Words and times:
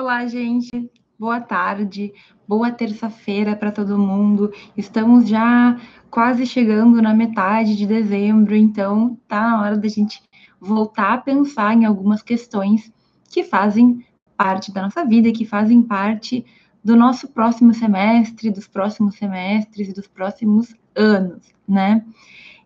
Olá, 0.00 0.24
gente. 0.28 0.70
Boa 1.18 1.40
tarde. 1.40 2.12
Boa 2.46 2.70
terça-feira 2.70 3.56
para 3.56 3.72
todo 3.72 3.98
mundo. 3.98 4.52
Estamos 4.76 5.28
já 5.28 5.76
quase 6.08 6.46
chegando 6.46 7.02
na 7.02 7.12
metade 7.12 7.76
de 7.76 7.84
dezembro, 7.84 8.54
então 8.54 9.18
tá 9.26 9.40
na 9.40 9.60
hora 9.60 9.76
da 9.76 9.88
gente 9.88 10.22
voltar 10.60 11.14
a 11.14 11.18
pensar 11.18 11.74
em 11.74 11.84
algumas 11.84 12.22
questões 12.22 12.92
que 13.28 13.42
fazem 13.42 14.06
parte 14.36 14.72
da 14.72 14.82
nossa 14.82 15.04
vida, 15.04 15.32
que 15.32 15.44
fazem 15.44 15.82
parte 15.82 16.46
do 16.82 16.94
nosso 16.94 17.26
próximo 17.26 17.74
semestre, 17.74 18.52
dos 18.52 18.68
próximos 18.68 19.16
semestres 19.16 19.88
e 19.88 19.94
dos 19.94 20.06
próximos 20.06 20.76
anos, 20.94 21.42
né? 21.66 22.04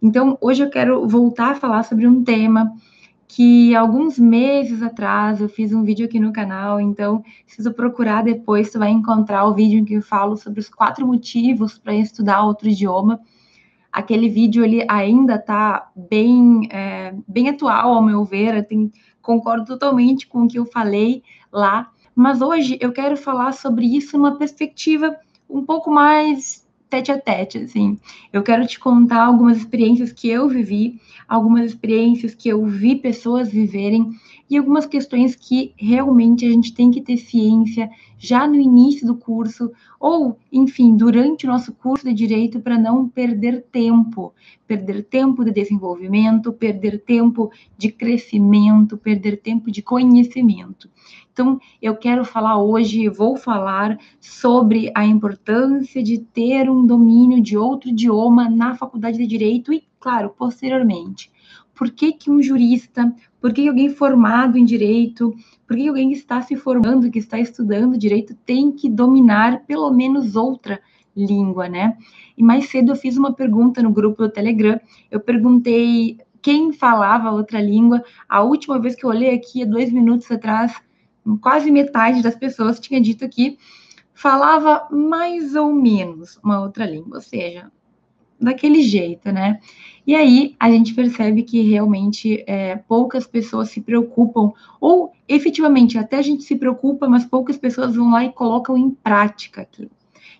Então, 0.02 0.36
hoje 0.38 0.62
eu 0.62 0.68
quero 0.68 1.08
voltar 1.08 1.52
a 1.52 1.54
falar 1.54 1.82
sobre 1.84 2.06
um 2.06 2.22
tema 2.22 2.74
que 3.34 3.74
alguns 3.74 4.18
meses 4.18 4.82
atrás 4.82 5.40
eu 5.40 5.48
fiz 5.48 5.72
um 5.72 5.82
vídeo 5.82 6.04
aqui 6.04 6.20
no 6.20 6.34
canal, 6.34 6.78
então 6.78 7.24
se 7.46 7.62
tu 7.62 7.72
procurar 7.72 8.22
depois, 8.22 8.70
tu 8.70 8.78
vai 8.78 8.90
encontrar 8.90 9.46
o 9.46 9.54
vídeo 9.54 9.78
em 9.78 9.86
que 9.86 9.94
eu 9.94 10.02
falo 10.02 10.36
sobre 10.36 10.60
os 10.60 10.68
quatro 10.68 11.06
motivos 11.06 11.78
para 11.78 11.94
estudar 11.94 12.44
outro 12.44 12.68
idioma. 12.68 13.18
Aquele 13.90 14.28
vídeo 14.28 14.62
ele 14.62 14.84
ainda 14.86 15.36
está 15.36 15.90
bem, 15.96 16.68
é, 16.70 17.14
bem 17.26 17.48
atual, 17.48 17.94
ao 17.94 18.02
meu 18.02 18.22
ver, 18.22 18.54
eu 18.54 18.64
tenho, 18.64 18.92
concordo 19.22 19.64
totalmente 19.64 20.26
com 20.26 20.42
o 20.42 20.48
que 20.48 20.58
eu 20.58 20.66
falei 20.66 21.22
lá, 21.50 21.90
mas 22.14 22.42
hoje 22.42 22.76
eu 22.82 22.92
quero 22.92 23.16
falar 23.16 23.52
sobre 23.52 23.86
isso 23.86 24.18
numa 24.18 24.36
perspectiva 24.36 25.16
um 25.48 25.64
pouco 25.64 25.90
mais 25.90 26.61
tete 26.92 27.10
a 27.10 27.18
tete, 27.18 27.56
assim. 27.56 27.98
Eu 28.30 28.42
quero 28.42 28.66
te 28.66 28.78
contar 28.78 29.24
algumas 29.24 29.56
experiências 29.56 30.12
que 30.12 30.28
eu 30.28 30.46
vivi, 30.46 31.00
algumas 31.26 31.64
experiências 31.70 32.34
que 32.34 32.50
eu 32.50 32.66
vi 32.66 32.96
pessoas 32.96 33.50
viverem 33.50 34.10
e 34.52 34.58
algumas 34.58 34.84
questões 34.84 35.34
que 35.34 35.72
realmente 35.78 36.44
a 36.44 36.50
gente 36.50 36.74
tem 36.74 36.90
que 36.90 37.00
ter 37.00 37.16
ciência 37.16 37.88
já 38.18 38.46
no 38.46 38.56
início 38.56 39.06
do 39.06 39.16
curso 39.16 39.72
ou, 39.98 40.38
enfim, 40.52 40.94
durante 40.94 41.46
o 41.46 41.48
nosso 41.48 41.72
curso 41.72 42.04
de 42.04 42.12
direito 42.12 42.60
para 42.60 42.78
não 42.78 43.08
perder 43.08 43.62
tempo, 43.72 44.34
perder 44.66 45.04
tempo 45.04 45.42
de 45.42 45.52
desenvolvimento, 45.52 46.52
perder 46.52 47.00
tempo 47.00 47.50
de 47.78 47.90
crescimento, 47.90 48.98
perder 48.98 49.40
tempo 49.40 49.70
de 49.70 49.80
conhecimento. 49.80 50.90
Então, 51.32 51.58
eu 51.80 51.96
quero 51.96 52.22
falar 52.22 52.58
hoje, 52.58 53.08
vou 53.08 53.38
falar 53.38 53.98
sobre 54.20 54.92
a 54.94 55.06
importância 55.06 56.02
de 56.02 56.18
ter 56.18 56.68
um 56.68 56.84
domínio 56.84 57.40
de 57.40 57.56
outro 57.56 57.88
idioma 57.88 58.50
na 58.50 58.74
faculdade 58.74 59.16
de 59.16 59.26
direito 59.26 59.72
e, 59.72 59.82
claro, 59.98 60.28
posteriormente. 60.28 61.32
Por 61.82 61.90
que, 61.90 62.12
que 62.12 62.30
um 62.30 62.40
jurista, 62.40 63.12
por 63.40 63.52
que 63.52 63.66
alguém 63.66 63.90
formado 63.90 64.56
em 64.56 64.64
direito, 64.64 65.34
por 65.66 65.76
que 65.76 65.88
alguém 65.88 66.10
que 66.10 66.14
está 66.14 66.40
se 66.40 66.54
formando, 66.54 67.10
que 67.10 67.18
está 67.18 67.40
estudando 67.40 67.98
direito, 67.98 68.36
tem 68.46 68.70
que 68.70 68.88
dominar 68.88 69.64
pelo 69.66 69.90
menos 69.92 70.36
outra 70.36 70.80
língua, 71.16 71.68
né? 71.68 71.98
E 72.38 72.42
mais 72.44 72.70
cedo 72.70 72.92
eu 72.92 72.94
fiz 72.94 73.16
uma 73.16 73.32
pergunta 73.32 73.82
no 73.82 73.90
grupo 73.90 74.22
do 74.22 74.30
Telegram. 74.30 74.78
Eu 75.10 75.18
perguntei 75.18 76.18
quem 76.40 76.72
falava 76.72 77.32
outra 77.32 77.60
língua. 77.60 78.04
A 78.28 78.44
última 78.44 78.78
vez 78.78 78.94
que 78.94 79.04
eu 79.04 79.10
olhei 79.10 79.34
aqui, 79.34 79.64
há 79.64 79.66
dois 79.66 79.92
minutos 79.92 80.30
atrás, 80.30 80.80
quase 81.40 81.68
metade 81.72 82.22
das 82.22 82.36
pessoas 82.36 82.78
tinha 82.78 83.00
dito 83.00 83.28
que 83.28 83.58
falava 84.14 84.86
mais 84.88 85.56
ou 85.56 85.74
menos 85.74 86.38
uma 86.44 86.60
outra 86.60 86.86
língua, 86.86 87.16
ou 87.16 87.20
seja, 87.20 87.72
daquele 88.44 88.82
jeito, 88.82 89.30
né? 89.30 89.60
E 90.06 90.16
aí 90.16 90.56
a 90.58 90.70
gente 90.70 90.94
percebe 90.94 91.42
que 91.42 91.62
realmente 91.62 92.42
é, 92.46 92.76
poucas 92.76 93.26
pessoas 93.26 93.70
se 93.70 93.80
preocupam, 93.80 94.52
ou 94.80 95.12
efetivamente 95.28 95.96
até 95.96 96.18
a 96.18 96.22
gente 96.22 96.42
se 96.42 96.56
preocupa, 96.56 97.08
mas 97.08 97.24
poucas 97.24 97.56
pessoas 97.56 97.94
vão 97.94 98.10
lá 98.10 98.24
e 98.24 98.32
colocam 98.32 98.76
em 98.76 98.90
prática 98.90 99.62
aquilo. 99.62 99.90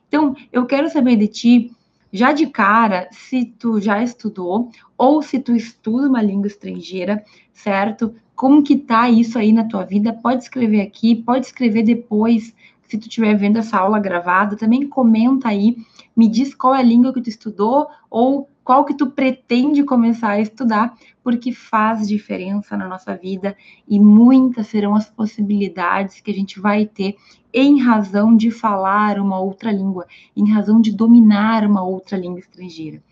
Então, 0.08 0.36
eu 0.52 0.66
quero 0.66 0.90
saber 0.90 1.16
de 1.16 1.28
ti, 1.28 1.72
já 2.12 2.32
de 2.32 2.46
cara, 2.46 3.08
se 3.12 3.46
tu 3.58 3.80
já 3.80 4.02
estudou, 4.02 4.70
ou 4.98 5.22
se 5.22 5.38
tu 5.38 5.54
estuda 5.54 6.08
uma 6.08 6.20
língua 6.20 6.48
estrangeira, 6.48 7.24
certo? 7.52 8.14
Como 8.34 8.62
que 8.62 8.76
tá 8.76 9.08
isso 9.08 9.38
aí 9.38 9.52
na 9.52 9.64
tua 9.64 9.84
vida? 9.84 10.12
Pode 10.12 10.42
escrever 10.42 10.80
aqui, 10.82 11.14
pode 11.14 11.46
escrever 11.46 11.82
depois, 11.84 12.54
se 12.92 12.98
tu 12.98 13.08
estiver 13.08 13.34
vendo 13.34 13.58
essa 13.58 13.78
aula 13.78 13.98
gravada, 13.98 14.54
também 14.54 14.86
comenta 14.86 15.48
aí, 15.48 15.78
me 16.14 16.28
diz 16.28 16.54
qual 16.54 16.74
é 16.74 16.80
a 16.80 16.82
língua 16.82 17.10
que 17.10 17.22
tu 17.22 17.30
estudou 17.30 17.88
ou 18.10 18.50
qual 18.62 18.84
que 18.84 18.92
tu 18.92 19.06
pretende 19.06 19.82
começar 19.82 20.32
a 20.32 20.40
estudar, 20.40 20.94
porque 21.24 21.52
faz 21.52 22.06
diferença 22.06 22.76
na 22.76 22.86
nossa 22.86 23.16
vida 23.16 23.56
e 23.88 23.98
muitas 23.98 24.66
serão 24.66 24.94
as 24.94 25.08
possibilidades 25.08 26.20
que 26.20 26.30
a 26.30 26.34
gente 26.34 26.60
vai 26.60 26.84
ter 26.84 27.16
em 27.52 27.80
razão 27.80 28.36
de 28.36 28.50
falar 28.50 29.18
uma 29.18 29.40
outra 29.40 29.72
língua, 29.72 30.06
em 30.36 30.52
razão 30.52 30.78
de 30.78 30.92
dominar 30.92 31.64
uma 31.64 31.82
outra 31.82 32.18
língua 32.18 32.40
estrangeira. 32.40 33.02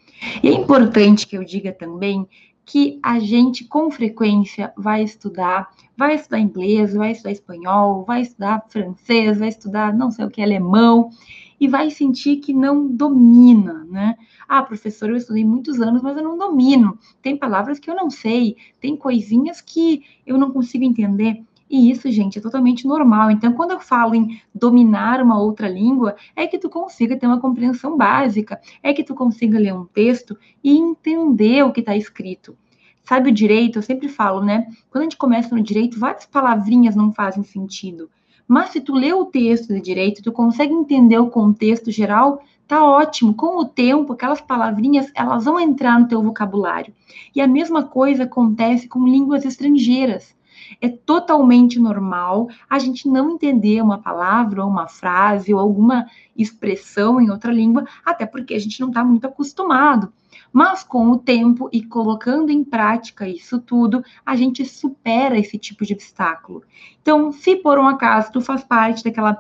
E 0.43 0.49
é 0.49 0.53
importante 0.53 1.27
que 1.27 1.39
eu 1.39 1.43
diga 1.43 1.73
também 1.73 2.29
que 2.71 3.01
a 3.03 3.19
gente 3.19 3.65
com 3.65 3.91
frequência 3.91 4.73
vai 4.77 5.03
estudar, 5.03 5.75
vai 5.97 6.15
estudar 6.15 6.39
inglês, 6.39 6.95
vai 6.95 7.11
estudar 7.11 7.33
espanhol, 7.33 8.05
vai 8.05 8.23
estudar 8.23 8.65
francês, 8.69 9.41
vai 9.41 9.49
estudar 9.49 9.93
não 9.93 10.13
sei 10.13 10.25
o 10.25 10.31
que 10.31 10.41
alemão 10.41 11.11
e 11.59 11.67
vai 11.67 11.91
sentir 11.91 12.37
que 12.37 12.53
não 12.53 12.87
domina, 12.87 13.85
né? 13.91 14.17
Ah, 14.49 14.63
professor, 14.63 15.11
eu 15.11 15.17
estudei 15.17 15.45
muitos 15.45 15.81
anos, 15.81 16.01
mas 16.01 16.17
eu 16.17 16.23
não 16.23 16.39
domino. 16.39 16.97
Tem 17.21 17.37
palavras 17.37 17.81
que 17.81 17.91
eu 17.91 17.97
não 17.97 18.09
sei, 18.09 18.57
tem 18.81 18.97
coisinhas 18.97 19.61
que 19.61 20.05
eu 20.25 20.39
não 20.39 20.53
consigo 20.53 20.85
entender. 20.85 21.43
E 21.71 21.89
isso, 21.89 22.11
gente, 22.11 22.37
é 22.37 22.43
totalmente 22.43 22.85
normal. 22.85 23.31
Então, 23.31 23.53
quando 23.53 23.71
eu 23.71 23.79
falo 23.79 24.17
em 24.17 24.43
dominar 24.53 25.23
uma 25.23 25.41
outra 25.41 25.69
língua, 25.69 26.17
é 26.35 26.45
que 26.49 26.59
tu 26.59 26.69
consiga 26.69 27.17
ter 27.17 27.29
uma 27.29 27.41
compreensão 27.41 27.97
básica, 27.97 28.61
é 28.83 28.93
que 28.93 29.05
tu 29.05 29.15
consiga 29.15 29.57
ler 29.57 29.73
um 29.73 29.85
texto 29.85 30.37
e 30.65 30.77
entender 30.77 31.65
o 31.65 31.71
que 31.71 31.79
está 31.79 31.97
escrito. 31.97 32.59
Sabe 33.05 33.31
o 33.31 33.33
direito? 33.33 33.79
Eu 33.79 33.83
sempre 33.83 34.09
falo, 34.09 34.45
né? 34.45 34.67
Quando 34.91 35.03
a 35.03 35.05
gente 35.05 35.17
começa 35.17 35.55
no 35.55 35.63
direito, 35.63 35.99
várias 35.99 36.27
palavrinhas 36.27 36.97
não 36.97 37.13
fazem 37.13 37.45
sentido. 37.45 38.11
Mas 38.49 38.71
se 38.71 38.81
tu 38.81 38.93
lê 38.93 39.13
o 39.13 39.27
texto 39.27 39.73
de 39.73 39.81
direito, 39.81 40.25
tu 40.25 40.33
consegue 40.33 40.75
entender 40.75 41.19
o 41.19 41.31
contexto 41.31 41.89
geral, 41.93 42.43
tá 42.67 42.85
ótimo. 42.85 43.33
Com 43.33 43.59
o 43.59 43.65
tempo, 43.65 44.13
aquelas 44.13 44.41
palavrinhas, 44.41 45.09
elas 45.15 45.45
vão 45.45 45.61
entrar 45.61 46.01
no 46.01 46.09
teu 46.09 46.21
vocabulário. 46.21 46.93
E 47.33 47.41
a 47.41 47.47
mesma 47.47 47.85
coisa 47.85 48.25
acontece 48.25 48.89
com 48.89 49.07
línguas 49.07 49.45
estrangeiras. 49.45 50.35
É 50.81 50.89
totalmente 50.89 51.79
normal 51.79 52.49
a 52.69 52.79
gente 52.79 53.09
não 53.09 53.33
entender 53.33 53.83
uma 53.83 53.99
palavra, 53.99 54.65
ou 54.65 54.71
uma 54.71 54.89
frase, 54.89 55.53
ou 55.53 55.61
alguma 55.61 56.07
expressão 56.37 57.21
em 57.21 57.31
outra 57.31 57.53
língua, 57.53 57.85
até 58.05 58.27
porque 58.27 58.55
a 58.55 58.59
gente 58.59 58.81
não 58.81 58.89
está 58.89 59.05
muito 59.05 59.27
acostumado. 59.27 60.13
Mas 60.53 60.83
com 60.83 61.11
o 61.11 61.19
tempo 61.19 61.69
e 61.73 61.83
colocando 61.83 62.51
em 62.51 62.65
prática 62.65 63.29
isso 63.29 63.61
tudo, 63.61 64.03
a 64.27 64.35
gente 64.35 64.65
supera 64.65 65.39
esse 65.39 65.57
tipo 65.57 65.85
de 65.85 65.93
obstáculo. 65.93 66.63
Então, 67.01 67.31
se 67.31 67.57
por 67.57 67.79
um 67.79 67.87
acaso 67.87 68.33
tu 68.33 68.41
faz 68.41 68.65
parte 68.65 69.05
daquela 69.05 69.39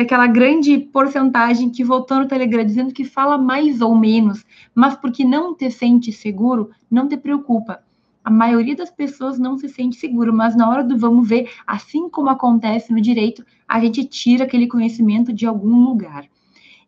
aquela 0.00 0.26
grande 0.26 0.78
porcentagem 0.78 1.70
que 1.70 1.82
votou 1.82 2.18
no 2.18 2.28
Telegram 2.28 2.64
dizendo 2.64 2.92
que 2.92 3.04
fala 3.04 3.38
mais 3.38 3.80
ou 3.80 3.94
menos, 3.94 4.44
mas 4.74 4.94
porque 4.94 5.24
não 5.24 5.54
te 5.54 5.70
sente 5.70 6.12
seguro, 6.12 6.70
não 6.90 7.08
te 7.08 7.16
preocupa 7.16 7.82
a 8.24 8.30
maioria 8.30 8.76
das 8.76 8.90
pessoas 8.90 9.38
não 9.38 9.58
se 9.58 9.68
sente 9.68 9.96
seguro, 9.96 10.32
mas 10.32 10.54
na 10.54 10.68
hora 10.68 10.84
do 10.84 10.96
vamos 10.96 11.28
ver, 11.28 11.50
assim 11.66 12.08
como 12.08 12.30
acontece 12.30 12.92
no 12.92 13.00
direito, 13.00 13.44
a 13.66 13.80
gente 13.80 14.04
tira 14.04 14.44
aquele 14.44 14.66
conhecimento 14.66 15.32
de 15.32 15.46
algum 15.46 15.84
lugar. 15.84 16.26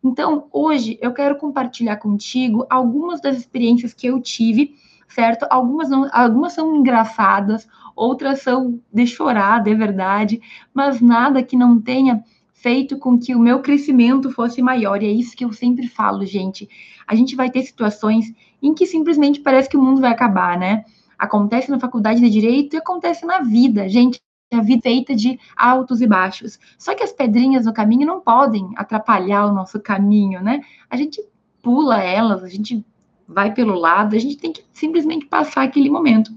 Então, 0.03 0.47
hoje 0.51 0.99
eu 1.01 1.11
quero 1.13 1.35
compartilhar 1.37 1.97
contigo 1.97 2.65
algumas 2.69 3.19
das 3.19 3.37
experiências 3.37 3.93
que 3.93 4.07
eu 4.07 4.21
tive, 4.21 4.75
certo? 5.07 5.47
Algumas, 5.49 5.89
não, 5.89 6.07
algumas 6.11 6.53
são 6.53 6.75
engraçadas, 6.75 7.67
outras 7.95 8.41
são 8.41 8.79
de 8.93 9.07
chorar, 9.07 9.63
de 9.63 9.73
verdade, 9.73 10.41
mas 10.73 11.01
nada 11.01 11.41
que 11.41 11.57
não 11.57 11.81
tenha 11.81 12.23
feito 12.53 12.97
com 12.97 13.17
que 13.17 13.35
o 13.35 13.39
meu 13.39 13.61
crescimento 13.61 14.31
fosse 14.31 14.61
maior. 14.61 15.01
E 15.01 15.07
é 15.07 15.11
isso 15.11 15.35
que 15.35 15.45
eu 15.45 15.51
sempre 15.51 15.87
falo, 15.87 16.25
gente. 16.25 16.69
A 17.07 17.15
gente 17.15 17.35
vai 17.35 17.49
ter 17.49 17.63
situações 17.63 18.33
em 18.61 18.73
que 18.73 18.85
simplesmente 18.85 19.39
parece 19.39 19.69
que 19.69 19.77
o 19.77 19.81
mundo 19.81 20.01
vai 20.01 20.11
acabar, 20.11 20.57
né? 20.57 20.85
Acontece 21.17 21.69
na 21.69 21.79
faculdade 21.79 22.19
de 22.19 22.29
direito 22.29 22.75
e 22.75 22.77
acontece 22.77 23.25
na 23.25 23.39
vida, 23.39 23.87
gente. 23.89 24.19
A 24.53 24.61
vida 24.61 24.87
é 24.87 24.91
feita 24.91 25.15
de 25.15 25.39
altos 25.55 26.01
e 26.01 26.07
baixos. 26.07 26.59
Só 26.77 26.93
que 26.93 27.03
as 27.03 27.11
pedrinhas 27.11 27.65
no 27.65 27.73
caminho 27.73 28.05
não 28.05 28.21
podem 28.21 28.69
atrapalhar 28.75 29.47
o 29.47 29.53
nosso 29.53 29.79
caminho, 29.79 30.41
né? 30.41 30.61
A 30.89 30.95
gente 30.95 31.21
pula 31.61 32.01
elas, 32.01 32.43
a 32.43 32.47
gente 32.47 32.85
vai 33.27 33.53
pelo 33.53 33.73
lado, 33.73 34.15
a 34.15 34.19
gente 34.19 34.37
tem 34.37 34.53
que 34.53 34.63
simplesmente 34.71 35.25
passar 35.25 35.63
aquele 35.63 35.89
momento. 35.89 36.31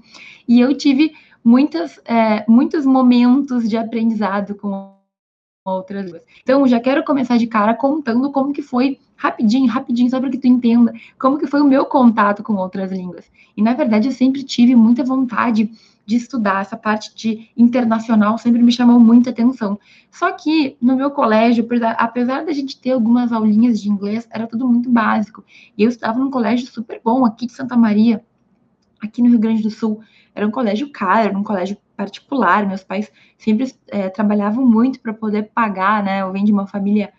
E 0.47 0.59
eu 0.59 0.75
tive 0.75 1.13
muitas, 1.43 1.99
é, 2.03 2.43
muitos 2.47 2.85
momentos 2.85 3.69
de 3.69 3.77
aprendizado 3.77 4.55
com 4.55 4.98
outras 5.75 6.05
línguas. 6.05 6.23
Então, 6.41 6.67
já 6.67 6.79
quero 6.79 7.03
começar 7.03 7.37
de 7.37 7.47
cara 7.47 7.73
contando 7.73 8.31
como 8.31 8.53
que 8.53 8.61
foi, 8.61 8.99
rapidinho, 9.15 9.69
rapidinho, 9.69 10.09
só 10.09 10.19
para 10.19 10.29
que 10.29 10.37
tu 10.37 10.47
entenda, 10.47 10.93
como 11.19 11.37
que 11.37 11.47
foi 11.47 11.61
o 11.61 11.67
meu 11.67 11.85
contato 11.85 12.41
com 12.41 12.55
outras 12.55 12.91
línguas. 12.91 13.25
E, 13.55 13.61
na 13.61 13.73
verdade, 13.73 14.07
eu 14.07 14.11
sempre 14.11 14.43
tive 14.43 14.75
muita 14.75 15.03
vontade 15.03 15.71
de 16.09 16.15
estudar, 16.15 16.61
essa 16.61 16.75
parte 16.75 17.13
de 17.13 17.51
internacional 17.55 18.35
sempre 18.39 18.63
me 18.63 18.71
chamou 18.71 18.99
muita 18.99 19.29
atenção. 19.29 19.79
Só 20.09 20.31
que, 20.31 20.75
no 20.81 20.95
meu 20.95 21.11
colégio, 21.11 21.67
apesar 21.97 22.43
da 22.43 22.51
gente 22.51 22.81
ter 22.81 22.93
algumas 22.93 23.31
aulinhas 23.31 23.79
de 23.79 23.89
inglês, 23.89 24.27
era 24.31 24.47
tudo 24.47 24.67
muito 24.67 24.89
básico. 24.89 25.43
E 25.77 25.83
eu 25.83 25.89
estava 25.89 26.17
num 26.17 26.31
colégio 26.31 26.65
super 26.65 26.99
bom, 27.03 27.25
aqui 27.25 27.45
de 27.45 27.53
Santa 27.53 27.77
Maria, 27.77 28.25
aqui 28.99 29.21
no 29.21 29.29
Rio 29.29 29.37
Grande 29.37 29.61
do 29.61 29.69
Sul. 29.69 30.01
Era 30.33 30.47
um 30.47 30.51
colégio 30.51 30.91
caro, 30.91 31.27
era 31.27 31.37
um 31.37 31.43
colégio 31.43 31.77
particular. 31.99 32.65
Meus 32.65 32.81
pais 32.81 33.11
sempre 33.37 33.73
é, 33.89 34.07
trabalhavam 34.07 34.65
muito 34.65 35.01
para 35.01 35.13
poder 35.13 35.51
pagar, 35.53 36.01
né? 36.01 36.21
Eu 36.21 36.31
venho 36.31 36.45
de 36.45 36.53
uma 36.53 36.65
família 36.65 37.11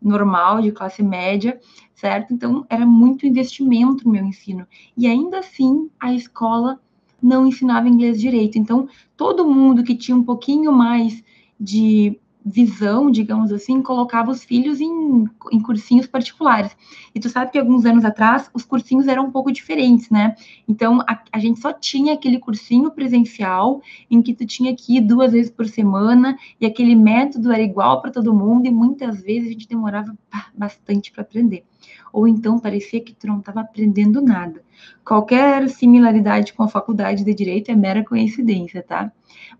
normal, 0.00 0.62
de 0.62 0.70
classe 0.70 1.02
média, 1.02 1.58
certo? 1.92 2.32
Então, 2.32 2.64
era 2.70 2.86
muito 2.86 3.26
investimento 3.26 4.04
no 4.04 4.12
meu 4.12 4.24
ensino. 4.24 4.64
E 4.96 5.08
ainda 5.08 5.40
assim, 5.40 5.90
a 5.98 6.14
escola 6.14 6.78
não 7.20 7.48
ensinava 7.48 7.88
inglês 7.88 8.20
direito. 8.20 8.56
Então, 8.56 8.88
todo 9.16 9.44
mundo 9.44 9.82
que 9.82 9.96
tinha 9.96 10.16
um 10.16 10.22
pouquinho 10.22 10.70
mais 10.70 11.24
de 11.58 12.16
visão, 12.44 13.10
digamos 13.10 13.52
assim, 13.52 13.82
colocava 13.82 14.30
os 14.30 14.42
filhos 14.42 14.80
em, 14.80 15.24
em 15.52 15.60
cursinhos 15.60 16.06
particulares. 16.06 16.76
E 17.14 17.20
tu 17.20 17.28
sabe 17.28 17.50
que 17.50 17.58
alguns 17.58 17.84
anos 17.84 18.04
atrás 18.04 18.50
os 18.54 18.64
cursinhos 18.64 19.06
eram 19.06 19.26
um 19.26 19.30
pouco 19.30 19.52
diferentes, 19.52 20.08
né? 20.10 20.34
Então 20.66 21.00
a, 21.02 21.22
a 21.32 21.38
gente 21.38 21.60
só 21.60 21.72
tinha 21.72 22.14
aquele 22.14 22.38
cursinho 22.38 22.90
presencial 22.90 23.82
em 24.10 24.22
que 24.22 24.32
tu 24.32 24.46
tinha 24.46 24.74
que 24.74 24.96
ir 24.96 25.00
duas 25.00 25.32
vezes 25.32 25.50
por 25.50 25.66
semana 25.66 26.38
e 26.60 26.66
aquele 26.66 26.94
método 26.94 27.52
era 27.52 27.62
igual 27.62 28.00
para 28.00 28.10
todo 28.10 28.34
mundo 28.34 28.66
e 28.66 28.70
muitas 28.70 29.22
vezes 29.22 29.48
a 29.48 29.52
gente 29.52 29.68
demorava 29.68 30.16
bastante 30.56 31.12
para 31.12 31.22
aprender. 31.22 31.64
Ou 32.12 32.26
então 32.26 32.58
parecia 32.58 33.00
que 33.00 33.14
tu 33.14 33.26
não 33.26 33.40
estava 33.40 33.60
aprendendo 33.60 34.20
nada. 34.20 34.62
Qualquer 35.04 35.68
similaridade 35.70 36.52
com 36.52 36.62
a 36.62 36.68
faculdade 36.68 37.24
de 37.24 37.32
direito 37.32 37.70
é 37.70 37.74
mera 37.74 38.04
coincidência, 38.04 38.82
tá? 38.82 39.10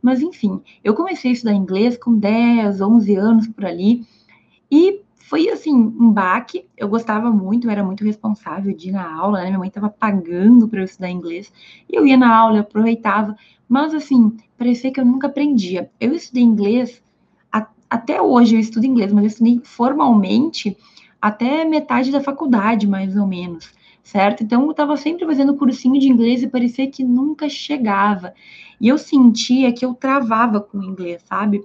Mas 0.02 0.20
enfim, 0.20 0.60
eu 0.84 0.94
comecei 0.94 1.30
a 1.30 1.34
estudar 1.34 1.54
inglês 1.54 1.96
com 1.96 2.18
10, 2.18 2.80
11 2.80 3.16
anos 3.16 3.48
por 3.48 3.64
ali, 3.64 4.06
e 4.70 5.00
foi 5.16 5.48
assim, 5.48 5.74
um 5.74 6.10
baque. 6.10 6.66
Eu 6.76 6.88
gostava 6.88 7.30
muito, 7.30 7.66
eu 7.66 7.70
era 7.70 7.82
muito 7.82 8.04
responsável 8.04 8.74
de 8.74 8.88
ir 8.88 8.92
na 8.92 9.10
aula, 9.14 9.40
né? 9.40 9.46
Minha 9.46 9.58
mãe 9.58 9.68
estava 9.68 9.88
pagando 9.88 10.68
para 10.68 10.80
eu 10.80 10.84
estudar 10.84 11.10
inglês, 11.10 11.52
e 11.88 11.96
eu 11.96 12.06
ia 12.06 12.16
na 12.16 12.34
aula, 12.34 12.58
eu 12.58 12.62
aproveitava, 12.62 13.36
mas 13.68 13.94
assim, 13.94 14.36
parecia 14.56 14.92
que 14.92 15.00
eu 15.00 15.04
nunca 15.04 15.28
aprendia. 15.28 15.90
Eu 16.00 16.12
estudei 16.12 16.42
inglês, 16.42 17.02
a, 17.50 17.66
até 17.88 18.20
hoje 18.20 18.54
eu 18.54 18.60
estudo 18.60 18.86
inglês, 18.86 19.12
mas 19.12 19.24
eu 19.24 19.28
estudei 19.28 19.60
formalmente 19.64 20.76
até 21.20 21.64
metade 21.64 22.12
da 22.12 22.20
faculdade, 22.20 22.86
mais 22.86 23.16
ou 23.16 23.26
menos 23.26 23.77
certo? 24.08 24.42
Então 24.42 24.64
eu 24.64 24.70
estava 24.70 24.96
sempre 24.96 25.26
fazendo 25.26 25.54
cursinho 25.54 26.00
de 26.00 26.08
inglês 26.08 26.42
e 26.42 26.48
parecia 26.48 26.90
que 26.90 27.04
nunca 27.04 27.46
chegava. 27.46 28.32
E 28.80 28.88
eu 28.88 28.96
sentia 28.96 29.70
que 29.70 29.84
eu 29.84 29.92
travava 29.92 30.62
com 30.62 30.78
o 30.78 30.82
inglês, 30.82 31.22
sabe? 31.28 31.62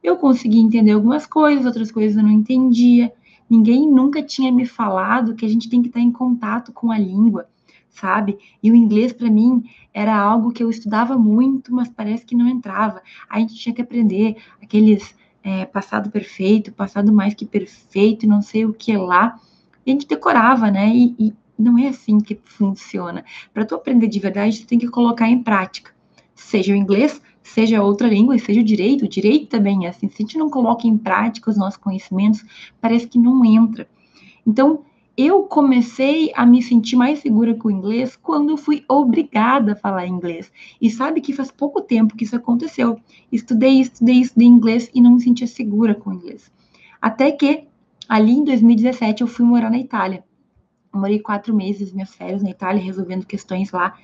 Eu 0.00 0.16
conseguia 0.16 0.62
entender 0.62 0.92
algumas 0.92 1.26
coisas, 1.26 1.66
outras 1.66 1.90
coisas 1.90 2.16
eu 2.16 2.22
não 2.22 2.30
entendia. 2.30 3.12
Ninguém 3.48 3.90
nunca 3.90 4.22
tinha 4.22 4.52
me 4.52 4.66
falado 4.66 5.34
que 5.34 5.44
a 5.44 5.48
gente 5.48 5.68
tem 5.68 5.82
que 5.82 5.88
estar 5.88 5.98
em 5.98 6.12
contato 6.12 6.72
com 6.72 6.92
a 6.92 6.98
língua, 6.98 7.48
sabe? 7.88 8.38
E 8.62 8.70
o 8.70 8.76
inglês 8.76 9.12
para 9.12 9.28
mim 9.28 9.64
era 9.92 10.16
algo 10.16 10.52
que 10.52 10.62
eu 10.62 10.70
estudava 10.70 11.18
muito, 11.18 11.74
mas 11.74 11.88
parece 11.88 12.24
que 12.24 12.36
não 12.36 12.46
entrava. 12.46 13.02
A 13.28 13.40
gente 13.40 13.56
tinha 13.56 13.74
que 13.74 13.82
aprender 13.82 14.36
aqueles 14.62 15.12
é, 15.42 15.64
passado 15.64 16.08
perfeito, 16.08 16.70
passado 16.70 17.12
mais 17.12 17.34
que 17.34 17.44
perfeito, 17.44 18.28
não 18.28 18.42
sei 18.42 18.64
o 18.64 18.72
que 18.72 18.96
lá. 18.96 19.40
E 19.84 19.90
a 19.90 19.92
gente 19.92 20.06
decorava, 20.06 20.70
né? 20.70 20.94
E, 20.94 21.16
e 21.18 21.34
não 21.60 21.78
é 21.78 21.88
assim 21.88 22.18
que 22.18 22.38
funciona. 22.44 23.24
Para 23.52 23.64
tu 23.64 23.74
aprender 23.74 24.06
de 24.06 24.18
verdade, 24.18 24.60
tu 24.60 24.66
tem 24.66 24.78
que 24.78 24.88
colocar 24.88 25.28
em 25.28 25.42
prática. 25.42 25.92
Seja 26.34 26.72
o 26.72 26.76
inglês, 26.76 27.20
seja 27.42 27.82
outra 27.82 28.08
língua, 28.08 28.38
seja 28.38 28.60
o 28.60 28.64
direito. 28.64 29.04
O 29.04 29.08
direito 29.08 29.46
também 29.46 29.86
é 29.86 29.90
assim. 29.90 30.08
Se 30.08 30.14
a 30.14 30.22
gente 30.22 30.38
não 30.38 30.48
coloca 30.48 30.86
em 30.86 30.96
prática 30.96 31.50
os 31.50 31.56
nossos 31.56 31.76
conhecimentos, 31.76 32.44
parece 32.80 33.06
que 33.06 33.18
não 33.18 33.44
entra. 33.44 33.88
Então, 34.46 34.84
eu 35.16 35.42
comecei 35.42 36.32
a 36.34 36.46
me 36.46 36.62
sentir 36.62 36.96
mais 36.96 37.18
segura 37.18 37.54
com 37.54 37.68
o 37.68 37.70
inglês 37.70 38.16
quando 38.16 38.50
eu 38.50 38.56
fui 38.56 38.84
obrigada 38.88 39.72
a 39.72 39.76
falar 39.76 40.06
inglês. 40.06 40.50
E 40.80 40.90
sabe 40.90 41.20
que 41.20 41.34
faz 41.34 41.50
pouco 41.50 41.82
tempo 41.82 42.16
que 42.16 42.24
isso 42.24 42.36
aconteceu. 42.36 42.98
Estudei, 43.30 43.80
estudei, 43.80 44.20
estudei 44.20 44.48
inglês 44.48 44.90
e 44.94 45.00
não 45.00 45.12
me 45.12 45.20
sentia 45.20 45.46
segura 45.46 45.94
com 45.94 46.08
o 46.08 46.14
inglês. 46.14 46.50
Até 47.02 47.30
que, 47.32 47.64
ali 48.08 48.32
em 48.32 48.44
2017, 48.44 49.20
eu 49.20 49.26
fui 49.26 49.44
morar 49.44 49.70
na 49.70 49.78
Itália. 49.78 50.24
Morei 50.92 51.18
quatro 51.20 51.54
meses, 51.54 51.92
minhas 51.92 52.14
férias 52.14 52.42
na 52.42 52.50
Itália, 52.50 52.82
resolvendo 52.82 53.24
questões 53.24 53.70
lá. 53.70 53.96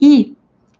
E 0.00 0.36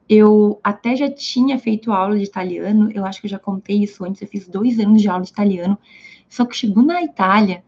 eu 0.08 0.58
até 0.62 0.96
já 0.96 1.10
tinha 1.10 1.58
feito 1.58 1.92
aula 1.92 2.16
de 2.16 2.24
italiano, 2.24 2.90
eu 2.92 3.04
acho 3.04 3.20
que 3.20 3.26
eu 3.26 3.30
já 3.30 3.38
contei 3.38 3.82
isso 3.82 4.04
antes, 4.04 4.20
eu 4.22 4.28
fiz 4.28 4.48
dois 4.48 4.78
anos 4.78 5.00
de 5.02 5.08
aula 5.08 5.22
de 5.22 5.30
italiano. 5.30 5.78
Só 6.28 6.44
que 6.44 6.56
chegou 6.56 6.82
na 6.82 7.02
Itália, 7.02 7.62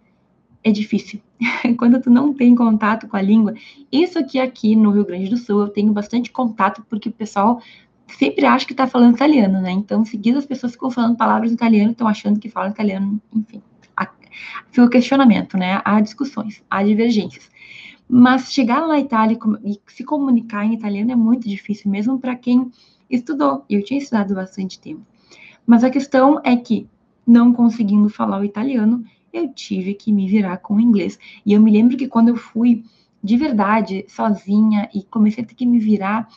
é 0.62 0.70
difícil. 0.70 1.20
Quando 1.76 2.00
tu 2.00 2.10
não 2.10 2.32
tem 2.32 2.54
contato 2.54 3.08
com 3.08 3.16
a 3.16 3.22
língua, 3.22 3.54
isso 3.90 4.24
que 4.24 4.38
aqui 4.38 4.76
no 4.76 4.90
Rio 4.90 5.04
Grande 5.04 5.28
do 5.28 5.36
Sul 5.36 5.62
eu 5.62 5.68
tenho 5.68 5.92
bastante 5.92 6.30
contato, 6.30 6.84
porque 6.88 7.08
o 7.08 7.12
pessoal 7.12 7.60
sempre 8.18 8.44
acha 8.44 8.66
que 8.66 8.72
está 8.72 8.86
falando 8.86 9.14
italiano, 9.14 9.60
né? 9.60 9.70
Então, 9.70 10.04
seguidas 10.04 10.42
as 10.42 10.46
pessoas 10.46 10.72
ficam 10.72 10.90
falando 10.90 11.16
palavras 11.16 11.50
em 11.50 11.54
italiano, 11.54 11.92
estão 11.92 12.06
achando 12.06 12.38
que 12.38 12.48
falam 12.48 12.70
italiano, 12.70 13.20
enfim. 13.34 13.62
Fica 14.70 14.86
o 14.86 14.90
questionamento, 14.90 15.56
né? 15.56 15.80
Há 15.84 16.00
discussões, 16.00 16.62
há 16.70 16.82
divergências. 16.82 17.50
Mas 18.08 18.52
chegar 18.52 18.86
na 18.86 18.98
Itália 18.98 19.38
e 19.64 19.80
se 19.86 20.04
comunicar 20.04 20.64
em 20.64 20.74
italiano 20.74 21.12
é 21.12 21.16
muito 21.16 21.48
difícil, 21.48 21.90
mesmo 21.90 22.18
para 22.18 22.36
quem 22.36 22.70
estudou. 23.08 23.64
Eu 23.68 23.82
tinha 23.82 23.98
estudado 23.98 24.34
bastante 24.34 24.78
tempo. 24.78 25.06
Mas 25.66 25.84
a 25.84 25.90
questão 25.90 26.40
é 26.44 26.56
que, 26.56 26.88
não 27.26 27.52
conseguindo 27.52 28.08
falar 28.08 28.40
o 28.40 28.44
italiano, 28.44 29.04
eu 29.32 29.52
tive 29.52 29.94
que 29.94 30.12
me 30.12 30.28
virar 30.28 30.58
com 30.58 30.74
o 30.74 30.80
inglês. 30.80 31.18
E 31.46 31.52
eu 31.52 31.60
me 31.60 31.70
lembro 31.70 31.96
que 31.96 32.08
quando 32.08 32.28
eu 32.28 32.36
fui 32.36 32.84
de 33.22 33.36
verdade, 33.36 34.04
sozinha, 34.08 34.90
e 34.92 35.04
comecei 35.04 35.44
a 35.44 35.46
ter 35.46 35.54
que 35.54 35.64
me 35.64 35.78
virar, 35.78 36.28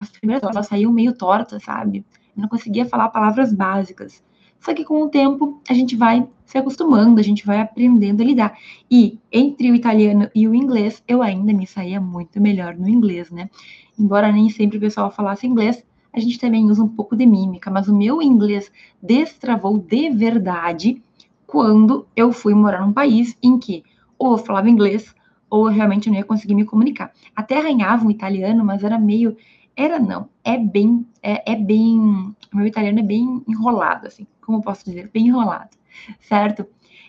as 0.00 0.10
primeiras 0.10 0.42
palavras 0.42 0.66
saíam 0.66 0.92
meio 0.92 1.16
tortas, 1.16 1.62
sabe? 1.62 2.04
Eu 2.36 2.42
não 2.42 2.48
conseguia 2.48 2.84
falar 2.84 3.08
palavras 3.08 3.52
básicas. 3.52 4.22
Só 4.62 4.72
que 4.72 4.84
com 4.84 5.02
o 5.02 5.08
tempo 5.08 5.60
a 5.68 5.74
gente 5.74 5.96
vai 5.96 6.26
se 6.46 6.56
acostumando, 6.56 7.18
a 7.18 7.22
gente 7.22 7.44
vai 7.44 7.60
aprendendo 7.60 8.22
a 8.22 8.24
lidar. 8.24 8.58
E 8.88 9.18
entre 9.30 9.70
o 9.72 9.74
italiano 9.74 10.30
e 10.32 10.46
o 10.46 10.54
inglês, 10.54 11.02
eu 11.08 11.20
ainda 11.20 11.52
me 11.52 11.66
saía 11.66 12.00
muito 12.00 12.40
melhor 12.40 12.76
no 12.76 12.88
inglês, 12.88 13.30
né? 13.30 13.50
Embora 13.98 14.30
nem 14.30 14.48
sempre 14.48 14.78
o 14.78 14.80
pessoal 14.80 15.10
falasse 15.10 15.46
inglês, 15.46 15.84
a 16.12 16.20
gente 16.20 16.38
também 16.38 16.70
usa 16.70 16.82
um 16.82 16.88
pouco 16.88 17.16
de 17.16 17.26
mímica, 17.26 17.70
mas 17.70 17.88
o 17.88 17.96
meu 17.96 18.22
inglês 18.22 18.70
destravou 19.02 19.78
de 19.78 20.10
verdade 20.10 21.02
quando 21.46 22.06
eu 22.14 22.32
fui 22.32 22.54
morar 22.54 22.86
num 22.86 22.92
país 22.92 23.36
em 23.42 23.58
que 23.58 23.82
ou 24.16 24.32
eu 24.32 24.38
falava 24.38 24.70
inglês 24.70 25.12
ou 25.50 25.68
eu 25.68 25.74
realmente 25.74 26.08
não 26.08 26.16
ia 26.16 26.24
conseguir 26.24 26.54
me 26.54 26.64
comunicar. 26.64 27.12
Até 27.34 27.58
arranhava 27.58 28.06
um 28.06 28.10
italiano, 28.10 28.64
mas 28.64 28.84
era 28.84 28.98
meio 28.98 29.36
era 29.76 29.98
não, 29.98 30.28
é 30.44 30.58
bem, 30.58 31.06
é, 31.22 31.52
é 31.52 31.56
bem, 31.56 31.98
o 31.98 32.56
meu 32.56 32.66
italiano 32.66 32.98
é 32.98 33.02
bem 33.02 33.42
enrolado, 33.48 34.06
assim, 34.06 34.26
como 34.42 34.62
posso 34.62 34.84
dizer, 34.84 35.10
bem 35.12 35.28
enrolado, 35.28 35.70
certo? 36.20 36.66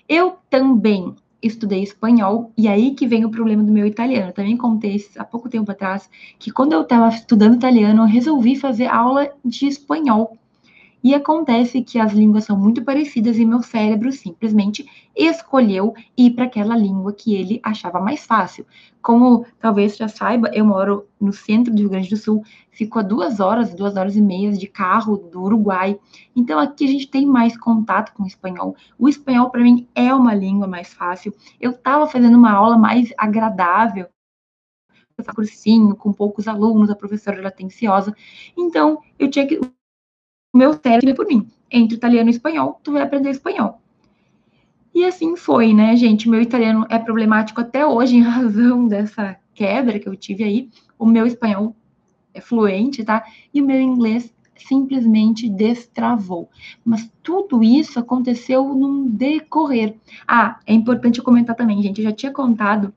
Eu 0.08 0.38
também 0.50 1.16
estudei 1.42 1.84
espanhol, 1.84 2.52
e 2.58 2.68
aí 2.70 2.96
que 2.96 3.06
vem 3.06 3.26
o 3.26 3.30
problema 3.30 3.62
do 3.62 3.72
meu 3.72 3.86
italiano. 3.86 4.30
Eu 4.30 4.34
também 4.34 4.56
contei 4.56 5.06
há 5.18 5.26
pouco 5.26 5.50
tempo 5.50 5.70
atrás 5.70 6.10
que 6.40 6.52
quando 6.52 6.72
eu 6.72 6.84
estava 6.84 7.10
estudando 7.10 7.56
italiano, 7.56 8.04
eu 8.04 8.08
resolvi 8.08 8.56
fazer 8.56 8.88
aula 8.88 9.30
de 9.44 9.68
espanhol 9.68 10.38
e 11.04 11.14
acontece 11.14 11.82
que 11.82 12.00
as 12.00 12.14
línguas 12.14 12.46
são 12.46 12.58
muito 12.58 12.84
parecidas 12.84 13.38
e 13.38 13.46
meu 13.46 13.62
cérebro 13.62 14.12
simplesmente 14.12 14.86
escolheu 15.16 15.94
ir 16.18 16.32
para 16.32 16.46
aquela 16.46 16.78
língua 16.78 17.12
que 17.12 17.36
ele 17.36 17.60
achava 17.62 18.00
mais 18.00 18.26
fácil. 18.26 18.66
Como 19.02 19.46
talvez 19.60 19.98
já 19.98 20.08
saiba, 20.08 20.50
eu 20.54 20.64
moro 20.64 21.06
no 21.20 21.34
centro 21.34 21.74
do 21.74 21.80
Rio 21.80 21.90
Grande 21.90 22.10
do 22.10 22.16
Sul, 22.16 22.42
fico 22.72 23.00
a 23.00 23.02
duas 23.02 23.42
horas, 23.42 23.74
duas 23.74 23.98
horas 23.98 24.16
e 24.16 24.22
meia 24.22 24.52
de 24.54 24.68
carro 24.68 25.18
do 25.18 25.42
Uruguai. 25.42 26.00
Então 26.34 26.58
aqui 26.58 26.86
a 26.86 26.88
gente 26.88 27.10
tem 27.10 27.26
mais 27.26 27.58
contato 27.58 28.14
com 28.14 28.24
o 28.24 28.28
espanhol. 28.28 28.76
O 28.98 29.10
espanhol 29.10 29.50
para 29.50 29.62
mim 29.62 29.88
é 29.94 30.14
uma 30.14 30.34
língua 30.34 30.68
mais 30.68 30.94
fácil. 30.94 31.34
Eu 31.60 31.72
estava 31.72 32.08
fazendo 32.08 32.38
uma 32.38 32.52
aula 32.52 32.78
mais 32.78 33.12
agradável 33.18 34.08
cursinho, 35.36 35.96
com 35.96 36.12
poucos 36.12 36.48
alunos, 36.48 36.90
a 36.90 36.96
professora 36.96 37.38
era 37.38 37.48
atenciosa. 37.48 38.16
Então, 38.58 39.00
eu 39.20 39.30
tinha 39.30 39.48
que 39.48 39.60
meu 40.54 40.74
cérebro 40.74 41.16
por 41.16 41.26
mim. 41.26 41.48
Entre 41.72 41.96
italiano 41.96 42.30
e 42.30 42.34
espanhol, 42.34 42.80
tu 42.84 42.92
vai 42.92 43.02
aprender 43.02 43.30
espanhol. 43.32 43.82
E 44.94 45.04
assim 45.06 45.36
foi, 45.36 45.74
né, 45.74 45.96
gente? 45.96 46.30
Meu 46.30 46.42
italiano 46.42 46.86
é 46.88 47.00
problemático 47.00 47.60
até 47.60 47.86
hoje 47.86 48.16
em 48.18 48.22
razão 48.22 48.88
dessa 48.88 49.36
quebra 49.54 50.00
que 50.00 50.08
eu 50.08 50.16
tive 50.16 50.44
aí. 50.44 50.70
O 51.00 51.06
meu 51.06 51.26
espanhol 51.26 51.76
é 52.34 52.40
fluente, 52.40 53.04
tá? 53.04 53.24
E 53.54 53.62
o 53.62 53.66
meu 53.66 53.80
inglês 53.80 54.34
simplesmente 54.56 55.50
destravou. 55.50 56.50
Mas 56.86 57.10
tudo 57.22 57.64
isso 57.64 58.00
aconteceu 58.00 58.74
num 58.74 59.08
decorrer. 59.08 59.96
Ah, 60.28 60.60
é 60.66 60.74
importante 60.74 61.20
eu 61.20 61.26
comentar 61.26 61.56
também, 61.56 61.82
gente, 61.82 62.00
eu 62.00 62.04
já 62.04 62.12
tinha 62.12 62.32
contado, 62.32 62.94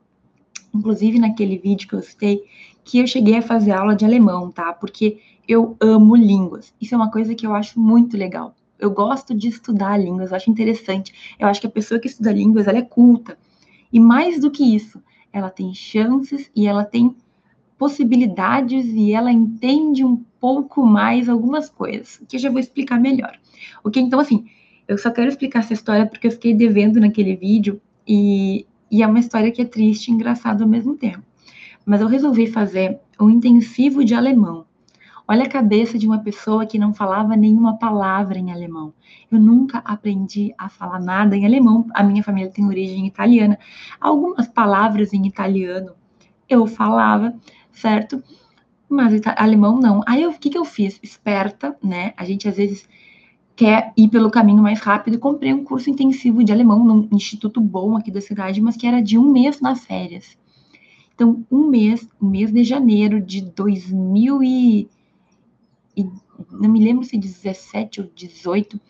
inclusive 0.74 1.18
naquele 1.18 1.58
vídeo 1.58 1.88
que 1.88 1.94
eu 1.94 2.02
citei, 2.02 2.44
que 2.84 2.98
eu 2.98 3.06
cheguei 3.06 3.38
a 3.38 3.42
fazer 3.42 3.72
aula 3.72 3.96
de 3.96 4.04
alemão, 4.04 4.50
tá? 4.50 4.72
Porque 4.72 5.18
eu 5.48 5.76
amo 5.80 6.16
línguas. 6.16 6.74
Isso 6.80 6.94
é 6.94 6.96
uma 6.96 7.10
coisa 7.10 7.34
que 7.34 7.46
eu 7.46 7.54
acho 7.54 7.78
muito 7.78 8.16
legal. 8.16 8.54
Eu 8.78 8.90
gosto 8.90 9.34
de 9.34 9.48
estudar 9.48 9.96
línguas, 9.96 10.30
eu 10.30 10.36
acho 10.36 10.50
interessante. 10.50 11.36
Eu 11.38 11.48
acho 11.48 11.60
que 11.60 11.66
a 11.66 11.70
pessoa 11.70 12.00
que 12.00 12.08
estuda 12.08 12.32
línguas, 12.32 12.66
ela 12.66 12.78
é 12.78 12.82
culta. 12.82 13.38
E 13.92 13.98
mais 13.98 14.40
do 14.40 14.50
que 14.50 14.62
isso, 14.62 15.02
ela 15.32 15.50
tem 15.50 15.72
chances 15.72 16.50
e 16.54 16.66
ela 16.66 16.84
tem 16.84 17.14
possibilidades 17.78 18.86
e 18.86 19.12
ela 19.12 19.30
entende 19.30 20.04
um 20.04 20.16
pouco 20.40 20.84
mais 20.84 21.28
algumas 21.28 21.68
coisas, 21.68 22.20
que 22.28 22.36
eu 22.36 22.40
já 22.40 22.50
vou 22.50 22.58
explicar 22.58 22.98
melhor. 22.98 23.38
Ok? 23.84 24.02
Então, 24.02 24.18
assim, 24.18 24.46
eu 24.88 24.96
só 24.96 25.10
quero 25.10 25.28
explicar 25.28 25.60
essa 25.60 25.72
história 25.72 26.06
porque 26.06 26.26
eu 26.26 26.30
fiquei 26.30 26.54
devendo 26.54 27.00
naquele 27.00 27.34
vídeo 27.34 27.80
e, 28.06 28.66
e 28.90 29.02
é 29.02 29.06
uma 29.06 29.18
história 29.18 29.50
que 29.50 29.60
é 29.60 29.64
triste 29.64 30.08
e 30.08 30.14
engraçada 30.14 30.62
ao 30.62 30.68
mesmo 30.68 30.96
tempo. 30.96 31.22
Mas 31.84 32.00
eu 32.00 32.08
resolvi 32.08 32.46
fazer 32.46 32.98
um 33.20 33.30
intensivo 33.30 34.04
de 34.04 34.14
alemão. 34.14 34.64
Olha 35.28 35.44
a 35.44 35.48
cabeça 35.48 35.98
de 35.98 36.06
uma 36.06 36.20
pessoa 36.20 36.64
que 36.66 36.78
não 36.78 36.94
falava 36.94 37.36
nenhuma 37.36 37.76
palavra 37.76 38.38
em 38.38 38.52
alemão. 38.52 38.94
Eu 39.30 39.40
nunca 39.40 39.78
aprendi 39.78 40.54
a 40.56 40.68
falar 40.68 41.00
nada 41.00 41.36
em 41.36 41.44
alemão. 41.44 41.86
A 41.92 42.04
minha 42.04 42.22
família 42.22 42.50
tem 42.50 42.64
origem 42.64 43.06
italiana. 43.06 43.58
Algumas 44.00 44.46
palavras 44.46 45.12
em 45.12 45.26
italiano 45.26 45.92
eu 46.48 46.66
falava, 46.66 47.34
certo? 47.72 48.22
Mas 48.88 49.20
alemão 49.36 49.80
não. 49.80 50.00
Aí 50.06 50.24
o 50.26 50.32
que, 50.32 50.48
que 50.48 50.58
eu 50.58 50.64
fiz? 50.64 51.00
Esperta, 51.02 51.76
né? 51.82 52.12
A 52.16 52.24
gente 52.24 52.48
às 52.48 52.56
vezes 52.56 52.88
quer 53.56 53.92
ir 53.96 54.08
pelo 54.08 54.30
caminho 54.30 54.62
mais 54.62 54.78
rápido. 54.78 55.18
Comprei 55.18 55.52
um 55.52 55.64
curso 55.64 55.90
intensivo 55.90 56.44
de 56.44 56.52
alemão 56.52 56.84
num 56.84 57.08
instituto 57.10 57.60
bom 57.60 57.96
aqui 57.96 58.12
da 58.12 58.20
cidade, 58.20 58.60
mas 58.60 58.76
que 58.76 58.86
era 58.86 59.02
de 59.02 59.18
um 59.18 59.32
mês 59.32 59.60
nas 59.60 59.84
férias. 59.84 60.38
Então, 61.14 61.44
um 61.50 61.66
mês, 61.66 62.06
um 62.20 62.28
mês 62.28 62.52
de 62.52 62.62
janeiro 62.62 63.20
de 63.20 63.40
2000 63.40 64.42
e, 64.42 64.88
e 65.96 66.04
não 66.50 66.68
me 66.68 66.82
lembro 66.82 67.04
se 67.04 67.16
17 67.16 68.02
ou 68.02 68.10
18, 68.14 68.80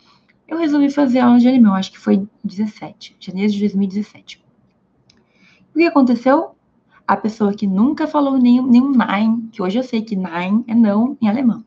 eu 0.47 0.57
resolvi 0.57 0.89
fazer 0.89 1.19
aula 1.19 1.39
de 1.39 1.47
alemão, 1.47 1.73
acho 1.73 1.91
que 1.91 1.99
foi 1.99 2.27
17, 2.43 3.15
janeiro 3.19 3.51
de 3.51 3.59
2017. 3.59 4.43
O 5.73 5.77
que 5.77 5.85
aconteceu? 5.85 6.57
a 7.07 7.15
pessoa 7.15 7.53
que 7.53 7.65
nunca 7.65 8.05
falou 8.05 8.37
nenhum, 8.37 8.67
nenhum 8.67 8.91
nein, 8.91 9.47
que 9.51 9.61
hoje 9.61 9.79
eu 9.79 9.83
sei 9.83 10.01
que 10.01 10.15
nein 10.15 10.63
é 10.67 10.75
não 10.75 11.17
em 11.21 11.29
alemão, 11.29 11.63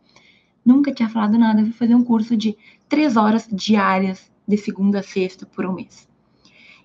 nunca 0.64 0.92
tinha 0.92 1.08
falado 1.08 1.38
nada, 1.38 1.62
eu 1.62 1.72
fazer 1.72 1.94
um 1.94 2.04
curso 2.04 2.36
de 2.36 2.56
três 2.88 3.16
horas 3.16 3.48
diárias, 3.50 4.30
de 4.46 4.58
segunda 4.58 5.00
a 5.00 5.02
sexta, 5.02 5.46
por 5.46 5.64
um 5.64 5.72
mês. 5.72 6.06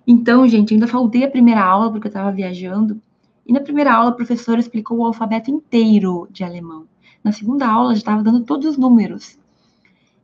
Então, 0.08 0.48
gente, 0.48 0.74
ainda 0.74 0.88
faltei 0.88 1.26
a 1.26 1.30
primeira 1.30 1.62
aula, 1.62 1.92
porque 1.92 2.08
eu 2.08 2.10
estava 2.10 2.32
viajando, 2.32 3.02
e 3.46 3.52
na 3.52 3.60
primeira 3.60 3.94
aula 3.94 4.12
a 4.12 4.14
professora 4.14 4.60
explicou 4.60 5.00
o 5.00 5.06
alfabeto 5.06 5.52
inteiro 5.52 6.28
de 6.32 6.44
alemão. 6.44 6.88
Na 7.26 7.32
segunda 7.32 7.68
aula 7.68 7.96
já 7.96 7.98
estava 7.98 8.22
dando 8.22 8.44
todos 8.44 8.68
os 8.68 8.78
números. 8.78 9.36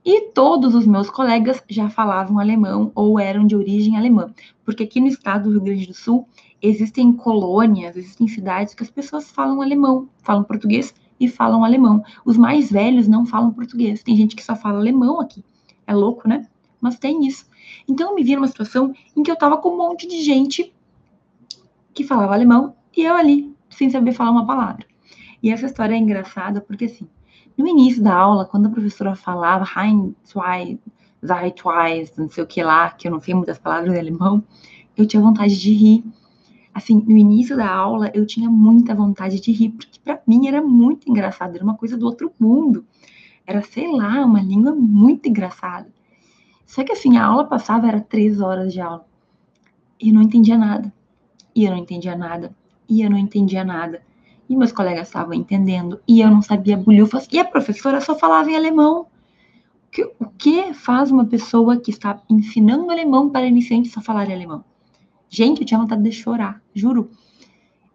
E 0.05 0.29
todos 0.34 0.75
os 0.75 0.86
meus 0.86 1.10
colegas 1.10 1.60
já 1.67 1.89
falavam 1.89 2.38
alemão 2.38 2.91
ou 2.93 3.20
eram 3.20 3.48
de 3.48 3.55
origem 3.55 3.98
alemã, 3.98 4.31
porque 4.63 4.84
aqui 4.84 5.01
no 5.01 5.08
estado 5.08 5.46
do 5.46 5.53
Rio 5.53 5.62
Grande 5.62 5.88
do 5.88 5.96
Sul 5.96 6.27
existem 6.62 7.12
colônias, 7.12 7.98
existem 7.98 8.27
cidades 8.27 8.75
que 8.75 8.84
as 8.84 8.91
pessoas 8.91 9.31
falam 9.31 9.63
alemão, 9.63 10.10
falam 10.22 10.43
português 10.43 10.93
e 11.20 11.27
falam 11.27 11.65
alemão. 11.65 12.03
Os 12.24 12.38
mais 12.38 12.72
velhos 12.72 13.08
não 13.08 13.25
falam 13.25 13.51
português. 13.51 14.03
Tem 14.03 14.15
gente 14.15 14.36
que 14.36 14.43
só 14.43 14.55
fala 14.55 14.77
alemão 14.77 15.20
aqui. 15.20 15.43
É 15.88 15.96
louco, 15.96 16.29
né? 16.29 16.48
Mas 16.79 17.00
tem 17.00 17.25
isso. 17.25 17.48
Então 17.89 18.10
eu 18.10 18.15
me 18.15 18.24
vi 18.24 18.36
numa 18.36 18.48
situação 18.48 18.93
em 19.17 19.24
que 19.24 19.31
eu 19.31 19.36
tava 19.36 19.58
com 19.58 19.70
um 19.70 19.77
monte 19.77 20.08
de 20.08 20.22
gente 20.22 20.72
que 21.96 22.03
falava 22.03 22.36
alemão 22.36 22.75
e 22.96 23.01
eu 23.01 23.15
ali, 23.15 23.51
sem 23.72 23.89
saber 23.89 24.13
falar 24.13 24.29
uma 24.29 24.46
palavra. 24.46 24.90
E 25.41 25.51
essa 25.51 25.65
história 25.65 25.95
é 25.95 25.98
engraçada 25.98 26.62
porque 26.62 26.86
assim, 26.86 27.07
no 27.57 27.67
início 27.67 28.03
da 28.03 28.15
aula, 28.15 28.45
quando 28.45 28.67
a 28.67 28.69
professora 28.69 29.15
falava 29.15 29.65
Ein, 29.79 30.15
zwei, 30.24 30.79
sei, 31.24 31.51
twice, 31.51 32.13
não 32.17 32.29
sei 32.29 32.43
o 32.43 32.48
que 32.48 32.63
lá, 32.63 32.89
que 32.91 33.07
eu 33.07 33.12
não 33.12 33.19
sei 33.19 33.33
muitas 33.33 33.57
palavras 33.57 33.93
em 33.93 34.00
alemão, 34.00 34.43
eu 34.95 35.05
tinha 35.05 35.21
vontade 35.21 35.60
de 35.60 35.74
rir 35.74 36.03
assim, 36.74 37.03
no 37.05 37.17
início 37.17 37.55
da 37.55 37.69
aula 37.69 38.12
eu 38.13 38.25
tinha 38.25 38.50
muita 38.50 38.95
vontade 38.95 39.39
de 39.39 39.51
rir, 39.51 39.69
porque 39.69 40.00
para 40.03 40.21
mim 40.25 40.48
era 40.48 40.62
muito 40.62 41.10
engraçado, 41.10 41.55
era 41.55 41.63
uma 41.63 41.75
coisa 41.75 41.98
do 41.98 42.05
outro 42.05 42.31
mundo. 42.39 42.86
Era, 43.45 43.62
sei 43.62 43.91
lá, 43.91 44.24
uma 44.24 44.41
língua 44.41 44.74
muito 44.74 45.27
engraçada. 45.27 45.91
Só 46.65 46.83
que 46.83 46.91
assim, 46.91 47.17
a 47.17 47.25
aula 47.25 47.45
passava, 47.45 47.88
era 47.88 48.00
três 48.00 48.39
horas 48.39 48.71
de 48.71 48.79
aula. 48.79 49.05
E 50.00 50.10
eu 50.10 50.13
não 50.13 50.21
entendia 50.21 50.57
nada. 50.57 50.93
E 51.53 51.65
eu 51.65 51.71
não 51.71 51.77
entendia 51.77 52.15
nada. 52.15 52.55
E 52.88 53.01
eu 53.01 53.10
não 53.10 53.17
entendia 53.17 53.63
nada. 53.63 54.01
E 54.51 54.55
meus 54.58 54.74
colegas 54.74 55.08
estavam 55.08 55.34
entendendo. 55.34 56.01
E 56.05 56.20
eu 56.20 56.29
não 56.29 56.41
sabia 56.41 56.75
bulhufas. 56.75 57.25
E 57.31 57.39
a 57.39 57.46
professora 57.46 58.01
só 58.01 58.20
falava 58.20 58.51
em 58.51 58.55
alemão. 58.58 59.08
O 60.20 60.25
que 60.25 60.74
faz 60.74 61.10
uma 61.10 61.24
pessoa 61.24 61.77
que 61.77 61.89
está 61.89 62.22
ensinando 62.29 62.91
alemão 62.91 63.29
para 63.29 63.46
iniciantes 63.48 63.93
só 63.93 64.01
falar 64.01 64.29
em 64.29 64.34
alemão? 64.34 64.62
Gente, 65.29 65.62
eu 65.62 65.65
tinha 65.65 65.79
vontade 65.79 66.03
de 66.03 66.12
chorar, 66.12 66.62
juro. 66.75 67.12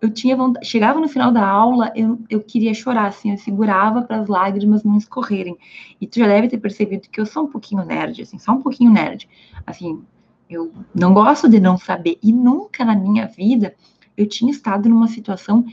Eu 0.00 0.10
tinha 0.10 0.34
vontade, 0.34 0.66
chegava 0.66 0.98
no 0.98 1.08
final 1.08 1.30
da 1.30 1.46
aula, 1.46 1.92
eu, 1.94 2.18
eu 2.30 2.40
queria 2.40 2.72
chorar, 2.72 3.08
assim, 3.08 3.32
eu 3.32 3.36
segurava 3.36 4.00
para 4.00 4.18
as 4.18 4.26
lágrimas 4.26 4.82
não 4.82 4.96
escorrerem. 4.96 5.58
E 6.00 6.06
tu 6.06 6.18
já 6.20 6.26
deve 6.26 6.48
ter 6.48 6.56
percebido 6.56 7.06
que 7.10 7.20
eu 7.20 7.26
sou 7.26 7.44
um 7.44 7.48
pouquinho 7.48 7.84
nerd, 7.84 8.22
assim, 8.22 8.38
só 8.38 8.52
um 8.52 8.62
pouquinho 8.62 8.90
nerd. 8.90 9.28
Assim, 9.66 10.02
eu 10.48 10.72
não 10.94 11.12
gosto 11.12 11.50
de 11.50 11.60
não 11.60 11.76
saber. 11.76 12.18
E 12.22 12.32
nunca 12.32 12.82
na 12.82 12.96
minha 12.96 13.26
vida 13.26 13.74
eu 14.16 14.26
tinha 14.26 14.50
estado 14.50 14.88
numa 14.88 15.08
situação 15.08 15.66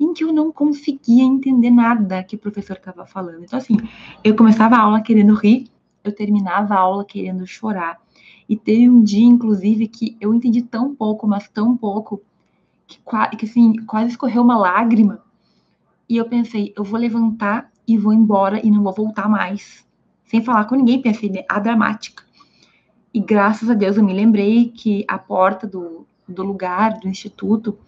em 0.00 0.14
que 0.14 0.24
eu 0.24 0.32
não 0.32 0.50
conseguia 0.50 1.22
entender 1.22 1.70
nada 1.70 2.24
que 2.24 2.34
o 2.34 2.38
professor 2.38 2.76
estava 2.76 3.06
falando. 3.06 3.44
Então, 3.44 3.58
assim, 3.58 3.76
eu 4.24 4.34
começava 4.34 4.76
a 4.76 4.80
aula 4.80 5.02
querendo 5.02 5.34
rir, 5.34 5.68
eu 6.02 6.10
terminava 6.10 6.74
a 6.74 6.78
aula 6.78 7.04
querendo 7.04 7.46
chorar. 7.46 8.00
E 8.48 8.56
teve 8.56 8.88
um 8.88 9.02
dia, 9.02 9.26
inclusive, 9.26 9.86
que 9.86 10.16
eu 10.18 10.32
entendi 10.32 10.62
tão 10.62 10.94
pouco, 10.94 11.26
mas 11.26 11.48
tão 11.48 11.76
pouco, 11.76 12.22
que, 12.86 12.98
que 13.36 13.44
assim, 13.44 13.76
quase 13.84 14.10
escorreu 14.10 14.42
uma 14.42 14.56
lágrima. 14.56 15.22
E 16.08 16.16
eu 16.16 16.24
pensei, 16.24 16.72
eu 16.74 16.82
vou 16.82 16.98
levantar 16.98 17.70
e 17.86 17.98
vou 17.98 18.12
embora 18.12 18.64
e 18.66 18.70
não 18.70 18.82
vou 18.82 18.94
voltar 18.94 19.28
mais. 19.28 19.86
Sem 20.24 20.42
falar 20.42 20.64
com 20.64 20.74
ninguém, 20.74 21.02
pensei, 21.02 21.28
né? 21.28 21.44
a 21.48 21.60
dramática. 21.60 22.24
E 23.12 23.20
graças 23.20 23.68
a 23.68 23.74
Deus 23.74 23.96
eu 23.96 24.04
me 24.04 24.14
lembrei 24.14 24.68
que 24.68 25.04
a 25.06 25.18
porta 25.18 25.66
do, 25.66 26.06
do 26.26 26.42
lugar, 26.42 26.98
do 26.98 27.08
instituto, 27.08 27.78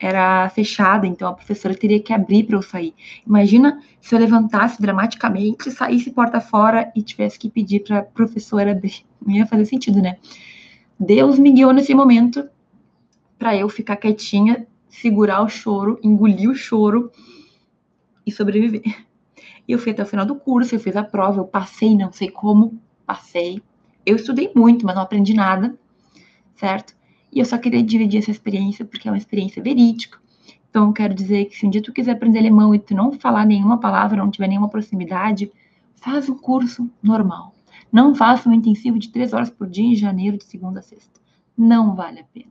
era 0.00 0.48
fechada, 0.48 1.06
então 1.06 1.28
a 1.28 1.34
professora 1.34 1.74
teria 1.74 2.00
que 2.00 2.12
abrir 2.12 2.44
para 2.44 2.56
eu 2.56 2.62
sair. 2.62 2.94
Imagina 3.26 3.82
se 4.00 4.14
eu 4.14 4.18
levantasse 4.18 4.80
dramaticamente, 4.80 5.70
saísse 5.70 6.10
porta 6.10 6.40
fora 6.40 6.90
e 6.96 7.02
tivesse 7.02 7.38
que 7.38 7.50
pedir 7.50 7.80
para 7.80 7.98
a 7.98 8.02
professora 8.02 8.72
abrir. 8.72 9.04
Não 9.24 9.36
ia 9.36 9.46
fazer 9.46 9.66
sentido, 9.66 10.00
né? 10.00 10.16
Deus 10.98 11.38
me 11.38 11.52
guiou 11.52 11.72
nesse 11.72 11.94
momento 11.94 12.48
para 13.38 13.54
eu 13.54 13.68
ficar 13.68 13.96
quietinha, 13.96 14.66
segurar 14.88 15.42
o 15.42 15.48
choro, 15.48 16.00
engolir 16.02 16.48
o 16.48 16.54
choro 16.54 17.12
e 18.26 18.32
sobreviver. 18.32 18.82
E 19.68 19.72
eu 19.72 19.78
fui 19.78 19.92
até 19.92 20.02
o 20.02 20.06
final 20.06 20.24
do 20.24 20.34
curso, 20.34 20.74
eu 20.74 20.80
fiz 20.80 20.96
a 20.96 21.04
prova, 21.04 21.40
eu 21.40 21.44
passei, 21.44 21.94
não 21.94 22.10
sei 22.10 22.30
como, 22.30 22.80
passei. 23.06 23.62
Eu 24.04 24.16
estudei 24.16 24.50
muito, 24.56 24.84
mas 24.86 24.94
não 24.94 25.02
aprendi 25.02 25.34
nada, 25.34 25.78
certo? 26.56 26.94
E 27.32 27.38
eu 27.38 27.44
só 27.44 27.56
queria 27.58 27.82
dividir 27.82 28.18
essa 28.18 28.30
experiência 28.30 28.84
porque 28.84 29.08
é 29.08 29.10
uma 29.10 29.18
experiência 29.18 29.62
verídica. 29.62 30.18
Então, 30.68 30.86
eu 30.86 30.92
quero 30.92 31.14
dizer 31.14 31.46
que 31.46 31.56
se 31.56 31.66
um 31.66 31.70
dia 31.70 31.82
tu 31.82 31.92
quiser 31.92 32.12
aprender 32.12 32.38
alemão 32.38 32.74
e 32.74 32.78
tu 32.78 32.94
não 32.94 33.12
falar 33.12 33.44
nenhuma 33.44 33.78
palavra, 33.78 34.16
não 34.16 34.30
tiver 34.30 34.48
nenhuma 34.48 34.68
proximidade, 34.68 35.50
faz 35.96 36.28
um 36.28 36.36
curso 36.36 36.88
normal. 37.02 37.54
Não 37.92 38.14
faça 38.14 38.48
um 38.48 38.52
intensivo 38.52 38.98
de 38.98 39.08
três 39.08 39.32
horas 39.32 39.50
por 39.50 39.68
dia 39.68 39.84
em 39.84 39.96
janeiro, 39.96 40.38
de 40.38 40.44
segunda 40.44 40.78
a 40.78 40.82
sexta. 40.82 41.20
Não 41.56 41.94
vale 41.96 42.20
a 42.20 42.24
pena, 42.24 42.50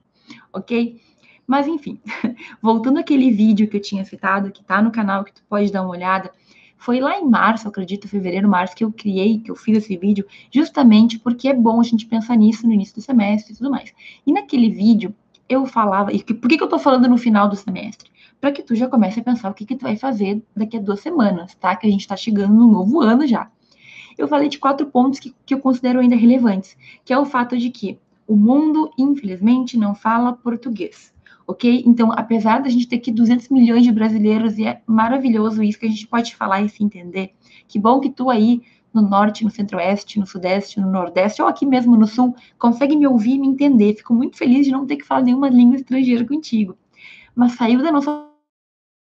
ok? 0.51 1.01
Mas, 1.48 1.65
enfim, 1.65 2.00
voltando 2.62 3.00
àquele 3.00 3.31
vídeo 3.31 3.67
que 3.67 3.77
eu 3.77 3.81
tinha 3.81 4.03
citado, 4.03 4.51
que 4.51 4.63
tá 4.63 4.81
no 4.81 4.91
canal, 4.91 5.24
que 5.24 5.33
tu 5.33 5.43
pode 5.50 5.71
dar 5.71 5.81
uma 5.81 5.91
olhada, 5.91 6.31
foi 6.79 7.01
lá 7.01 7.19
em 7.19 7.25
março, 7.29 7.67
acredito, 7.67 8.07
fevereiro, 8.07 8.48
março, 8.48 8.74
que 8.74 8.86
eu 8.86 8.91
criei, 8.91 9.39
que 9.39 9.51
eu 9.51 9.55
fiz 9.55 9.79
esse 9.79 9.98
vídeo, 9.98 10.25
justamente 10.50 11.19
porque 11.19 11.50
é 11.50 11.53
bom 11.53 11.81
a 11.81 11.83
gente 11.83 12.05
pensar 12.05 12.38
nisso 12.38 12.65
no 12.65 12.74
início 12.74 12.95
do 12.95 13.01
semestre 13.01 13.53
e 13.53 13.57
tudo 13.57 13.69
mais. 13.69 13.93
E 14.25 14.31
naquele 14.31 14.69
vídeo, 14.69 15.13
eu 15.50 15.65
falava, 15.65 16.13
e 16.13 16.24
por 16.24 16.48
que, 16.48 16.57
que 16.57 16.63
eu 16.63 16.69
tô 16.69 16.79
falando 16.79 17.09
no 17.09 17.17
final 17.17 17.50
do 17.50 17.55
semestre? 17.57 18.09
Para 18.39 18.53
que 18.53 18.63
tu 18.63 18.75
já 18.75 18.88
comece 18.88 19.19
a 19.19 19.24
pensar 19.24 19.51
o 19.51 19.53
que, 19.53 19.65
que 19.65 19.75
tu 19.75 19.81
vai 19.81 19.98
fazer 19.98 20.41
daqui 20.55 20.77
a 20.77 20.79
duas 20.79 21.01
semanas, 21.01 21.53
tá? 21.55 21.75
Que 21.75 21.86
a 21.86 21.91
gente 21.91 22.07
tá 22.07 22.15
chegando 22.15 22.53
no 22.53 22.71
novo 22.71 23.01
ano 23.01 23.27
já. 23.27 23.51
Eu 24.17 24.29
falei 24.29 24.48
de 24.48 24.57
quatro 24.57 24.88
pontos 24.88 25.19
que, 25.19 25.36
que 25.45 25.53
eu 25.53 25.59
considero 25.59 26.00
ainda 26.00 26.15
relevantes, 26.15 26.77
que 27.03 27.12
é 27.12 27.19
o 27.19 27.25
fato 27.25 27.57
de 27.57 27.69
que 27.69 28.00
o 28.25 28.38
mundo, 28.38 28.89
infelizmente, 28.98 29.77
não 29.77 29.93
fala 29.93 30.31
português 30.31 31.12
ok? 31.50 31.84
Então, 31.84 32.12
apesar 32.12 32.62
da 32.62 32.70
gente 32.70 32.88
ter 32.88 32.98
aqui 32.98 33.12
200 33.12 33.50
milhões 33.50 33.84
de 33.84 33.91
brasileiros, 33.91 34.60
e 34.60 34.68
é 34.68 34.84
maravilhoso 34.86 35.63
isso 35.63 35.79
que 35.79 35.88
a 35.88 35.89
gente 35.89 36.06
pode 36.06 36.36
falar 36.36 36.62
e 36.62 36.70
se 36.70 36.84
entender, 36.84 37.34
que 37.68 37.79
bom 37.79 38.00
que 38.00 38.12
tu 38.12 38.29
aí 38.29 38.62
no 38.94 39.01
norte, 39.01 39.44
no 39.44 39.50
centro-oeste, 39.50 40.20
no 40.20 40.27
sudeste, 40.27 40.79
no 40.79 40.91
nordeste, 40.91 41.41
ou 41.41 41.48
aqui 41.48 41.65
mesmo 41.65 41.98
no 41.98 42.06
sul, 42.06 42.36
consegue 42.60 42.96
me 42.96 43.08
ouvir 43.08 43.34
e 43.34 43.39
me 43.39 43.48
entender. 43.48 43.96
Fico 43.96 44.13
muito 44.13 44.38
feliz 44.38 44.63
de 44.63 44.72
não 44.72 44.86
ter 44.86 44.98
que 44.98 45.06
falar 45.06 45.24
nenhuma 45.24 45.50
língua 45.50 45.75
estrangeira 45.75 46.24
contigo. 46.24 46.77
Mas 47.36 47.53
saiu 47.53 47.82
da 47.82 47.91
nossa 47.91 48.27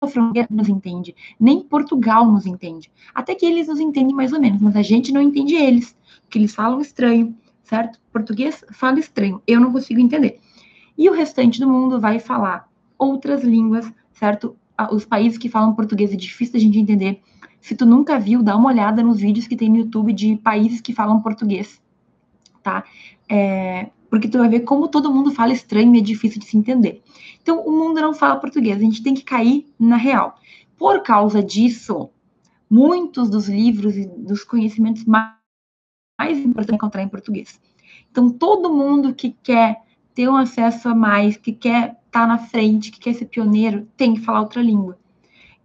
fronteira 0.09 0.49
nos 0.51 0.67
entende, 0.67 1.15
nem 1.39 1.61
Portugal 1.61 2.29
nos 2.29 2.45
entende. 2.45 2.91
Até 3.15 3.35
que 3.35 3.45
eles 3.45 3.67
nos 3.67 3.79
entendem 3.79 4.13
mais 4.13 4.33
ou 4.33 4.41
menos, 4.41 4.61
mas 4.61 4.75
a 4.75 4.81
gente 4.81 5.13
não 5.13 5.21
entende 5.21 5.55
eles, 5.55 5.95
porque 6.23 6.39
eles 6.39 6.53
falam 6.53 6.81
estranho, 6.81 7.33
certo? 7.63 8.01
Português 8.11 8.65
fala 8.73 8.99
estranho, 8.99 9.41
eu 9.47 9.61
não 9.61 9.71
consigo 9.71 10.01
entender. 10.01 10.41
E 10.97 11.09
o 11.09 11.13
restante 11.13 11.59
do 11.59 11.69
mundo 11.69 11.99
vai 11.99 12.19
falar 12.19 12.69
outras 12.97 13.43
línguas, 13.43 13.91
certo? 14.13 14.55
Os 14.91 15.05
países 15.05 15.37
que 15.37 15.49
falam 15.49 15.73
português 15.73 16.11
é 16.11 16.15
difícil 16.15 16.53
da 16.53 16.59
gente 16.59 16.79
entender. 16.79 17.21
Se 17.59 17.75
tu 17.75 17.85
nunca 17.85 18.19
viu, 18.19 18.43
dá 18.43 18.55
uma 18.55 18.69
olhada 18.69 19.01
nos 19.01 19.19
vídeos 19.19 19.47
que 19.47 19.55
tem 19.55 19.69
no 19.69 19.77
YouTube 19.77 20.13
de 20.13 20.35
países 20.37 20.81
que 20.81 20.93
falam 20.93 21.21
português, 21.21 21.81
tá? 22.61 22.83
É, 23.29 23.89
porque 24.09 24.27
tu 24.27 24.37
vai 24.37 24.49
ver 24.49 24.59
como 24.61 24.87
todo 24.87 25.11
mundo 25.11 25.31
fala 25.31 25.53
estranho 25.53 25.95
e 25.95 25.99
é 25.99 26.01
difícil 26.01 26.39
de 26.39 26.45
se 26.45 26.57
entender. 26.57 27.01
Então, 27.41 27.61
o 27.61 27.71
mundo 27.71 27.99
não 27.99 28.13
fala 28.13 28.35
português, 28.35 28.77
a 28.77 28.81
gente 28.81 29.01
tem 29.01 29.13
que 29.13 29.23
cair 29.23 29.65
na 29.79 29.95
real. 29.95 30.35
Por 30.77 31.01
causa 31.01 31.41
disso, 31.41 32.09
muitos 32.69 33.29
dos 33.29 33.47
livros 33.47 33.95
e 33.97 34.05
dos 34.05 34.43
conhecimentos 34.43 35.05
mais, 35.05 35.33
mais 36.19 36.37
importantes 36.37 36.75
encontrar 36.75 37.01
em 37.01 37.07
português. 37.07 37.59
Então, 38.11 38.29
todo 38.29 38.73
mundo 38.73 39.13
que 39.13 39.31
quer 39.41 39.81
ter 40.13 40.29
um 40.29 40.37
acesso 40.37 40.89
a 40.89 40.95
mais, 40.95 41.37
que 41.37 41.51
quer 41.51 41.97
estar 42.05 42.21
tá 42.21 42.27
na 42.27 42.37
frente, 42.37 42.91
que 42.91 42.99
quer 42.99 43.13
ser 43.13 43.25
pioneiro, 43.25 43.87
tem 43.97 44.13
que 44.13 44.21
falar 44.21 44.41
outra 44.41 44.61
língua. 44.61 44.97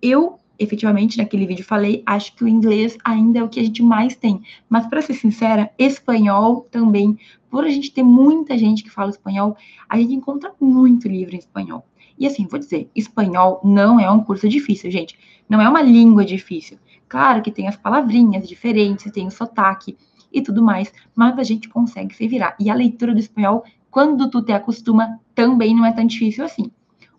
Eu 0.00 0.38
efetivamente, 0.58 1.16
naquele 1.16 1.46
vídeo 1.46 1.64
falei, 1.64 2.02
acho 2.04 2.34
que 2.34 2.42
o 2.42 2.48
inglês 2.48 2.98
ainda 3.04 3.38
é 3.38 3.42
o 3.42 3.48
que 3.48 3.60
a 3.60 3.62
gente 3.62 3.82
mais 3.82 4.16
tem. 4.16 4.42
Mas, 4.68 4.86
para 4.86 5.00
ser 5.00 5.14
sincera, 5.14 5.70
espanhol 5.78 6.66
também. 6.70 7.16
Por 7.48 7.64
a 7.64 7.70
gente 7.70 7.92
ter 7.92 8.02
muita 8.02 8.58
gente 8.58 8.82
que 8.82 8.90
fala 8.90 9.10
espanhol, 9.10 9.56
a 9.88 9.96
gente 9.96 10.14
encontra 10.14 10.52
muito 10.60 11.08
livro 11.08 11.34
em 11.34 11.38
espanhol. 11.38 11.86
E 12.18 12.26
assim, 12.26 12.46
vou 12.46 12.58
dizer, 12.58 12.90
espanhol 12.94 13.60
não 13.62 14.00
é 14.00 14.10
um 14.10 14.22
curso 14.22 14.48
difícil, 14.48 14.90
gente. 14.90 15.16
Não 15.48 15.60
é 15.60 15.68
uma 15.68 15.80
língua 15.80 16.24
difícil. 16.24 16.76
Claro 17.08 17.40
que 17.40 17.52
tem 17.52 17.68
as 17.68 17.76
palavrinhas 17.76 18.46
diferentes, 18.46 19.12
tem 19.12 19.26
o 19.26 19.30
sotaque 19.30 19.96
e 20.30 20.42
tudo 20.42 20.62
mais, 20.62 20.92
mas 21.14 21.38
a 21.38 21.42
gente 21.42 21.68
consegue 21.68 22.14
se 22.14 22.26
virar. 22.28 22.54
E 22.60 22.68
a 22.68 22.74
leitura 22.74 23.14
do 23.14 23.20
espanhol, 23.20 23.64
quando 23.90 24.30
tu 24.30 24.42
te 24.42 24.52
acostuma, 24.52 25.18
também 25.34 25.74
não 25.74 25.84
é 25.84 25.92
tão 25.92 26.06
difícil 26.06 26.44
assim, 26.44 26.70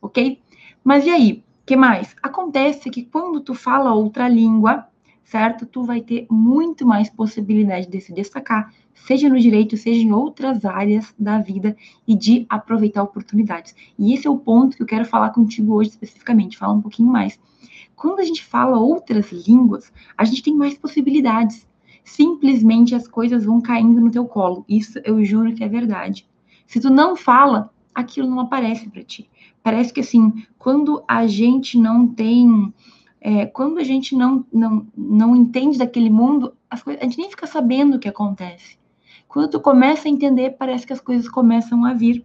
ok? 0.01 0.41
Mas 0.83 1.05
e 1.05 1.09
aí? 1.09 1.43
que 1.69 1.75
mais? 1.75 2.15
Acontece 2.23 2.89
que 2.89 3.03
quando 3.03 3.39
tu 3.41 3.53
fala 3.53 3.93
outra 3.93 4.27
língua, 4.27 4.87
certo? 5.23 5.67
Tu 5.67 5.83
vai 5.83 6.01
ter 6.01 6.25
muito 6.27 6.83
mais 6.83 7.11
possibilidade 7.11 7.85
de 7.85 8.01
se 8.01 8.11
destacar, 8.11 8.73
seja 8.95 9.29
no 9.29 9.39
direito, 9.39 9.77
seja 9.77 10.01
em 10.01 10.11
outras 10.11 10.65
áreas 10.65 11.13
da 11.19 11.37
vida 11.37 11.77
e 12.07 12.15
de 12.15 12.47
aproveitar 12.49 13.03
oportunidades. 13.03 13.75
E 13.99 14.15
esse 14.15 14.25
é 14.25 14.29
o 14.31 14.39
ponto 14.39 14.75
que 14.75 14.81
eu 14.81 14.87
quero 14.87 15.05
falar 15.05 15.29
contigo 15.29 15.75
hoje 15.75 15.91
especificamente, 15.91 16.57
falar 16.57 16.73
um 16.73 16.81
pouquinho 16.81 17.11
mais. 17.11 17.39
Quando 17.95 18.19
a 18.19 18.25
gente 18.25 18.43
fala 18.43 18.79
outras 18.79 19.31
línguas, 19.31 19.93
a 20.17 20.25
gente 20.25 20.41
tem 20.41 20.55
mais 20.55 20.75
possibilidades. 20.75 21.67
Simplesmente 22.03 22.95
as 22.95 23.07
coisas 23.07 23.45
vão 23.45 23.61
caindo 23.61 24.01
no 24.01 24.09
teu 24.09 24.25
colo. 24.25 24.65
Isso 24.67 24.99
eu 25.05 25.23
juro 25.23 25.53
que 25.53 25.63
é 25.63 25.67
verdade. 25.67 26.27
Se 26.69 26.79
tu 26.79 26.91
não 26.91 27.15
fala, 27.15 27.71
aquilo 27.95 28.29
não 28.29 28.41
aparece 28.41 28.87
para 28.87 29.03
ti. 29.03 29.27
Parece 29.63 29.91
que 29.91 30.01
assim, 30.01 30.45
quando 30.59 31.03
a 31.07 31.25
gente 31.25 31.79
não 31.79 32.07
tem, 32.07 32.71
é, 33.19 33.47
quando 33.47 33.79
a 33.79 33.83
gente 33.83 34.15
não, 34.15 34.45
não, 34.53 34.85
não 34.95 35.35
entende 35.35 35.79
daquele 35.79 36.11
mundo, 36.11 36.53
coisas, 36.83 37.01
a 37.01 37.05
gente 37.05 37.17
nem 37.17 37.31
fica 37.31 37.47
sabendo 37.47 37.95
o 37.95 37.99
que 37.99 38.07
acontece. 38.07 38.77
Quando 39.27 39.49
tu 39.49 39.59
começa 39.59 40.07
a 40.07 40.11
entender, 40.11 40.57
parece 40.59 40.85
que 40.85 40.93
as 40.93 41.01
coisas 41.01 41.27
começam 41.27 41.83
a 41.85 41.93
vir. 41.95 42.23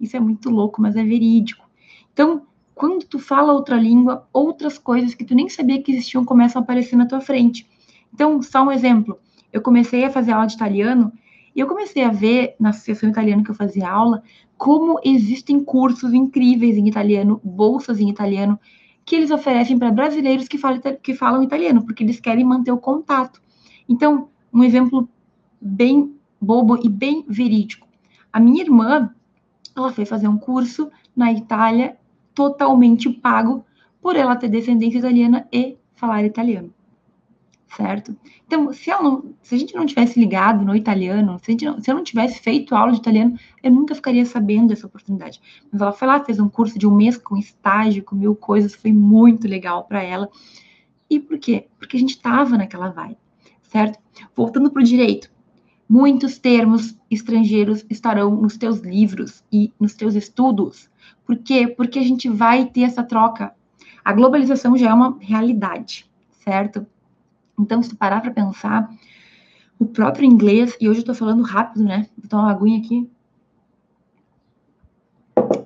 Isso 0.00 0.16
é 0.16 0.20
muito 0.20 0.50
louco, 0.50 0.82
mas 0.82 0.96
é 0.96 1.04
verídico. 1.04 1.64
Então, 2.12 2.42
quando 2.74 3.06
tu 3.06 3.20
fala 3.20 3.52
outra 3.52 3.76
língua, 3.76 4.28
outras 4.32 4.76
coisas 4.76 5.14
que 5.14 5.24
tu 5.24 5.36
nem 5.36 5.48
sabia 5.48 5.80
que 5.80 5.92
existiam 5.92 6.24
começam 6.24 6.60
a 6.60 6.64
aparecer 6.64 6.96
na 6.96 7.06
tua 7.06 7.20
frente. 7.20 7.64
Então, 8.12 8.42
só 8.42 8.64
um 8.64 8.72
exemplo. 8.72 9.20
Eu 9.52 9.62
comecei 9.62 10.04
a 10.04 10.10
fazer 10.10 10.32
aula 10.32 10.48
de 10.48 10.54
italiano 10.54 11.12
e 11.54 11.60
eu 11.60 11.66
comecei 11.68 12.02
a 12.02 12.10
ver 12.10 12.56
na 12.58 12.70
associação 12.70 13.08
italiana 13.08 13.44
que 13.44 13.50
eu 13.50 13.54
fazia 13.54 13.88
aula 13.88 14.22
como 14.56 14.98
existem 15.04 15.62
cursos 15.62 16.12
incríveis 16.12 16.76
em 16.76 16.88
italiano, 16.88 17.40
bolsas 17.44 18.00
em 18.00 18.08
italiano, 18.08 18.58
que 19.04 19.14
eles 19.14 19.30
oferecem 19.30 19.78
para 19.78 19.90
brasileiros 19.90 20.48
que 20.48 20.58
falam, 20.58 20.80
que 21.02 21.14
falam 21.14 21.42
italiano, 21.42 21.84
porque 21.84 22.02
eles 22.02 22.18
querem 22.18 22.44
manter 22.44 22.72
o 22.72 22.78
contato. 22.78 23.40
Então, 23.88 24.28
um 24.52 24.64
exemplo 24.64 25.08
bem 25.60 26.14
bobo 26.40 26.78
e 26.82 26.88
bem 26.88 27.24
verídico. 27.28 27.86
A 28.32 28.40
minha 28.40 28.62
irmã, 28.62 29.10
ela 29.76 29.92
foi 29.92 30.04
fazer 30.04 30.28
um 30.28 30.38
curso 30.38 30.90
na 31.14 31.32
Itália 31.32 31.96
totalmente 32.34 33.08
pago 33.10 33.64
por 34.00 34.16
ela 34.16 34.36
ter 34.36 34.48
descendência 34.48 34.98
italiana 34.98 35.46
e 35.52 35.76
falar 35.94 36.24
italiano 36.24 36.73
certo? 37.76 38.16
Então, 38.46 38.72
se, 38.72 38.90
não, 38.90 39.34
se, 39.42 39.54
a 39.54 39.58
gente 39.58 39.74
não 39.74 39.86
tivesse 39.86 40.18
ligado 40.18 40.64
no 40.64 40.74
italiano, 40.76 41.38
se, 41.42 41.56
não, 41.64 41.80
se, 41.80 41.90
eu 41.90 41.94
não 41.94 42.04
tivesse 42.04 42.38
feito 42.40 42.74
aula 42.74 42.92
de 42.92 42.98
italiano, 42.98 43.38
eu 43.62 43.70
nunca 43.70 43.94
ficaria 43.94 44.24
sabendo 44.24 44.68
dessa 44.68 44.86
oportunidade. 44.86 45.40
Mas 45.70 45.80
ela 45.80 45.92
foi 45.92 46.06
lá, 46.08 46.22
fez 46.24 46.38
um 46.38 46.48
curso 46.48 46.78
de 46.78 46.86
um 46.86 46.94
mês 46.94 47.16
com 47.16 47.36
estágio, 47.36 48.04
com 48.04 48.14
mil 48.14 48.34
coisas, 48.34 48.74
foi 48.74 48.92
muito 48.92 49.48
legal 49.48 49.84
para 49.84 50.02
ela. 50.02 50.28
E 51.10 51.18
por 51.18 51.38
quê? 51.38 51.66
Porque 51.78 51.96
a 51.96 52.00
gente 52.00 52.16
estava 52.16 52.56
naquela 52.56 52.90
vibe, 52.90 53.18
certo? 53.62 53.98
Voltando 54.34 54.70
para 54.70 54.80
o 54.80 54.84
direito, 54.84 55.30
muitos 55.88 56.38
termos 56.38 56.96
estrangeiros 57.10 57.84
estarão 57.90 58.34
nos 58.36 58.56
teus 58.56 58.80
livros 58.80 59.42
e 59.52 59.72
nos 59.78 59.94
teus 59.94 60.14
estudos. 60.14 60.88
Por 61.26 61.36
quê? 61.38 61.66
Porque 61.66 61.98
a 61.98 62.04
gente 62.04 62.28
vai 62.28 62.66
ter 62.66 62.82
essa 62.82 63.02
troca. 63.02 63.54
A 64.04 64.12
globalização 64.12 64.76
já 64.76 64.90
é 64.90 64.94
uma 64.94 65.16
realidade, 65.20 66.06
certo? 66.44 66.86
Então, 67.58 67.82
se 67.82 67.90
tu 67.90 67.96
parar 67.96 68.20
para 68.20 68.30
pensar, 68.30 68.90
o 69.78 69.86
próprio 69.86 70.24
inglês, 70.24 70.76
e 70.80 70.88
hoje 70.88 71.00
eu 71.00 71.04
tô 71.04 71.14
falando 71.14 71.42
rápido, 71.42 71.84
né? 71.84 72.08
Vou 72.16 72.28
tomar 72.28 72.44
uma 72.44 72.52
aguinha 72.52 72.78
aqui. 72.78 73.10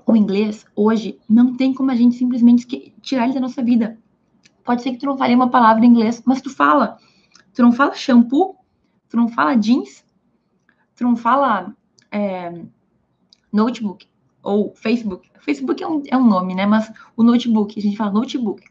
O 0.06 0.16
inglês, 0.16 0.66
hoje, 0.74 1.18
não 1.28 1.56
tem 1.56 1.72
como 1.72 1.90
a 1.90 1.94
gente 1.94 2.16
simplesmente 2.16 2.66
tirar 3.00 3.24
ele 3.24 3.34
da 3.34 3.40
nossa 3.40 3.62
vida. 3.62 3.98
Pode 4.64 4.82
ser 4.82 4.92
que 4.92 4.98
tu 4.98 5.06
não 5.06 5.16
fale 5.16 5.34
uma 5.34 5.50
palavra 5.50 5.84
em 5.84 5.88
inglês, 5.88 6.22
mas 6.24 6.42
tu 6.42 6.50
fala. 6.50 6.98
Tu 7.54 7.62
não 7.62 7.72
fala 7.72 7.94
shampoo, 7.94 8.56
tu 9.08 9.16
não 9.16 9.28
fala 9.28 9.54
jeans, 9.54 10.04
tu 10.94 11.04
não 11.04 11.16
fala 11.16 11.74
é, 12.10 12.62
notebook 13.52 14.06
ou 14.42 14.74
Facebook. 14.74 15.30
Facebook 15.40 15.82
é 15.82 15.88
um, 15.88 16.02
é 16.08 16.16
um 16.16 16.26
nome, 16.26 16.54
né? 16.54 16.66
Mas 16.66 16.92
o 17.16 17.22
notebook, 17.22 17.78
a 17.78 17.82
gente 17.82 17.96
fala 17.96 18.10
notebook 18.10 18.62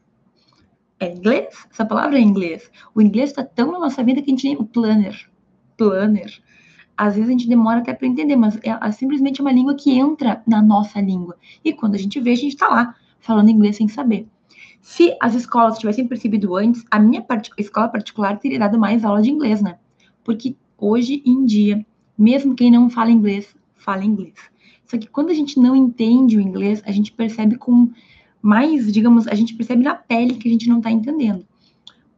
é 1.00 1.14
inglês? 1.14 1.68
Essa 1.72 1.86
palavra 1.86 2.18
é 2.18 2.22
inglês. 2.22 2.72
O 2.94 3.02
inglês 3.02 3.30
está 3.30 3.44
tão 3.44 3.72
na 3.72 3.80
nossa 3.80 4.04
vida 4.04 4.22
que 4.22 4.30
a 4.30 4.34
gente 4.34 4.48
nem. 4.48 4.58
O 4.58 4.66
planner. 4.66 5.30
Planner. 5.78 6.42
Às 6.96 7.14
vezes 7.14 7.30
a 7.30 7.32
gente 7.32 7.48
demora 7.48 7.80
até 7.80 7.94
para 7.94 8.08
entender, 8.08 8.36
mas 8.36 8.58
é, 8.64 8.70
é, 8.70 8.92
simplesmente 8.92 9.40
uma 9.42 9.52
língua 9.52 9.76
que 9.76 9.92
entra 9.92 10.42
na 10.48 10.62
nossa 10.62 11.00
língua. 11.00 11.38
E 11.64 11.72
quando 11.72 11.94
a 11.94 12.00
gente 12.00 12.20
vê, 12.20 12.32
a 12.32 12.36
gente 12.36 12.54
está 12.54 12.68
lá 12.68 12.96
falando 13.20 13.52
inglês 13.52 13.76
sem 13.76 13.88
saber. 13.88 14.28
Se 14.82 15.16
as 15.22 15.36
escolas 15.36 15.78
tivessem 15.78 16.08
percebido 16.08 16.56
antes, 16.56 16.84
a 16.90 16.98
minha 16.98 17.22
part 17.22 17.52
escola 17.58 17.90
particular 17.90 18.40
teria 18.40 18.58
dado 18.58 18.80
mais 18.80 19.06
aula 19.06 19.22
de 19.22 19.30
inglês, 19.30 19.62
né? 19.62 19.78
Porque 20.24 20.56
hoje 20.78 21.22
em 21.26 21.46
dia, 21.46 21.86
mesmo 22.18 22.56
quem 22.56 22.72
não 22.72 22.90
fala 22.90 23.12
inglês, 23.12 23.56
fala 23.76 24.04
inglês. 24.04 24.36
Só 24.86 24.98
que 24.98 25.08
quando 25.08 25.30
a 25.30 25.34
gente 25.34 25.60
não 25.60 25.76
entende 25.76 26.38
o 26.38 26.42
inglês, 26.42 26.82
a 26.86 26.92
gente 26.92 27.12
percebe 27.12 27.58
com 27.58 27.92
mais, 28.42 28.92
digamos, 28.92 29.28
a 29.28 29.36
gente 29.36 29.56
percebe 29.56 29.84
na 29.84 29.96
pele 29.96 30.36
que 30.36 30.48
a 30.48 30.52
gente 30.52 30.68
não 30.70 30.78
está 30.78 30.92
entendendo. 30.92 31.46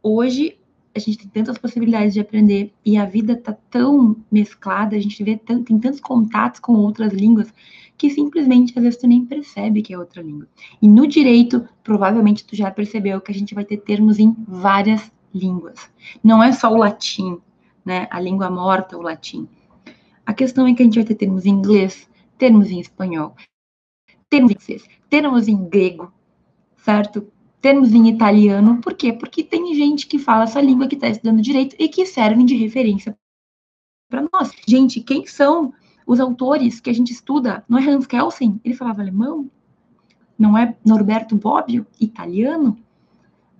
Hoje, 0.02 0.56
a 0.94 0.98
gente 0.98 1.18
tem 1.18 1.28
tantas 1.28 1.58
possibilidades 1.58 2.14
de 2.14 2.20
aprender 2.20 2.72
e 2.84 2.96
a 2.96 3.04
vida 3.04 3.34
está 3.34 3.52
tão 3.52 4.16
mesclada, 4.30 4.96
a 4.96 5.00
gente 5.00 5.22
vê 5.22 5.36
tanto, 5.36 5.64
tem 5.64 5.78
tantos 5.78 6.00
contatos 6.00 6.60
com 6.60 6.72
outras 6.74 7.12
línguas 7.12 7.52
que 7.96 8.10
simplesmente 8.10 8.72
às 8.76 8.82
vezes 8.82 8.98
tu 8.98 9.06
nem 9.06 9.24
percebe 9.24 9.82
que 9.82 9.92
é 9.92 9.98
outra 9.98 10.22
língua. 10.22 10.48
E 10.80 10.88
no 10.88 11.06
direito, 11.06 11.68
provavelmente 11.84 12.44
tu 12.44 12.56
já 12.56 12.70
percebeu 12.70 13.20
que 13.20 13.30
a 13.30 13.34
gente 13.34 13.54
vai 13.54 13.64
ter 13.64 13.76
termos 13.76 14.18
em 14.18 14.34
várias 14.48 15.12
línguas. 15.34 15.90
Não 16.24 16.42
é 16.42 16.50
só 16.50 16.72
o 16.72 16.76
latim, 16.76 17.38
né? 17.84 18.08
A 18.10 18.20
língua 18.20 18.50
morta, 18.50 18.96
o 18.96 19.02
latim. 19.02 19.46
A 20.24 20.32
questão 20.32 20.66
é 20.66 20.74
que 20.74 20.82
a 20.82 20.84
gente 20.84 20.96
vai 20.96 21.04
ter 21.04 21.14
termos 21.14 21.44
em 21.44 21.50
inglês, 21.50 22.08
termos 22.38 22.70
em 22.70 22.80
espanhol, 22.80 23.34
termos 24.30 24.52
em 24.52 24.54
francês, 24.54 24.88
termos 25.10 25.48
em 25.48 25.68
grego, 25.68 26.12
certo? 26.78 27.26
Termos 27.60 27.92
em 27.92 28.08
italiano. 28.08 28.80
Por 28.80 28.94
quê? 28.94 29.12
Porque 29.12 29.42
tem 29.42 29.74
gente 29.74 30.06
que 30.06 30.18
fala 30.18 30.44
essa 30.44 30.60
língua 30.60 30.86
que 30.86 30.94
está 30.94 31.08
estudando 31.08 31.42
direito 31.42 31.76
e 31.78 31.88
que 31.88 32.06
servem 32.06 32.46
de 32.46 32.54
referência 32.54 33.18
para 34.08 34.26
nós. 34.32 34.52
Gente, 34.66 35.00
quem 35.00 35.26
são 35.26 35.74
os 36.06 36.20
autores 36.20 36.80
que 36.80 36.88
a 36.88 36.92
gente 36.92 37.12
estuda? 37.12 37.64
Não 37.68 37.78
é 37.78 37.86
Hans 37.86 38.06
Kelsen? 38.06 38.60
Ele 38.64 38.74
falava 38.74 39.02
alemão? 39.02 39.50
Não 40.38 40.56
é 40.56 40.74
Norberto 40.84 41.36
Bobbio? 41.36 41.86
Italiano? 42.00 42.78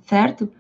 Certo? 0.03 0.51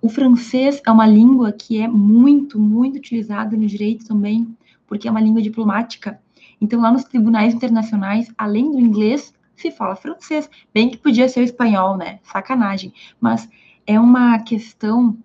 O 0.00 0.08
francês 0.08 0.80
é 0.86 0.90
uma 0.90 1.06
língua 1.06 1.52
que 1.52 1.80
é 1.80 1.88
muito, 1.88 2.58
muito 2.58 2.96
utilizada 2.96 3.56
no 3.56 3.66
direito 3.66 4.06
também, 4.06 4.56
porque 4.86 5.08
é 5.08 5.10
uma 5.10 5.20
língua 5.20 5.42
diplomática. 5.42 6.20
Então, 6.60 6.80
lá 6.80 6.90
nos 6.90 7.04
tribunais 7.04 7.54
internacionais, 7.54 8.32
além 8.38 8.70
do 8.70 8.80
inglês, 8.80 9.34
se 9.56 9.70
fala 9.70 9.96
francês. 9.96 10.48
Bem 10.72 10.90
que 10.90 10.98
podia 10.98 11.28
ser 11.28 11.40
o 11.40 11.44
espanhol, 11.44 11.96
né? 11.96 12.20
Sacanagem. 12.22 12.92
Mas 13.20 13.48
é 13.86 13.98
uma 13.98 14.38
questão 14.40 15.16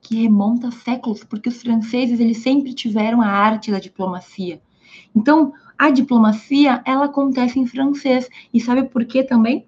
que 0.00 0.22
remonta 0.22 0.68
a 0.68 0.72
séculos, 0.72 1.22
porque 1.24 1.48
os 1.48 1.62
franceses 1.62 2.18
eles 2.18 2.38
sempre 2.38 2.74
tiveram 2.74 3.22
a 3.22 3.28
arte 3.28 3.70
da 3.70 3.78
diplomacia. 3.78 4.60
Então, 5.14 5.52
a 5.78 5.90
diplomacia, 5.90 6.82
ela 6.84 7.06
acontece 7.06 7.58
em 7.58 7.66
francês. 7.66 8.28
E 8.52 8.60
sabe 8.60 8.84
por 8.84 9.04
quê 9.04 9.22
também? 9.22 9.66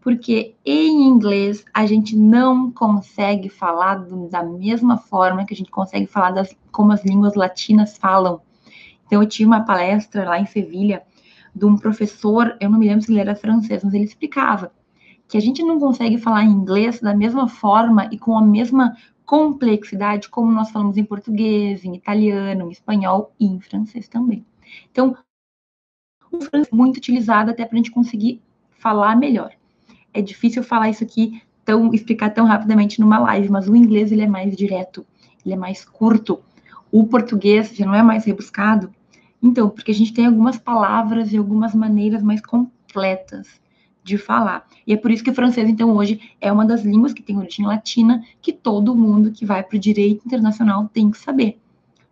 Porque 0.00 0.54
em 0.64 1.02
inglês 1.02 1.64
a 1.72 1.86
gente 1.86 2.16
não 2.16 2.70
consegue 2.70 3.48
falar 3.48 3.96
do, 3.96 4.28
da 4.28 4.42
mesma 4.42 4.98
forma 4.98 5.44
que 5.44 5.54
a 5.54 5.56
gente 5.56 5.70
consegue 5.70 6.06
falar 6.06 6.32
das, 6.32 6.56
como 6.70 6.92
as 6.92 7.04
línguas 7.04 7.34
latinas 7.34 7.96
falam. 7.96 8.40
Então, 9.06 9.22
eu 9.22 9.28
tive 9.28 9.46
uma 9.46 9.64
palestra 9.64 10.28
lá 10.28 10.38
em 10.38 10.46
Sevilha 10.46 11.02
de 11.56 11.64
um 11.64 11.76
professor, 11.76 12.54
eu 12.60 12.68
não 12.68 12.78
me 12.78 12.86
lembro 12.86 13.02
se 13.02 13.10
ele 13.10 13.20
era 13.20 13.34
francês, 13.34 13.82
mas 13.82 13.94
ele 13.94 14.04
explicava 14.04 14.70
que 15.26 15.38
a 15.38 15.40
gente 15.40 15.62
não 15.62 15.80
consegue 15.80 16.18
falar 16.18 16.44
inglês 16.44 17.00
da 17.00 17.14
mesma 17.14 17.48
forma 17.48 18.08
e 18.12 18.18
com 18.18 18.36
a 18.36 18.42
mesma 18.42 18.94
complexidade 19.24 20.28
como 20.28 20.52
nós 20.52 20.70
falamos 20.70 20.98
em 20.98 21.04
português, 21.04 21.82
em 21.82 21.96
italiano, 21.96 22.68
em 22.68 22.70
espanhol 22.70 23.34
e 23.40 23.46
em 23.46 23.58
francês 23.58 24.06
também. 24.06 24.44
Então, 24.92 25.16
o 26.30 26.40
francês 26.42 26.68
é 26.70 26.76
muito 26.76 26.98
utilizado 26.98 27.50
até 27.50 27.64
para 27.64 27.74
a 27.74 27.78
gente 27.78 27.90
conseguir 27.90 28.42
falar 28.78 29.16
melhor. 29.16 29.52
É 30.12 30.20
difícil 30.20 30.62
falar 30.62 30.90
isso 30.90 31.02
aqui, 31.02 31.42
tão, 31.64 31.92
explicar 31.94 32.30
tão 32.30 32.44
rapidamente 32.44 33.00
numa 33.00 33.18
live, 33.18 33.48
mas 33.48 33.66
o 33.66 33.74
inglês 33.74 34.12
ele 34.12 34.22
é 34.22 34.28
mais 34.28 34.54
direto, 34.54 35.06
ele 35.44 35.54
é 35.54 35.56
mais 35.56 35.86
curto. 35.86 36.40
O 36.92 37.06
português 37.06 37.74
já 37.74 37.86
não 37.86 37.94
é 37.94 38.02
mais 38.02 38.26
rebuscado. 38.26 38.94
Então, 39.46 39.70
porque 39.70 39.92
a 39.92 39.94
gente 39.94 40.12
tem 40.12 40.26
algumas 40.26 40.58
palavras 40.58 41.32
e 41.32 41.36
algumas 41.36 41.72
maneiras 41.72 42.20
mais 42.20 42.40
completas 42.40 43.60
de 44.02 44.18
falar. 44.18 44.66
E 44.84 44.92
é 44.92 44.96
por 44.96 45.08
isso 45.12 45.22
que 45.22 45.30
o 45.30 45.34
francês, 45.34 45.68
então, 45.68 45.94
hoje 45.96 46.20
é 46.40 46.50
uma 46.50 46.66
das 46.66 46.84
línguas 46.84 47.12
que 47.12 47.22
tem 47.22 47.38
origem 47.38 47.64
latina 47.64 48.24
que 48.42 48.52
todo 48.52 48.96
mundo 48.96 49.30
que 49.30 49.46
vai 49.46 49.62
para 49.62 49.76
o 49.76 49.78
direito 49.78 50.26
internacional 50.26 50.90
tem 50.92 51.12
que 51.12 51.18
saber, 51.18 51.60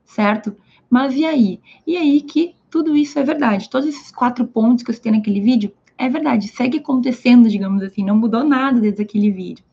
certo? 0.05 0.57
Mas 0.89 1.17
e 1.17 1.25
aí? 1.25 1.61
E 1.85 1.97
aí 1.97 2.21
que 2.21 2.55
tudo 2.71 2.97
isso 2.97 3.19
é 3.19 3.25
verdade. 3.25 3.69
Todos 3.69 3.89
esses 3.89 4.13
quatro 4.13 4.47
pontos 4.47 4.85
que 4.85 4.91
eu 4.91 4.95
citei 4.95 5.11
naquele 5.11 5.41
vídeo 5.41 5.73
é 5.99 6.09
verdade, 6.09 6.47
segue 6.47 6.79
acontecendo, 6.79 7.49
digamos 7.49 7.83
assim, 7.83 8.05
não 8.05 8.17
mudou 8.17 8.45
nada 8.45 8.81
desde 8.81 9.03
aquele 9.03 9.33
vídeo. 9.33 9.65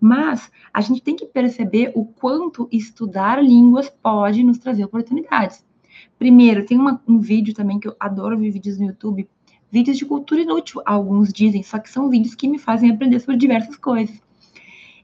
Mas 0.00 0.52
a 0.72 0.80
gente 0.80 1.02
tem 1.02 1.16
que 1.16 1.26
perceber 1.26 1.90
o 1.96 2.04
quanto 2.04 2.68
estudar 2.70 3.42
línguas 3.42 3.90
pode 3.90 4.44
nos 4.44 4.58
trazer 4.58 4.84
oportunidades. 4.84 5.66
Primeiro, 6.18 6.64
tem 6.66 6.78
uma, 6.78 7.00
um 7.06 7.18
vídeo 7.18 7.54
também 7.54 7.78
que 7.78 7.88
eu 7.88 7.96
adoro 7.98 8.38
ver 8.38 8.50
vídeos 8.50 8.78
no 8.78 8.86
YouTube 8.86 9.28
vídeos 9.70 9.98
de 9.98 10.06
cultura 10.06 10.40
inútil, 10.40 10.80
alguns 10.84 11.32
dizem, 11.32 11.62
só 11.62 11.78
que 11.78 11.90
são 11.90 12.08
vídeos 12.08 12.34
que 12.34 12.48
me 12.48 12.58
fazem 12.58 12.90
aprender 12.90 13.20
sobre 13.20 13.36
diversas 13.36 13.76
coisas. 13.76 14.20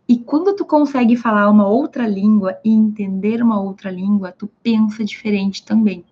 E 0.09 0.19
quando 0.19 0.55
tu 0.55 0.65
consegue 0.65 1.17
falar 1.17 1.51
uma 1.51 1.67
outra 1.67 2.07
língua 2.07 2.59
e 2.65 2.71
entender 2.71 3.43
uma 3.43 3.61
outra 3.61 3.91
língua, 3.91 4.33
tu 4.33 4.47
pensa 4.63 5.05
diferente 5.05 5.65
também. 5.65 6.05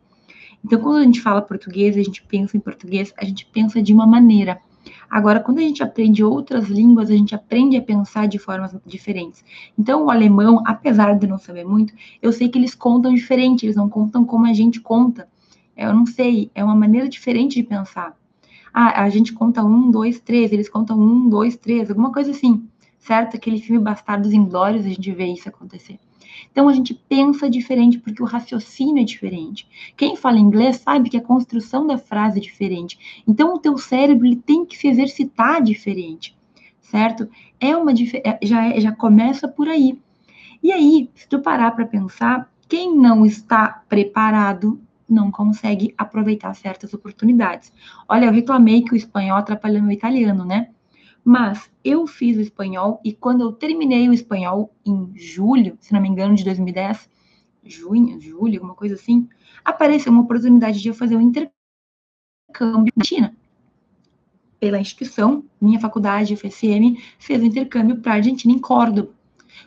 Então, 0.65 0.81
quando 0.81 0.99
a 0.99 1.03
gente 1.03 1.21
fala 1.21 1.43
português, 1.43 1.97
a 1.97 2.03
gente 2.03 2.23
pensa 2.23 2.57
em 2.57 2.61
português, 2.61 3.13
a 3.19 3.25
gente 3.25 3.45
pensa 3.47 3.83
de 3.83 3.93
uma 3.93 4.07
maneira. 4.07 4.61
Agora, 5.09 5.41
quando 5.41 5.59
a 5.59 5.63
gente 5.63 5.83
aprende 5.83 6.25
outras 6.25 6.69
línguas, 6.69 7.11
a 7.11 7.15
gente 7.15 7.35
aprende 7.35 7.77
a 7.77 7.83
pensar 7.83 8.27
de 8.27 8.39
formas 8.39 8.75
diferentes. 8.87 9.45
Então, 9.79 10.07
o 10.07 10.11
alemão, 10.11 10.63
apesar 10.67 11.19
de 11.19 11.27
não 11.27 11.39
saber 11.39 11.65
muito, 11.65 11.93
eu 12.21 12.33
sei 12.33 12.49
que 12.49 12.59
eles 12.59 12.75
contam 12.75 13.15
diferente, 13.15 13.67
eles 13.67 13.77
não 13.77 13.89
contam 13.89 14.25
como 14.25 14.47
a 14.47 14.53
gente 14.53 14.81
conta. 14.81 15.29
Eu 15.77 15.93
não 15.93 16.07
sei, 16.07 16.51
é 16.55 16.63
uma 16.63 16.75
maneira 16.75 17.09
diferente 17.09 17.55
de 17.55 17.63
pensar. 17.63 18.17
Ah, 18.73 19.03
a 19.03 19.09
gente 19.11 19.33
conta 19.33 19.63
um, 19.65 19.91
dois, 19.91 20.19
três, 20.21 20.53
eles 20.53 20.69
contam 20.69 20.99
um, 20.99 21.29
dois, 21.29 21.57
três, 21.57 21.91
alguma 21.91 22.11
coisa 22.11 22.31
assim, 22.31 22.67
certo? 22.99 23.37
Aquele 23.37 23.61
filme 23.61 23.83
Bastardos 23.83 24.33
Inglórios, 24.33 24.87
a 24.87 24.89
gente 24.89 25.13
vê 25.13 25.27
isso 25.27 25.49
acontecer. 25.49 25.99
Então 26.51 26.69
a 26.69 26.73
gente 26.73 26.95
pensa 26.95 27.49
diferente 27.49 27.99
porque 27.99 28.23
o 28.23 28.27
raciocínio 28.27 29.03
é 29.03 29.05
diferente. 29.05 29.69
Quem 29.97 30.17
fala 30.17 30.39
inglês 30.39 30.77
sabe 30.77 31.11
que 31.11 31.17
a 31.17 31.23
construção 31.23 31.87
da 31.87 31.99
frase 31.99 32.39
é 32.39 32.43
diferente. 32.43 33.23
Então 33.27 33.55
o 33.55 33.59
teu 33.59 33.79
cérebro 33.79 34.27
ele 34.27 34.37
tem 34.37 34.65
que 34.65 34.77
se 34.77 34.89
exercitar 34.89 35.63
diferente, 35.63 36.37
certo? 36.81 37.29
É 37.61 37.77
uma 37.77 37.93
é, 37.93 38.39
já 38.43 38.67
é, 38.67 38.81
já 38.81 38.93
começa 38.93 39.49
por 39.49 39.69
aí. 39.69 39.99
E 40.63 40.71
aí, 40.71 41.11
se 41.15 41.29
tu 41.29 41.41
parar 41.41 41.73
para 41.73 41.87
pensar, 41.87 42.49
quem 42.69 42.97
não 42.97 43.27
está 43.27 43.83
preparado 43.89 44.81
não 45.09 45.31
consegue 45.31 45.93
aproveitar 45.99 46.55
certas 46.55 46.95
oportunidades. 46.95 47.73
Olha, 48.09 48.27
eu 48.27 48.33
reclamei 48.33 48.83
que 48.83 48.93
o 48.93 48.97
espanhol 48.97 49.37
atrapalhou 49.37 49.83
meu 49.83 49.93
italiano, 49.93 50.45
né? 50.45 50.71
Mas 51.25 51.71
eu 51.85 52.07
fiz 52.07 52.37
o 52.37 52.41
espanhol 52.41 53.01
e 53.05 53.13
quando 53.13 53.43
eu 53.43 53.53
terminei 53.53 54.09
o 54.09 54.13
espanhol 54.13 54.73
em 54.85 55.13
julho, 55.15 55.77
se 55.81 55.93
não 55.93 56.01
me 56.01 56.09
engano, 56.09 56.35
de 56.35 56.45
2010, 56.45 57.09
junho, 57.65 58.21
julho, 58.21 58.57
alguma 58.57 58.75
coisa 58.75 58.95
assim, 58.97 59.29
apareceu 59.65 60.13
uma 60.13 60.23
oportunidade 60.23 60.81
de 60.81 60.89
eu 60.89 60.95
fazer 60.95 61.17
um 61.17 61.21
intercâmbio 61.21 62.93
na 62.97 63.05
China. 63.05 63.37
Pela 64.59 64.81
instituição, 64.81 65.45
minha 65.61 65.81
faculdade, 65.81 66.37
FSM, 66.37 66.99
fez 67.19 67.41
o 67.41 67.45
um 67.45 67.47
intercâmbio 67.47 68.01
para 68.01 68.13
a 68.13 68.17
Argentina, 68.17 68.53
em 68.53 68.59
Córdoba. 68.59 69.11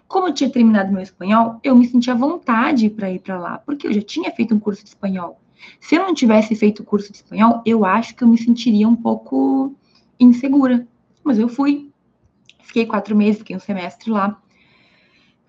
Como 0.08 0.28
eu 0.28 0.34
tinha 0.34 0.50
terminado 0.50 0.92
meu 0.92 1.02
espanhol, 1.02 1.60
eu 1.64 1.76
me 1.76 1.88
sentia 1.88 2.14
à 2.14 2.18
vontade 2.18 2.90
para 2.90 3.12
ir 3.12 3.20
para 3.20 3.40
lá, 3.40 3.58
porque 3.60 3.88
eu 3.88 3.94
já 3.94 4.02
tinha 4.02 4.32
feito 4.32 4.54
um 4.54 4.60
curso 4.60 4.84
de 4.84 4.90
espanhol. 4.90 5.40
Se 5.80 5.96
eu 5.96 6.02
não 6.02 6.14
tivesse 6.14 6.56
feito 6.56 6.82
o 6.82 6.86
curso 6.86 7.12
de 7.12 7.18
espanhol, 7.18 7.62
eu 7.66 7.86
acho 7.86 8.16
que 8.16 8.24
eu 8.24 8.28
me 8.28 8.38
sentiria 8.38 8.88
um 8.88 8.96
pouco 8.96 9.74
insegura. 10.20 10.88
Mas 11.26 11.40
eu 11.40 11.50
fui, 11.50 11.92
fiquei 12.62 12.86
quatro 12.86 13.16
meses, 13.16 13.40
fiquei 13.40 13.56
um 13.56 13.60
semestre 13.60 14.12
lá. 14.12 14.40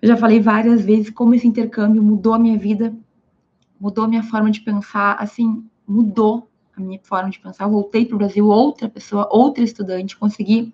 Eu 0.01 0.07
já 0.07 0.17
falei 0.17 0.39
várias 0.39 0.83
vezes 0.83 1.11
como 1.11 1.35
esse 1.35 1.47
intercâmbio 1.47 2.01
mudou 2.01 2.33
a 2.33 2.39
minha 2.39 2.57
vida, 2.57 2.93
mudou 3.79 4.05
a 4.05 4.07
minha 4.07 4.23
forma 4.23 4.49
de 4.49 4.61
pensar, 4.61 5.13
assim, 5.19 5.63
mudou 5.87 6.49
a 6.75 6.81
minha 6.81 6.99
forma 7.03 7.29
de 7.29 7.39
pensar. 7.39 7.65
Eu 7.65 7.69
voltei 7.69 8.05
para 8.05 8.15
o 8.15 8.17
Brasil 8.17 8.47
outra 8.47 8.89
pessoa, 8.89 9.29
outra 9.31 9.63
estudante, 9.63 10.17
consegui 10.17 10.73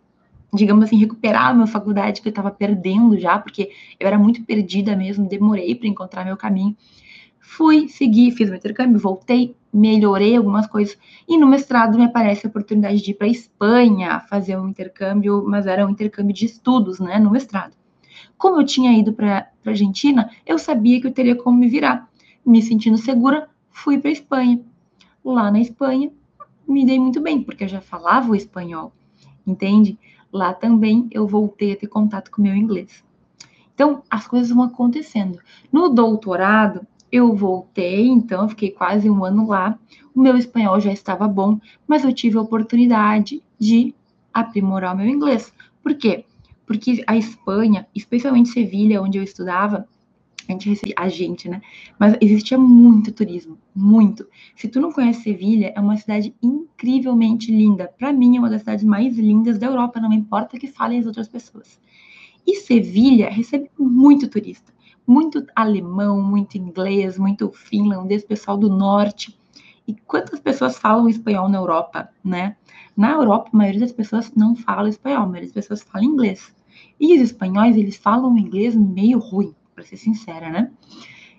digamos 0.54 0.86
assim, 0.86 0.98
recuperar 0.98 1.48
a 1.48 1.54
minha 1.54 1.68
faculdade 1.68 2.22
que 2.22 2.28
eu 2.28 2.32
estava 2.32 2.52
perdendo 2.52 3.18
já, 3.18 3.40
porque 3.40 3.72
eu 4.00 4.08
era 4.08 4.20
muito 4.20 4.44
perdida 4.44 4.96
mesmo, 4.96 5.28
demorei 5.28 5.74
para 5.74 5.88
encontrar 5.88 6.24
meu 6.24 6.38
caminho. 6.38 6.78
Fui, 7.46 7.88
segui, 7.90 8.32
fiz 8.32 8.50
meu 8.50 8.58
intercâmbio, 8.58 8.98
voltei, 8.98 9.56
melhorei 9.72 10.36
algumas 10.36 10.66
coisas. 10.66 10.98
E 11.28 11.38
no 11.38 11.46
mestrado 11.46 11.98
me 11.98 12.06
aparece 12.06 12.48
a 12.48 12.50
oportunidade 12.50 13.02
de 13.02 13.12
ir 13.12 13.14
para 13.14 13.28
Espanha 13.28 14.20
fazer 14.22 14.58
um 14.58 14.70
intercâmbio, 14.70 15.44
mas 15.46 15.68
era 15.68 15.86
um 15.86 15.90
intercâmbio 15.90 16.34
de 16.34 16.46
estudos, 16.46 17.00
né, 17.00 17.20
no 17.20 17.30
mestrado. 17.30 17.76
Como 18.38 18.60
eu 18.60 18.66
tinha 18.66 18.98
ido 18.98 19.14
para 19.14 19.50
a 19.66 19.70
Argentina, 19.70 20.30
eu 20.46 20.58
sabia 20.58 21.00
que 21.00 21.08
eu 21.08 21.12
teria 21.12 21.36
como 21.36 21.58
me 21.58 21.68
virar. 21.68 22.10
Me 22.46 22.62
sentindo 22.62 22.98
segura, 22.98 23.50
fui 23.70 24.00
para 24.00 24.12
Espanha. 24.12 24.62
Lá 25.24 25.52
na 25.52 25.60
Espanha, 25.60 26.12
me 26.68 26.86
dei 26.86 27.00
muito 27.00 27.22
bem, 27.22 27.44
porque 27.44 27.66
eu 27.66 27.68
já 27.68 27.82
falava 27.82 28.32
o 28.32 28.36
espanhol, 28.36 28.92
entende? 29.46 30.00
lá 30.34 30.52
também 30.52 31.08
eu 31.12 31.28
voltei 31.28 31.74
a 31.74 31.78
ter 31.78 31.88
contato 31.88 32.32
com 32.32 32.42
o 32.42 32.44
meu 32.44 32.56
inglês. 32.56 33.04
Então, 33.76 34.04
as 34.10 34.28
coisas 34.28 34.50
vão 34.50 34.64
acontecendo. 34.64 35.40
No 35.72 35.90
doutorado, 35.90 36.86
eu 37.14 37.36
voltei, 37.36 38.08
então, 38.08 38.42
eu 38.42 38.50
fiquei 38.50 38.72
quase 38.72 39.08
um 39.08 39.24
ano 39.24 39.48
lá. 39.48 39.78
O 40.16 40.20
meu 40.20 40.36
espanhol 40.36 40.80
já 40.80 40.92
estava 40.92 41.28
bom, 41.28 41.60
mas 41.88 42.04
eu 42.04 42.12
tive 42.12 42.40
a 42.40 42.42
oportunidade 42.42 43.40
de 43.60 43.94
aprimorar 44.34 44.96
o 44.96 44.98
meu 44.98 45.08
inglês. 45.08 45.54
Por 45.84 45.94
quê? 45.94 46.26
Porque 46.66 47.04
a 47.06 47.16
Espanha, 47.16 47.88
especialmente 47.94 48.50
Sevilha, 48.50 49.00
onde 49.00 49.20
eu 49.20 49.24
estudava, 49.24 49.88
a 50.50 50.52
gente 50.52 50.68
recebia, 50.68 50.96
a 50.98 51.08
gente, 51.08 51.48
né? 51.48 51.62
Mas 52.00 52.18
existia 52.20 52.58
muito 52.58 53.12
turismo, 53.12 53.60
muito. 53.76 54.26
Se 54.56 54.68
tu 54.68 54.82
não 54.82 54.92
conhece 54.92 55.22
Sevilha, 55.22 55.72
é 55.76 55.80
uma 55.80 55.98
cidade 55.98 56.34
incrivelmente 56.42 57.52
linda. 57.52 57.92
Para 57.96 58.12
mim, 58.12 58.38
é 58.38 58.40
uma 58.40 58.50
das 58.50 58.62
cidades 58.62 58.84
mais 58.84 59.20
lindas 59.20 59.60
da 59.60 59.68
Europa, 59.68 60.02
não 60.02 60.12
importa 60.12 60.58
o 60.58 60.60
que 60.60 60.66
falem 60.66 60.98
as 60.98 61.06
outras 61.06 61.28
pessoas. 61.28 61.80
E 62.46 62.56
Sevilha 62.56 63.30
recebe 63.30 63.70
muito 63.78 64.28
turista, 64.28 64.74
muito 65.06 65.46
alemão, 65.56 66.22
muito 66.22 66.58
inglês, 66.58 67.18
muito 67.18 67.52
finlandês, 67.52 68.24
pessoal 68.24 68.58
do 68.58 68.70
norte. 68.70 69.38
E 69.88 69.94
quantas 69.94 70.40
pessoas 70.40 70.78
falam 70.78 71.10
espanhol 71.10 71.50
na 71.50 71.58
Europa, 71.58 72.10
né? 72.24 72.56
Na 72.96 73.12
Europa, 73.12 73.50
a 73.52 73.58
maioria 73.58 73.82
das 73.82 73.92
pessoas 73.92 74.32
não 74.36 74.56
fala 74.56 74.88
espanhol, 74.88 75.24
a 75.24 75.26
maioria 75.26 75.48
das 75.48 75.54
pessoas 75.54 75.84
fala 75.84 76.06
inglês. 76.06 76.54
E 77.00 77.16
os 77.16 77.22
espanhóis, 77.22 77.76
eles 77.76 77.98
falam 77.98 78.38
inglês 78.38 78.76
meio 78.76 79.20
ruim 79.20 79.54
para 79.76 79.84
ser 79.84 79.98
sincera, 79.98 80.50
né? 80.50 80.72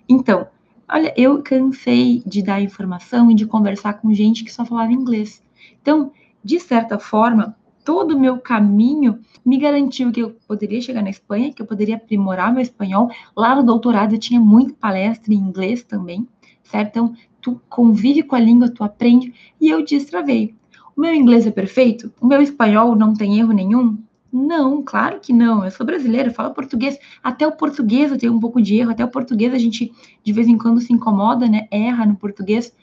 Então, 0.07 0.47
olha, 0.87 1.13
eu 1.17 1.41
cansei 1.41 2.21
de 2.25 2.43
dar 2.43 2.61
informação 2.61 3.31
e 3.31 3.35
de 3.35 3.45
conversar 3.45 3.93
com 3.93 4.13
gente 4.13 4.43
que 4.43 4.53
só 4.53 4.65
falava 4.65 4.91
inglês. 4.91 5.41
Então, 5.81 6.11
de 6.43 6.59
certa 6.59 6.99
forma, 6.99 7.55
todo 7.85 8.15
o 8.15 8.19
meu 8.19 8.39
caminho 8.39 9.19
me 9.45 9.59
garantiu 9.59 10.11
que 10.11 10.19
eu 10.19 10.35
poderia 10.47 10.81
chegar 10.81 11.03
na 11.03 11.11
Espanha, 11.11 11.53
que 11.53 11.61
eu 11.61 11.67
poderia 11.67 11.95
aprimorar 11.95 12.51
meu 12.51 12.61
espanhol. 12.61 13.11
Lá 13.37 13.55
no 13.55 13.63
doutorado 13.63 14.15
eu 14.15 14.19
tinha 14.19 14.39
muita 14.39 14.73
palestra 14.73 15.31
em 15.31 15.37
inglês 15.37 15.83
também, 15.83 16.27
certo? 16.63 16.87
Então, 16.89 17.13
tu 17.39 17.61
convive 17.69 18.23
com 18.23 18.35
a 18.35 18.39
língua, 18.39 18.69
tu 18.69 18.83
aprende, 18.83 19.31
e 19.61 19.69
eu 19.69 19.85
destravei. 19.85 20.55
O 20.97 21.01
meu 21.01 21.13
inglês 21.13 21.45
é 21.45 21.51
perfeito? 21.51 22.11
O 22.19 22.25
meu 22.25 22.41
espanhol 22.41 22.95
não 22.95 23.13
tem 23.13 23.37
erro 23.37 23.53
nenhum? 23.53 23.97
Não, 24.33 24.81
claro 24.81 25.19
que 25.21 25.31
não. 25.31 25.63
Eu 25.63 25.71
sou 25.71 25.85
brasileira, 25.85 26.31
falo 26.31 26.53
português. 26.53 26.97
Até 27.23 27.45
o 27.47 27.51
português 27.51 28.11
eu 28.11 28.17
tenho 28.17 28.33
um 28.33 28.39
pouco 28.39 28.61
de 28.61 28.75
erro. 28.75 28.91
Até 28.91 29.05
o 29.05 29.09
português 29.09 29.53
a 29.53 29.57
gente 29.57 29.93
de 30.23 30.33
vez 30.33 30.47
em 30.47 30.57
quando 30.57 30.81
se 30.81 30.91
incomoda, 30.91 31.47
né? 31.47 31.67
Erra 31.71 32.05
no 32.05 32.15
português. 32.15 32.73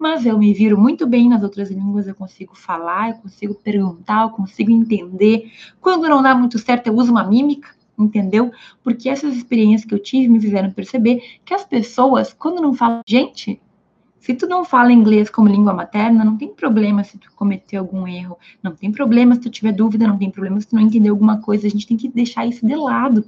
Mas 0.00 0.24
eu 0.24 0.38
me 0.38 0.54
viro 0.54 0.80
muito 0.80 1.06
bem 1.06 1.28
nas 1.28 1.42
outras 1.42 1.70
línguas. 1.70 2.08
Eu 2.08 2.14
consigo 2.14 2.56
falar, 2.56 3.10
eu 3.10 3.16
consigo 3.16 3.54
perguntar, 3.54 4.22
eu 4.22 4.30
consigo 4.30 4.70
entender. 4.70 5.52
Quando 5.78 6.08
não 6.08 6.22
dá 6.22 6.34
muito 6.34 6.58
certo, 6.58 6.86
eu 6.86 6.94
uso 6.96 7.12
uma 7.12 7.22
mímica, 7.22 7.68
entendeu? 7.98 8.50
Porque 8.82 9.10
essas 9.10 9.36
experiências 9.36 9.86
que 9.86 9.94
eu 9.94 10.02
tive 10.02 10.26
me 10.26 10.40
fizeram 10.40 10.70
perceber 10.70 11.22
que 11.44 11.52
as 11.52 11.64
pessoas, 11.64 12.32
quando 12.32 12.62
não 12.62 12.72
falam, 12.72 13.02
gente, 13.06 13.60
se 14.18 14.32
tu 14.32 14.46
não 14.46 14.64
fala 14.64 14.90
inglês 14.90 15.28
como 15.28 15.50
língua 15.50 15.74
materna, 15.74 16.24
não 16.24 16.38
tem 16.38 16.48
problema 16.48 17.04
se 17.04 17.18
tu 17.18 17.30
cometer 17.36 17.76
algum 17.76 18.08
erro, 18.08 18.38
não 18.62 18.74
tem 18.74 18.90
problema 18.90 19.34
se 19.34 19.42
tu 19.42 19.50
tiver 19.50 19.72
dúvida, 19.72 20.08
não 20.08 20.16
tem 20.16 20.30
problema 20.30 20.58
se 20.58 20.66
tu 20.66 20.76
não 20.76 20.82
entender 20.82 21.10
alguma 21.10 21.42
coisa, 21.42 21.66
a 21.66 21.70
gente 21.70 21.86
tem 21.86 21.98
que 21.98 22.08
deixar 22.08 22.46
isso 22.46 22.66
de 22.66 22.74
lado. 22.74 23.22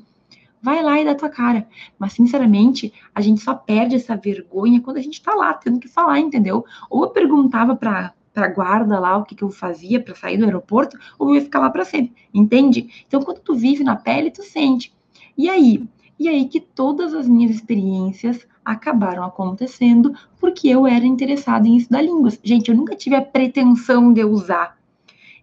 Vai 0.63 0.81
lá 0.83 1.01
e 1.01 1.05
dá 1.05 1.15
tua 1.15 1.29
cara. 1.29 1.67
Mas, 1.99 2.13
sinceramente, 2.13 2.93
a 3.13 3.21
gente 3.21 3.43
só 3.43 3.53
perde 3.53 3.97
essa 3.97 4.17
vergonha 4.17 4.81
quando 4.81 4.99
a 4.99 5.03
gente 5.03 5.21
tá 5.21 5.35
lá, 5.35 5.53
tendo 5.53 5.81
que 5.81 5.89
falar, 5.89 6.21
entendeu? 6.21 6.65
Ou 6.89 7.05
eu 7.05 7.11
perguntava 7.11 7.75
pra, 7.75 8.15
pra 8.33 8.47
guarda 8.47 9.01
lá 9.01 9.17
o 9.17 9.25
que, 9.25 9.35
que 9.35 9.43
eu 9.43 9.51
fazia 9.51 10.01
para 10.01 10.15
sair 10.15 10.39
do 10.39 10.45
aeroporto, 10.45 10.97
ou 11.19 11.31
eu 11.31 11.35
ia 11.35 11.43
ficar 11.43 11.59
lá 11.59 11.69
para 11.69 11.85
sempre, 11.85 12.15
entende? 12.33 13.05
Então, 13.09 13.23
quando 13.23 13.41
tu 13.41 13.57
vive 13.57 13.83
na 13.83 13.97
pele, 13.97 14.31
tu 14.31 14.45
sente. 14.45 14.95
E 15.37 15.51
aí? 15.51 15.85
E 16.19 16.29
aí 16.29 16.47
que 16.47 16.61
todas 16.61 17.13
as 17.15 17.27
minhas 17.27 17.51
experiências 17.51 18.47
acabaram 18.65 19.25
acontecendo 19.25 20.15
porque 20.39 20.69
eu 20.69 20.87
era 20.87 21.05
interessada 21.05 21.67
em 21.67 21.77
estudar 21.77 22.03
línguas. 22.03 22.39
Gente, 22.45 22.71
eu 22.71 22.77
nunca 22.77 22.95
tive 22.95 23.17
a 23.17 23.23
pretensão 23.23 24.13
de 24.13 24.25
usar. 24.25 24.79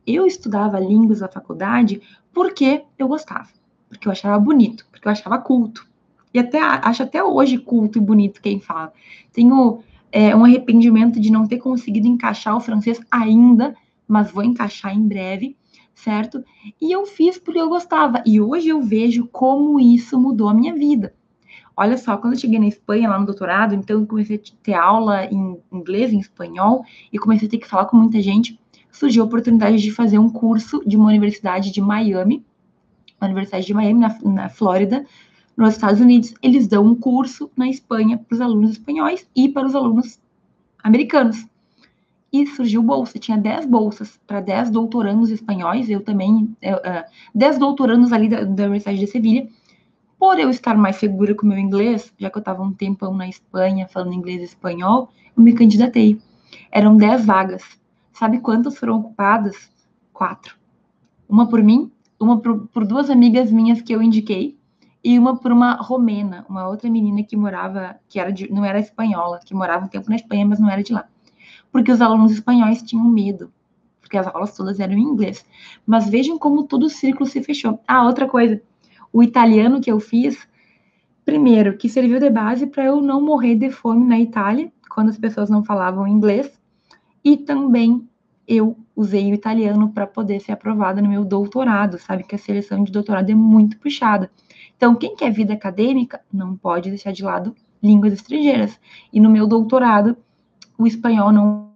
Eu 0.08 0.26
estudava 0.26 0.80
línguas 0.80 1.20
na 1.20 1.28
faculdade 1.28 2.02
porque 2.34 2.84
eu 2.98 3.10
gostava, 3.10 3.50
porque 3.90 4.08
eu 4.08 4.12
achava 4.12 4.40
bonito, 4.40 4.86
porque 4.92 5.08
eu 5.08 5.12
achava 5.12 5.38
culto. 5.40 5.88
E 6.34 6.40
até 6.40 6.60
acho 6.62 7.04
até 7.04 7.24
hoje 7.24 7.58
culto 7.58 7.98
e 7.98 8.02
bonito 8.02 8.42
quem 8.42 8.60
fala. 8.60 8.94
Tenho 9.34 9.84
é, 10.12 10.36
um 10.36 10.46
arrependimento 10.46 11.20
de 11.20 11.32
não 11.32 11.48
ter 11.48 11.58
conseguido 11.58 12.08
encaixar 12.08 12.56
o 12.56 12.62
francês 12.62 13.02
ainda, 13.10 13.76
mas 14.08 14.32
vou 14.32 14.44
encaixar 14.44 14.96
em 14.96 15.08
breve, 15.08 15.58
certo? 15.96 16.44
E 16.80 16.92
eu 16.92 17.06
fiz 17.06 17.38
porque 17.38 17.60
eu 17.60 17.70
gostava. 17.70 18.24
E 18.26 18.40
hoje 18.40 18.70
eu 18.70 18.82
vejo 18.82 19.28
como 19.28 19.80
isso 19.80 20.20
mudou 20.20 20.50
a 20.50 20.54
minha 20.54 20.74
vida. 20.74 21.14
Olha 21.76 21.98
só, 21.98 22.18
quando 22.18 22.34
eu 22.34 22.40
cheguei 22.40 22.60
na 22.60 22.68
Espanha, 22.68 23.10
lá 23.10 23.18
no 23.18 23.26
doutorado, 23.26 23.74
então 23.74 24.02
eu 24.02 24.06
comecei 24.06 24.36
a 24.36 24.40
ter 24.62 24.74
aula 24.74 25.26
em 25.26 25.58
inglês, 25.72 26.12
em 26.12 26.20
espanhol, 26.20 26.84
e 27.12 27.18
comecei 27.18 27.48
a 27.48 27.52
ter 27.52 27.58
que 27.58 27.68
falar 27.68 27.86
com 27.86 27.96
muita 27.96 28.22
gente. 28.22 28.60
Surgiu 28.92 29.24
a 29.24 29.26
oportunidade 29.26 29.78
de 29.78 29.92
fazer 29.92 30.20
um 30.20 30.30
curso 30.30 30.84
de 30.86 30.98
uma 30.98 31.08
universidade 31.08 31.72
de 31.72 31.80
Miami, 31.80 32.44
a 33.20 33.26
Universidade 33.26 33.66
de 33.66 33.74
Miami, 33.74 34.00
na, 34.00 34.18
na 34.24 34.50
Flórida, 34.50 35.06
nos 35.56 35.74
Estados 35.74 36.00
Unidos. 36.00 36.34
Eles 36.42 36.68
dão 36.68 36.86
um 36.86 36.96
curso 36.96 37.52
na 37.56 37.68
Espanha 37.68 38.18
para 38.18 38.36
os 38.36 38.42
alunos 38.42 38.72
espanhóis 38.72 39.28
e 39.36 39.50
para 39.50 39.68
os 39.68 39.76
alunos 39.76 40.20
americanos. 40.84 41.46
E 42.32 42.46
surgiu 42.46 42.84
bolsa, 42.84 43.18
tinha 43.18 43.38
10 43.38 43.66
bolsas 43.66 44.20
para 44.28 44.40
10 44.40 44.70
doutorandos 44.70 45.32
espanhóis, 45.32 45.90
eu 45.90 46.02
também, 46.02 46.56
eu, 46.62 46.78
uh, 46.78 47.04
10 47.34 47.58
doutorandos 47.58 48.14
ali 48.14 48.30
da, 48.30 48.44
da 48.44 48.64
Universidade 48.66 49.00
de 49.00 49.08
Sevilha, 49.08 49.50
por 50.20 50.38
eu 50.38 50.50
estar 50.50 50.78
mais 50.78 50.98
segura 50.98 51.34
com 51.34 51.46
o 51.46 51.50
meu 51.50 51.58
inglês, 51.58 52.14
já 52.20 52.30
que 52.30 52.38
eu 52.38 52.42
estava 52.42 52.62
um 52.62 52.74
tempão 52.74 53.16
na 53.16 53.28
Espanha 53.28 53.88
falando 53.88 54.14
inglês 54.14 54.42
e 54.42 54.46
espanhol, 54.46 55.10
eu 55.36 55.42
me 55.42 55.54
candidatei. 55.54 56.20
Eram 56.72 56.98
10 56.98 57.26
vagas. 57.26 57.64
Sabe 58.12 58.40
quantas 58.40 58.78
foram 58.78 59.00
ocupadas? 59.00 59.72
Quatro. 60.14 60.56
Uma 61.28 61.48
por 61.48 61.64
mim, 61.64 61.90
uma 62.20 62.40
por, 62.40 62.68
por 62.68 62.86
duas 62.86 63.10
amigas 63.10 63.52
minhas 63.52 63.82
que 63.82 63.94
eu 63.94 64.02
indiquei, 64.02 64.58
e 65.04 65.18
uma 65.18 65.38
por 65.38 65.52
uma 65.52 65.76
romena, 65.76 66.46
uma 66.50 66.68
outra 66.68 66.90
menina 66.90 67.24
que 67.24 67.38
morava, 67.38 67.96
que 68.10 68.20
era 68.20 68.32
de, 68.32 68.52
não 68.52 68.66
era 68.66 68.80
espanhola, 68.80 69.40
que 69.46 69.54
morava 69.54 69.86
um 69.86 69.88
tempo 69.88 70.10
na 70.10 70.18
Espanha, 70.18 70.46
mas 70.46 70.60
não 70.60 70.70
era 70.70 70.84
de 70.84 70.92
lá. 70.92 71.08
Porque 71.72 71.92
os 71.92 72.02
alunos 72.02 72.32
espanhóis 72.32 72.82
tinham 72.82 73.06
medo, 73.06 73.52
porque 74.02 74.18
as 74.18 74.28
aulas 74.28 74.56
todas 74.56 74.80
eram 74.80 74.96
em 74.96 75.04
inglês. 75.04 75.46
Mas 75.86 76.10
vejam 76.10 76.38
como 76.38 76.64
todo 76.64 76.88
o 76.88 76.90
círculo 76.90 77.30
se 77.30 77.42
fechou. 77.42 77.80
Ah, 77.88 78.06
outra 78.06 78.28
coisa, 78.28 78.62
o 79.14 79.24
italiano 79.24 79.80
que 79.80 79.92
eu 79.92 80.00
fiz, 80.00 80.48
primeiro, 81.24 81.78
que 81.78 81.88
serviu 81.88 82.20
de 82.20 82.30
base 82.30 82.68
para 82.68 82.86
eu 82.86 83.02
não 83.02 83.22
morrer 83.22 83.56
de 83.56 83.70
fome 83.70 84.06
na 84.06 84.20
Itália, 84.20 84.72
quando 84.90 85.10
as 85.10 85.18
pessoas 85.18 85.50
não 85.50 85.64
falavam 85.64 86.08
inglês, 86.08 86.60
e 87.24 87.38
também 87.38 88.09
eu 88.50 88.76
usei 88.96 89.32
o 89.32 89.36
italiano 89.36 89.92
para 89.92 90.08
poder 90.08 90.40
ser 90.40 90.54
aprovada 90.54 91.00
no 91.04 91.08
meu 91.08 91.24
doutorado, 91.24 92.00
sabe 92.00 92.24
que 92.24 92.34
a 92.34 92.38
seleção 92.40 92.84
de 92.84 92.92
doutorado 92.92 93.30
é 93.30 93.36
muito 93.36 93.78
puxada. 93.78 94.32
Então, 94.76 94.96
quem 94.96 95.16
quer 95.16 95.32
vida 95.32 95.54
acadêmica 95.54 96.20
não 96.34 96.58
pode 96.58 96.90
deixar 96.90 97.12
de 97.12 97.24
lado 97.24 97.56
línguas 97.82 98.14
estrangeiras. 98.14 98.80
E 99.14 99.20
no 99.20 99.30
meu 99.30 99.46
doutorado, 99.46 100.18
o 100.80 100.88
espanhol 100.88 101.32
não 101.32 101.70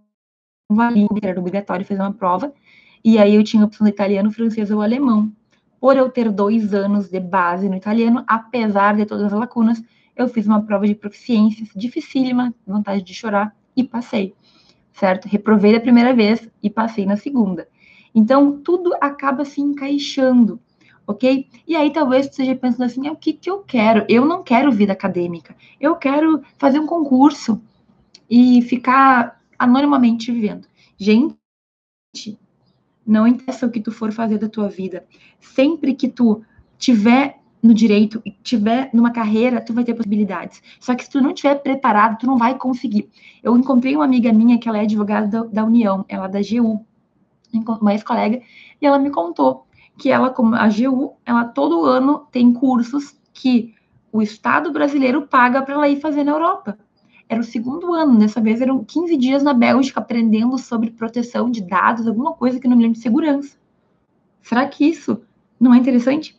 valia, 0.71 1.07
era 1.21 1.39
obrigatório 1.39 1.86
fazer 1.86 2.01
uma 2.01 2.12
prova, 2.12 2.51
e 3.05 3.19
aí 3.19 3.36
eu 3.36 3.43
tinha 3.43 3.62
a 3.62 3.67
opção 3.67 3.86
do 3.86 3.89
italiano, 3.89 4.31
francês 4.31 4.71
ou 4.71 4.81
alemão 4.81 5.31
por 5.79 5.97
eu 5.97 6.09
ter 6.09 6.31
dois 6.31 6.73
anos 6.73 7.09
de 7.09 7.19
base 7.19 7.67
no 7.67 7.75
italiano, 7.75 8.23
apesar 8.25 8.95
de 8.95 9.05
todas 9.05 9.25
as 9.25 9.33
lacunas, 9.33 9.83
eu 10.15 10.29
fiz 10.29 10.47
uma 10.47 10.63
prova 10.63 10.88
de 10.88 10.95
proficiência 10.95 11.67
dificílima, 11.75 12.55
vontade 12.65 13.03
de 13.03 13.13
chorar, 13.13 13.53
e 13.75 13.83
passei, 13.83 14.33
certo? 14.93 15.27
Reprovei 15.27 15.73
da 15.73 15.79
primeira 15.79 16.13
vez 16.13 16.47
e 16.62 16.69
passei 16.69 17.06
na 17.06 17.17
segunda. 17.17 17.67
Então, 18.13 18.62
tudo 18.62 18.93
acaba 19.01 19.43
se 19.43 19.60
encaixando, 19.60 20.60
ok? 21.08 21.47
E 21.67 21.75
aí, 21.75 21.91
talvez 21.91 22.25
você 22.25 22.32
esteja 22.32 22.56
pensando 22.56 22.86
assim, 22.86 23.08
é 23.08 23.12
o 23.12 23.15
que, 23.15 23.34
que 23.34 23.49
eu 23.49 23.60
quero? 23.60 24.06
Eu 24.08 24.25
não 24.25 24.43
quero 24.43 24.71
vida 24.71 24.93
acadêmica, 24.93 25.56
eu 25.79 25.95
quero 25.95 26.43
fazer 26.58 26.79
um 26.79 26.86
concurso 26.86 27.62
e 28.29 28.62
ficar 28.62 29.41
anonimamente 29.58 30.32
vivendo. 30.32 30.67
Gente, 30.97 31.36
não 33.06 33.27
interessa 33.27 33.65
o 33.65 33.71
que 33.71 33.82
tu 33.82 33.91
for 33.91 34.12
fazer 34.12 34.38
da 34.38 34.47
tua 34.47 34.69
vida. 34.69 35.06
Sempre 35.39 35.93
que 35.93 36.08
tu 36.08 36.43
tiver 36.77 37.42
no 37.63 37.73
direito 37.73 38.21
e 38.26 38.32
tiver 38.32 38.89
numa 38.93 39.10
carreira, 39.10 39.62
tu 39.62 39.73
vai 39.73 39.86
ter 39.86 39.93
possibilidades. 39.93 40.62
Só 40.82 40.93
que 40.93 41.06
se 41.06 41.10
tu 41.10 41.21
não 41.21 41.34
tiver 41.34 41.56
preparado, 41.56 42.19
tu 42.19 42.28
não 42.28 42.38
vai 42.38 42.58
conseguir. 42.58 43.10
Eu 43.41 43.58
encontrei 43.58 43.95
uma 43.95 44.04
amiga 44.04 44.34
minha 44.34 44.60
que 44.60 44.67
ela 44.67 44.80
é 44.80 44.82
advogada 44.82 45.28
da, 45.28 45.43
da 45.43 45.63
União, 45.63 46.04
ela 46.10 46.26
é 46.26 46.30
da 46.30 46.39
GU, 46.39 46.86
uma 47.82 47.93
ex-colega, 47.93 48.41
e 48.82 48.86
ela 48.86 48.99
me 48.99 49.10
contou 49.10 49.65
que 49.97 50.12
ela, 50.12 50.30
como 50.30 50.56
a 50.56 50.67
GU, 50.67 51.13
ela 51.26 51.45
todo 51.45 51.86
ano 51.86 52.28
tem 52.30 52.52
cursos 52.52 53.15
que 53.34 53.73
o 54.12 54.21
Estado 54.21 54.71
brasileiro 54.71 55.26
paga 55.28 55.62
para 55.62 55.76
ela 55.76 55.88
ir 55.88 56.02
fazer 56.02 56.26
na 56.26 56.34
Europa. 56.34 56.78
Era 57.30 57.39
o 57.39 57.43
segundo 57.43 57.93
ano, 57.93 58.17
dessa 58.17 58.41
vez 58.41 58.60
eram 58.60 58.84
15 58.84 59.15
dias 59.15 59.41
na 59.41 59.54
Bélgica 59.54 60.02
aprendendo 60.02 60.58
sobre 60.58 60.91
proteção 60.91 61.49
de 61.49 61.62
dados, 61.62 62.06
alguma 62.06 62.34
coisa 62.34 62.60
que 62.60 62.67
não 62.67 62.76
me 62.76 62.84
lembro 62.84 62.97
de 62.97 63.04
segurança. 63.04 63.56
Será 64.41 64.67
que 64.67 64.86
isso 64.86 65.21
não 65.58 65.73
é 65.73 65.78
interessante? 65.78 66.38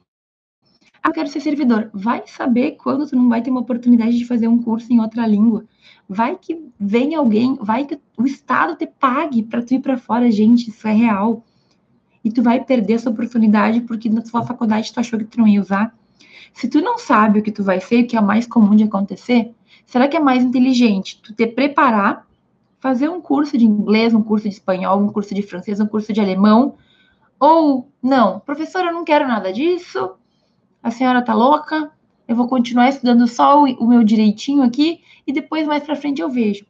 Ah, 1.04 1.12
quero 1.12 1.28
ser 1.28 1.40
servidor. 1.40 1.90
Vai 1.92 2.22
saber 2.26 2.72
quando 2.72 3.06
tu 3.06 3.14
não 3.14 3.28
vai 3.28 3.42
ter 3.42 3.50
uma 3.50 3.60
oportunidade 3.60 4.16
de 4.16 4.24
fazer 4.24 4.48
um 4.48 4.60
curso 4.60 4.92
em 4.92 5.00
outra 5.00 5.26
língua. 5.26 5.64
Vai 6.08 6.36
que 6.36 6.58
vem 6.80 7.14
alguém, 7.14 7.56
vai 7.60 7.84
que 7.84 8.00
o 8.16 8.24
Estado 8.24 8.74
te 8.74 8.86
pague 8.86 9.42
para 9.42 9.62
tu 9.62 9.74
ir 9.74 9.80
para 9.80 9.98
fora, 9.98 10.30
gente, 10.30 10.70
isso 10.70 10.88
é 10.88 10.92
real. 10.92 11.44
E 12.24 12.30
tu 12.30 12.42
vai 12.42 12.64
perder 12.64 12.94
essa 12.94 13.10
oportunidade 13.10 13.82
porque 13.82 14.08
na 14.08 14.22
tua 14.22 14.42
faculdade 14.42 14.92
tu 14.92 14.98
achou 14.98 15.18
que 15.18 15.26
tu 15.26 15.38
não 15.38 15.46
ia 15.46 15.60
usar. 15.60 15.94
Se 16.54 16.68
tu 16.68 16.80
não 16.80 16.98
sabe 16.98 17.40
o 17.40 17.42
que 17.42 17.52
tu 17.52 17.62
vai 17.62 17.80
ser, 17.80 18.04
o 18.04 18.06
que 18.06 18.16
é 18.16 18.20
mais 18.20 18.46
comum 18.46 18.74
de 18.74 18.84
acontecer, 18.84 19.54
Será 19.86 20.08
que 20.08 20.16
é 20.16 20.20
mais 20.20 20.42
inteligente 20.42 21.20
tu 21.22 21.34
te 21.34 21.46
preparar, 21.46 22.26
fazer 22.80 23.08
um 23.08 23.20
curso 23.20 23.56
de 23.56 23.64
inglês, 23.64 24.14
um 24.14 24.22
curso 24.22 24.48
de 24.48 24.54
espanhol, 24.54 25.00
um 25.00 25.12
curso 25.12 25.34
de 25.34 25.42
francês, 25.42 25.80
um 25.80 25.86
curso 25.86 26.12
de 26.12 26.20
alemão? 26.20 26.76
Ou 27.38 27.88
não, 28.02 28.40
professora, 28.40 28.88
eu 28.88 28.92
não 28.92 29.04
quero 29.04 29.26
nada 29.26 29.52
disso, 29.52 30.14
a 30.84 30.90
senhora 30.90 31.22
tá 31.22 31.32
louca, 31.32 31.90
eu 32.28 32.36
vou 32.36 32.46
continuar 32.46 32.90
estudando 32.90 33.26
só 33.26 33.62
o, 33.62 33.64
o 33.64 33.88
meu 33.88 34.04
direitinho 34.04 34.62
aqui 34.62 35.00
e 35.26 35.32
depois 35.32 35.66
mais 35.66 35.82
para 35.82 35.96
frente 35.96 36.20
eu 36.20 36.28
vejo. 36.28 36.66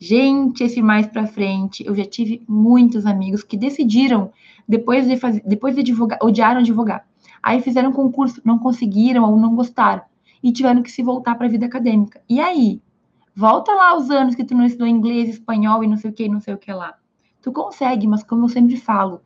Gente, 0.00 0.64
esse 0.64 0.80
mais 0.80 1.06
para 1.06 1.26
frente, 1.26 1.84
eu 1.86 1.94
já 1.94 2.06
tive 2.06 2.42
muitos 2.48 3.04
amigos 3.04 3.42
que 3.42 3.54
decidiram 3.54 4.32
depois 4.66 5.06
de 5.06 5.18
fazer, 5.18 5.42
depois 5.44 5.74
de 5.74 5.82
advogar, 5.82 6.18
odiaram 6.22 6.60
advogar. 6.60 7.06
Aí 7.42 7.60
fizeram 7.60 7.92
concurso, 7.92 8.40
não 8.42 8.58
conseguiram 8.58 9.30
ou 9.30 9.36
não 9.38 9.54
gostaram 9.54 10.02
e 10.42 10.50
tiveram 10.50 10.82
que 10.82 10.90
se 10.90 11.02
voltar 11.02 11.34
para 11.34 11.46
a 11.46 11.50
vida 11.50 11.66
acadêmica. 11.66 12.22
E 12.26 12.40
aí? 12.40 12.80
Volta 13.36 13.70
lá 13.72 13.94
os 13.94 14.10
anos 14.10 14.34
que 14.34 14.44
tu 14.44 14.54
não 14.54 14.64
estudou 14.64 14.86
inglês, 14.86 15.28
espanhol 15.28 15.84
e 15.84 15.86
não 15.86 15.98
sei 15.98 16.10
o 16.10 16.14
que, 16.14 16.26
não 16.26 16.40
sei 16.40 16.54
o 16.54 16.58
que 16.58 16.72
lá. 16.72 16.94
Tu 17.42 17.52
consegue, 17.52 18.06
mas 18.06 18.22
como 18.22 18.46
eu 18.46 18.48
sempre 18.48 18.78
falo, 18.78 19.20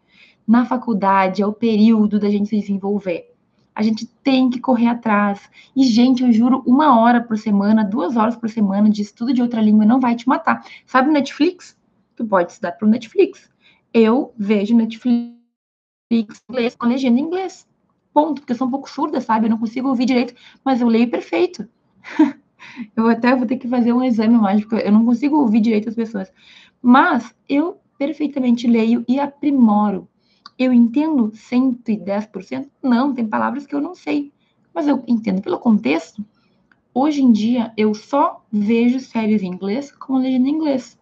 na 0.46 0.66
faculdade, 0.66 1.42
é 1.42 1.46
o 1.46 1.52
período 1.52 2.18
da 2.18 2.28
gente 2.28 2.48
se 2.48 2.58
desenvolver. 2.58 3.35
A 3.76 3.82
gente 3.82 4.06
tem 4.24 4.48
que 4.48 4.58
correr 4.58 4.86
atrás. 4.86 5.50
E, 5.76 5.84
gente, 5.84 6.22
eu 6.22 6.32
juro, 6.32 6.62
uma 6.66 6.98
hora 6.98 7.22
por 7.22 7.36
semana, 7.36 7.84
duas 7.84 8.16
horas 8.16 8.34
por 8.34 8.48
semana 8.48 8.88
de 8.88 9.02
estudo 9.02 9.34
de 9.34 9.42
outra 9.42 9.60
língua 9.60 9.84
não 9.84 10.00
vai 10.00 10.16
te 10.16 10.26
matar. 10.26 10.64
Sabe 10.86 11.12
Netflix? 11.12 11.76
Tu 12.16 12.24
pode 12.24 12.52
estudar 12.52 12.72
pro 12.72 12.88
Netflix. 12.88 13.50
Eu 13.92 14.32
vejo 14.38 14.74
Netflix 14.74 15.36
inglês 16.10 16.74
com 16.74 16.86
legenda 16.86 17.20
em 17.20 17.24
inglês. 17.24 17.68
Ponto, 18.14 18.40
porque 18.40 18.54
eu 18.54 18.56
sou 18.56 18.66
um 18.66 18.70
pouco 18.70 18.88
surda, 18.88 19.20
sabe? 19.20 19.44
Eu 19.44 19.50
não 19.50 19.58
consigo 19.58 19.88
ouvir 19.88 20.06
direito, 20.06 20.34
mas 20.64 20.80
eu 20.80 20.88
leio 20.88 21.10
perfeito. 21.10 21.68
eu 22.96 23.08
até 23.08 23.36
vou 23.36 23.46
ter 23.46 23.58
que 23.58 23.68
fazer 23.68 23.92
um 23.92 24.02
exame 24.02 24.38
mágico, 24.38 24.74
eu 24.74 24.90
não 24.90 25.04
consigo 25.04 25.36
ouvir 25.36 25.60
direito 25.60 25.90
as 25.90 25.94
pessoas. 25.94 26.32
Mas 26.80 27.34
eu 27.46 27.78
perfeitamente 27.98 28.66
leio 28.66 29.04
e 29.06 29.20
aprimoro. 29.20 30.08
Eu 30.58 30.72
entendo 30.72 31.30
110%? 31.32 32.68
Não, 32.82 33.14
tem 33.14 33.26
palavras 33.26 33.66
que 33.66 33.74
eu 33.74 33.80
não 33.80 33.94
sei. 33.94 34.32
Mas 34.74 34.88
eu 34.88 35.02
entendo 35.06 35.42
pelo 35.42 35.58
contexto. 35.58 36.24
Hoje 36.94 37.22
em 37.22 37.30
dia, 37.30 37.72
eu 37.76 37.94
só 37.94 38.42
vejo 38.50 38.98
séries 39.00 39.42
em 39.42 39.48
inglês 39.48 39.92
com 39.92 40.16
legenda 40.16 40.48
em 40.48 40.52
inglês. 40.52 40.98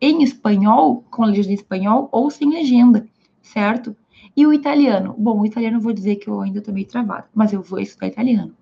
Em 0.00 0.22
espanhol, 0.22 1.04
com 1.10 1.24
legenda 1.24 1.52
em 1.52 1.54
espanhol 1.54 2.08
ou 2.10 2.28
sem 2.28 2.50
legenda, 2.50 3.06
certo? 3.40 3.96
E 4.36 4.46
o 4.46 4.52
italiano? 4.52 5.14
Bom, 5.16 5.40
o 5.40 5.46
italiano 5.46 5.80
vou 5.80 5.92
dizer 5.92 6.16
que 6.16 6.28
eu 6.28 6.40
ainda 6.40 6.60
tô 6.60 6.72
meio 6.72 6.86
travada, 6.86 7.28
mas 7.34 7.52
eu 7.52 7.62
vou 7.62 7.78
estudar 7.78 8.08
italiano. 8.08 8.54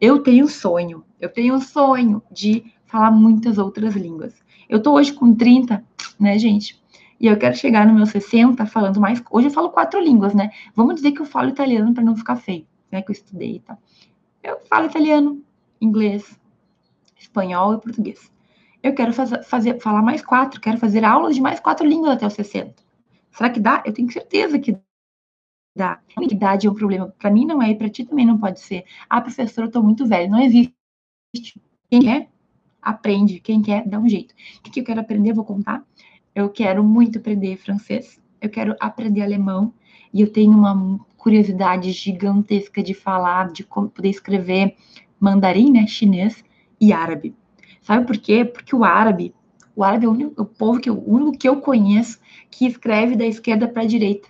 Eu 0.00 0.20
tenho 0.20 0.48
sonho, 0.48 1.04
eu 1.20 1.28
tenho 1.28 1.60
sonho 1.60 2.22
de 2.30 2.64
falar 2.86 3.10
muitas 3.10 3.58
outras 3.58 3.94
línguas. 3.94 4.34
Eu 4.68 4.82
tô 4.82 4.94
hoje 4.94 5.12
com 5.12 5.34
30, 5.34 5.84
né, 6.18 6.38
gente? 6.38 6.80
E 7.18 7.26
eu 7.26 7.38
quero 7.38 7.56
chegar 7.56 7.86
no 7.86 7.94
meu 7.94 8.06
60 8.06 8.66
falando 8.66 9.00
mais. 9.00 9.22
Hoje 9.30 9.48
eu 9.48 9.50
falo 9.50 9.70
quatro 9.70 10.00
línguas, 10.00 10.34
né? 10.34 10.50
Vamos 10.74 10.96
dizer 10.96 11.12
que 11.12 11.20
eu 11.20 11.26
falo 11.26 11.48
italiano 11.48 11.94
para 11.94 12.04
não 12.04 12.16
ficar 12.16 12.36
feio, 12.36 12.66
né? 12.90 13.02
Que 13.02 13.10
eu 13.10 13.14
estudei 13.14 13.56
e 13.56 13.60
tal. 13.60 13.78
Eu 14.42 14.60
falo 14.68 14.86
italiano, 14.86 15.42
inglês, 15.80 16.38
espanhol 17.18 17.74
e 17.74 17.80
português. 17.80 18.30
Eu 18.82 18.94
quero 18.94 19.12
fazer, 19.12 19.42
fazer, 19.42 19.80
falar 19.80 20.02
mais 20.02 20.22
quatro, 20.22 20.60
quero 20.60 20.78
fazer 20.78 21.04
aulas 21.04 21.34
de 21.34 21.40
mais 21.40 21.58
quatro 21.58 21.86
línguas 21.86 22.12
até 22.12 22.26
os 22.26 22.34
60. 22.34 22.74
Será 23.32 23.50
que 23.50 23.60
dá? 23.60 23.82
Eu 23.84 23.92
tenho 23.92 24.10
certeza 24.12 24.58
que 24.58 24.78
dá. 25.76 26.00
A 26.16 26.22
idade 26.22 26.66
é 26.66 26.70
um 26.70 26.74
problema. 26.74 27.12
Para 27.18 27.30
mim 27.30 27.44
não 27.44 27.62
é, 27.62 27.70
e 27.70 27.74
para 27.74 27.88
ti 27.88 28.04
também 28.04 28.24
não 28.26 28.38
pode 28.38 28.60
ser. 28.60 28.84
Ah, 29.08 29.20
professora, 29.20 29.66
eu 29.66 29.70
tô 29.70 29.82
muito 29.82 30.06
velho. 30.06 30.30
Não 30.30 30.40
existe. 30.40 30.72
Quem 31.90 32.00
quer, 32.00 32.30
aprende. 32.80 33.40
Quem 33.40 33.60
quer, 33.62 33.86
dá 33.86 33.98
um 33.98 34.08
jeito. 34.08 34.34
O 34.66 34.70
que 34.70 34.80
eu 34.80 34.84
quero 34.84 35.00
aprender, 35.00 35.32
vou 35.32 35.44
contar. 35.44 35.84
Eu 36.36 36.50
quero 36.50 36.84
muito 36.84 37.18
aprender 37.18 37.56
francês, 37.56 38.20
eu 38.42 38.50
quero 38.50 38.76
aprender 38.78 39.22
alemão, 39.22 39.72
e 40.12 40.20
eu 40.20 40.30
tenho 40.30 40.52
uma 40.52 41.00
curiosidade 41.16 41.90
gigantesca 41.92 42.82
de 42.82 42.92
falar, 42.92 43.50
de 43.50 43.64
poder 43.64 44.10
escrever 44.10 44.76
mandarim, 45.18 45.72
né, 45.72 45.86
chinês 45.86 46.44
e 46.78 46.92
árabe. 46.92 47.34
Sabe 47.80 48.06
por 48.06 48.18
quê? 48.18 48.44
Porque 48.44 48.76
o 48.76 48.84
árabe, 48.84 49.34
o 49.74 49.82
árabe 49.82 50.04
é 50.04 50.08
o, 50.10 50.12
único, 50.12 50.42
o 50.42 50.44
povo 50.44 50.78
que 50.78 50.90
eu, 50.90 50.98
o 50.98 51.14
único 51.14 51.38
que 51.38 51.48
eu 51.48 51.58
conheço 51.62 52.20
que 52.50 52.66
escreve 52.66 53.16
da 53.16 53.24
esquerda 53.24 53.66
para 53.66 53.84
a 53.84 53.86
direita. 53.86 54.28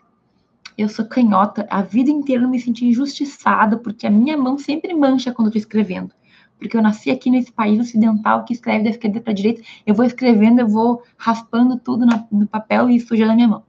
Eu 0.79 0.89
sou 0.89 1.07
canhota, 1.07 1.67
a 1.69 1.83
vida 1.83 2.09
inteira 2.09 2.45
eu 2.45 2.49
me 2.49 2.61
senti 2.61 2.87
injustiçada 2.87 3.79
porque 3.79 4.07
a 4.07 4.11
minha 4.11 4.37
mão 4.37 4.57
sempre 4.59 4.95
mancha 4.95 5.33
quando 5.33 5.49
eu 5.49 5.59
estou 5.59 5.61
escrevendo 5.61 6.15
porque 6.59 6.77
eu 6.77 6.83
nasci 6.83 7.11
aqui 7.11 7.31
nesse 7.31 7.53
país 7.53 7.79
ocidental 7.79 8.45
que 8.45 8.53
escreve 8.53 8.85
da 8.85 8.91
esquerda 8.91 9.21
para 9.21 9.33
a 9.33 9.35
direita, 9.35 9.63
eu 9.87 9.95
vou 9.95 10.05
escrevendo, 10.05 10.61
eu 10.61 10.69
vou 10.69 11.03
raspando 11.17 11.79
tudo 11.79 12.07
na, 12.07 12.27
no 12.31 12.47
papel 12.47 12.91
e 12.91 12.99
sujando 12.99 13.33
a 13.33 13.35
minha 13.35 13.49
mão. 13.49 13.65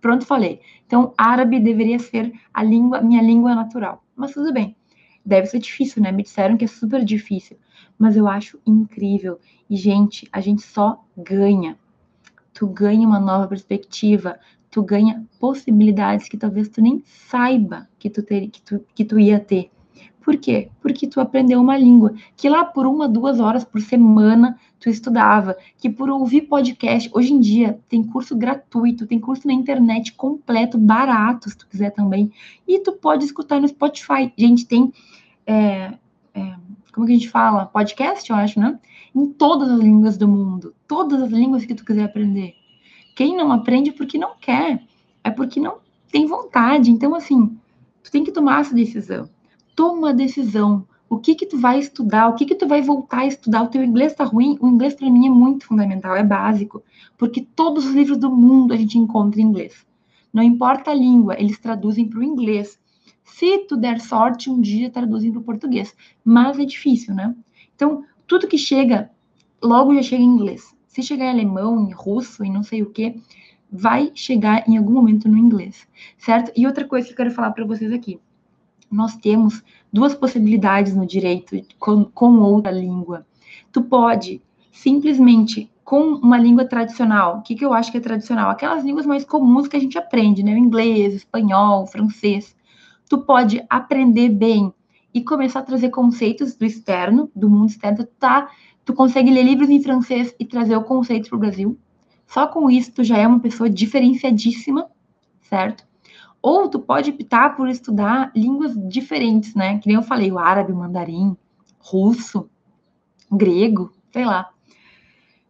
Pronto, 0.00 0.26
falei. 0.26 0.60
Então, 0.84 1.14
árabe 1.16 1.60
deveria 1.60 1.98
ser 1.98 2.32
a 2.52 2.62
língua, 2.62 3.00
minha 3.00 3.22
língua 3.22 3.54
natural. 3.54 4.04
Mas 4.16 4.32
tudo 4.32 4.52
bem. 4.52 4.76
Deve 5.24 5.46
ser 5.46 5.60
difícil, 5.60 6.02
né? 6.02 6.10
Me 6.10 6.24
disseram 6.24 6.56
que 6.56 6.64
é 6.64 6.68
super 6.68 7.04
difícil. 7.04 7.56
Mas 7.96 8.16
eu 8.16 8.26
acho 8.26 8.58
incrível. 8.66 9.38
E, 9.70 9.76
gente, 9.76 10.28
a 10.32 10.40
gente 10.40 10.62
só 10.62 11.04
ganha. 11.16 11.78
Tu 12.52 12.66
ganha 12.66 13.06
uma 13.06 13.20
nova 13.20 13.46
perspectiva. 13.46 14.40
Tu 14.68 14.82
ganha 14.82 15.24
possibilidades 15.38 16.28
que 16.28 16.36
talvez 16.36 16.68
tu 16.68 16.82
nem 16.82 17.00
saiba 17.06 17.88
que 17.96 18.10
tu, 18.10 18.22
ter, 18.22 18.48
que 18.48 18.60
tu, 18.60 18.84
que 18.92 19.04
tu 19.04 19.20
ia 19.20 19.38
ter 19.38 19.70
por 20.22 20.36
quê? 20.36 20.70
Porque 20.80 21.06
tu 21.06 21.20
aprendeu 21.20 21.60
uma 21.60 21.76
língua 21.76 22.14
que 22.36 22.48
lá 22.48 22.64
por 22.64 22.86
uma, 22.86 23.08
duas 23.08 23.40
horas 23.40 23.64
por 23.64 23.80
semana 23.80 24.58
tu 24.78 24.88
estudava, 24.88 25.56
que 25.78 25.88
por 25.88 26.10
ouvir 26.10 26.42
podcast, 26.42 27.10
hoje 27.12 27.32
em 27.32 27.40
dia 27.40 27.78
tem 27.88 28.02
curso 28.02 28.36
gratuito, 28.36 29.06
tem 29.06 29.20
curso 29.20 29.46
na 29.46 29.52
internet 29.52 30.12
completo, 30.12 30.78
barato, 30.78 31.48
se 31.50 31.56
tu 31.56 31.68
quiser 31.68 31.90
também, 31.90 32.32
e 32.66 32.80
tu 32.80 32.92
pode 32.92 33.24
escutar 33.24 33.60
no 33.60 33.68
Spotify. 33.68 34.32
Gente, 34.36 34.66
tem, 34.66 34.92
é, 35.46 35.92
é, 36.34 36.54
como 36.92 37.06
que 37.06 37.12
a 37.12 37.16
gente 37.16 37.30
fala? 37.30 37.66
Podcast, 37.66 38.28
eu 38.28 38.36
acho, 38.36 38.58
né? 38.58 38.78
Em 39.14 39.26
todas 39.26 39.70
as 39.70 39.78
línguas 39.78 40.16
do 40.16 40.26
mundo, 40.26 40.74
todas 40.88 41.22
as 41.22 41.30
línguas 41.30 41.64
que 41.64 41.74
tu 41.74 41.84
quiser 41.84 42.04
aprender. 42.04 42.54
Quem 43.14 43.36
não 43.36 43.52
aprende 43.52 43.90
é 43.90 43.92
porque 43.92 44.18
não 44.18 44.34
quer, 44.40 44.82
é 45.22 45.30
porque 45.30 45.60
não 45.60 45.78
tem 46.10 46.26
vontade. 46.26 46.90
Então, 46.90 47.14
assim, 47.14 47.56
tu 48.02 48.10
tem 48.10 48.24
que 48.24 48.32
tomar 48.32 48.62
essa 48.62 48.74
decisão 48.74 49.28
toma 49.74 49.98
uma 49.98 50.14
decisão. 50.14 50.86
O 51.08 51.18
que 51.18 51.34
que 51.34 51.44
tu 51.44 51.58
vai 51.58 51.78
estudar? 51.78 52.28
O 52.28 52.34
que 52.34 52.46
que 52.46 52.54
tu 52.54 52.66
vai 52.66 52.80
voltar 52.80 53.20
a 53.20 53.26
estudar? 53.26 53.62
O 53.62 53.68
teu 53.68 53.84
inglês 53.84 54.12
está 54.12 54.24
ruim? 54.24 54.56
O 54.60 54.68
inglês 54.68 54.94
para 54.94 55.10
mim 55.10 55.26
é 55.26 55.30
muito 55.30 55.66
fundamental, 55.66 56.16
é 56.16 56.24
básico, 56.24 56.82
porque 57.18 57.46
todos 57.54 57.84
os 57.84 57.94
livros 57.94 58.16
do 58.16 58.30
mundo 58.34 58.72
a 58.72 58.76
gente 58.76 58.98
encontra 58.98 59.40
em 59.40 59.44
inglês. 59.44 59.86
Não 60.32 60.42
importa 60.42 60.90
a 60.90 60.94
língua, 60.94 61.38
eles 61.38 61.58
traduzem 61.58 62.08
para 62.08 62.20
o 62.20 62.22
inglês. 62.22 62.78
Se 63.24 63.58
tu 63.66 63.76
der 63.76 64.00
sorte, 64.00 64.48
um 64.48 64.60
dia 64.60 64.90
traduzem 64.90 65.30
para 65.30 65.40
o 65.40 65.44
português, 65.44 65.94
mas 66.24 66.58
é 66.58 66.64
difícil, 66.64 67.14
né? 67.14 67.34
Então, 67.76 68.04
tudo 68.26 68.48
que 68.48 68.56
chega, 68.56 69.10
logo 69.62 69.94
já 69.94 70.02
chega 70.02 70.22
em 70.22 70.26
inglês. 70.26 70.74
Se 70.86 71.02
chegar 71.02 71.26
em 71.26 71.30
alemão, 71.30 71.78
em 71.86 71.92
russo, 71.92 72.42
e 72.42 72.50
não 72.50 72.62
sei 72.62 72.82
o 72.82 72.90
que, 72.90 73.20
vai 73.70 74.10
chegar 74.14 74.66
em 74.66 74.78
algum 74.78 74.92
momento 74.92 75.28
no 75.28 75.36
inglês, 75.36 75.86
certo? 76.16 76.52
E 76.56 76.66
outra 76.66 76.86
coisa 76.86 77.06
que 77.06 77.12
eu 77.12 77.16
quero 77.16 77.30
falar 77.30 77.50
para 77.50 77.66
vocês 77.66 77.92
aqui 77.92 78.18
nós 78.94 79.16
temos 79.16 79.62
duas 79.92 80.14
possibilidades 80.14 80.94
no 80.94 81.06
direito 81.06 81.60
com, 81.78 82.04
com 82.04 82.38
outra 82.38 82.70
língua. 82.70 83.26
Tu 83.72 83.82
pode 83.82 84.40
simplesmente 84.70 85.70
com 85.84 86.14
uma 86.14 86.38
língua 86.38 86.64
tradicional. 86.64 87.38
O 87.38 87.42
que, 87.42 87.54
que 87.54 87.64
eu 87.64 87.72
acho 87.72 87.90
que 87.90 87.98
é 87.98 88.00
tradicional? 88.00 88.50
Aquelas 88.50 88.84
línguas 88.84 89.04
mais 89.04 89.24
comuns 89.24 89.68
que 89.68 89.76
a 89.76 89.80
gente 89.80 89.98
aprende, 89.98 90.42
né? 90.42 90.54
O 90.54 90.58
inglês, 90.58 91.14
espanhol, 91.14 91.86
francês. 91.86 92.56
Tu 93.08 93.18
pode 93.18 93.62
aprender 93.68 94.30
bem 94.30 94.72
e 95.12 95.22
começar 95.22 95.60
a 95.60 95.62
trazer 95.62 95.90
conceitos 95.90 96.54
do 96.54 96.64
externo, 96.64 97.30
do 97.34 97.50
mundo 97.50 97.68
externo, 97.68 98.06
tá? 98.18 98.48
Tu 98.84 98.94
consegue 98.94 99.30
ler 99.30 99.42
livros 99.42 99.68
em 99.68 99.82
francês 99.82 100.34
e 100.40 100.44
trazer 100.44 100.76
o 100.76 100.82
conceito 100.82 101.28
para 101.28 101.36
o 101.36 101.40
Brasil. 101.40 101.78
Só 102.26 102.46
com 102.46 102.70
isso 102.70 102.92
tu 102.92 103.04
já 103.04 103.18
é 103.18 103.26
uma 103.26 103.40
pessoa 103.40 103.68
diferenciadíssima, 103.68 104.86
certo? 105.42 105.84
Ou 106.42 106.68
tu 106.68 106.80
pode 106.80 107.10
optar 107.10 107.54
por 107.56 107.68
estudar 107.68 108.32
línguas 108.34 108.74
diferentes, 108.88 109.54
né? 109.54 109.78
Que 109.78 109.86
nem 109.86 109.96
eu 109.96 110.02
falei, 110.02 110.32
o 110.32 110.38
árabe, 110.38 110.72
o 110.72 110.76
mandarim, 110.76 111.36
russo, 111.78 112.50
grego, 113.30 113.92
sei 114.12 114.24
lá. 114.24 114.50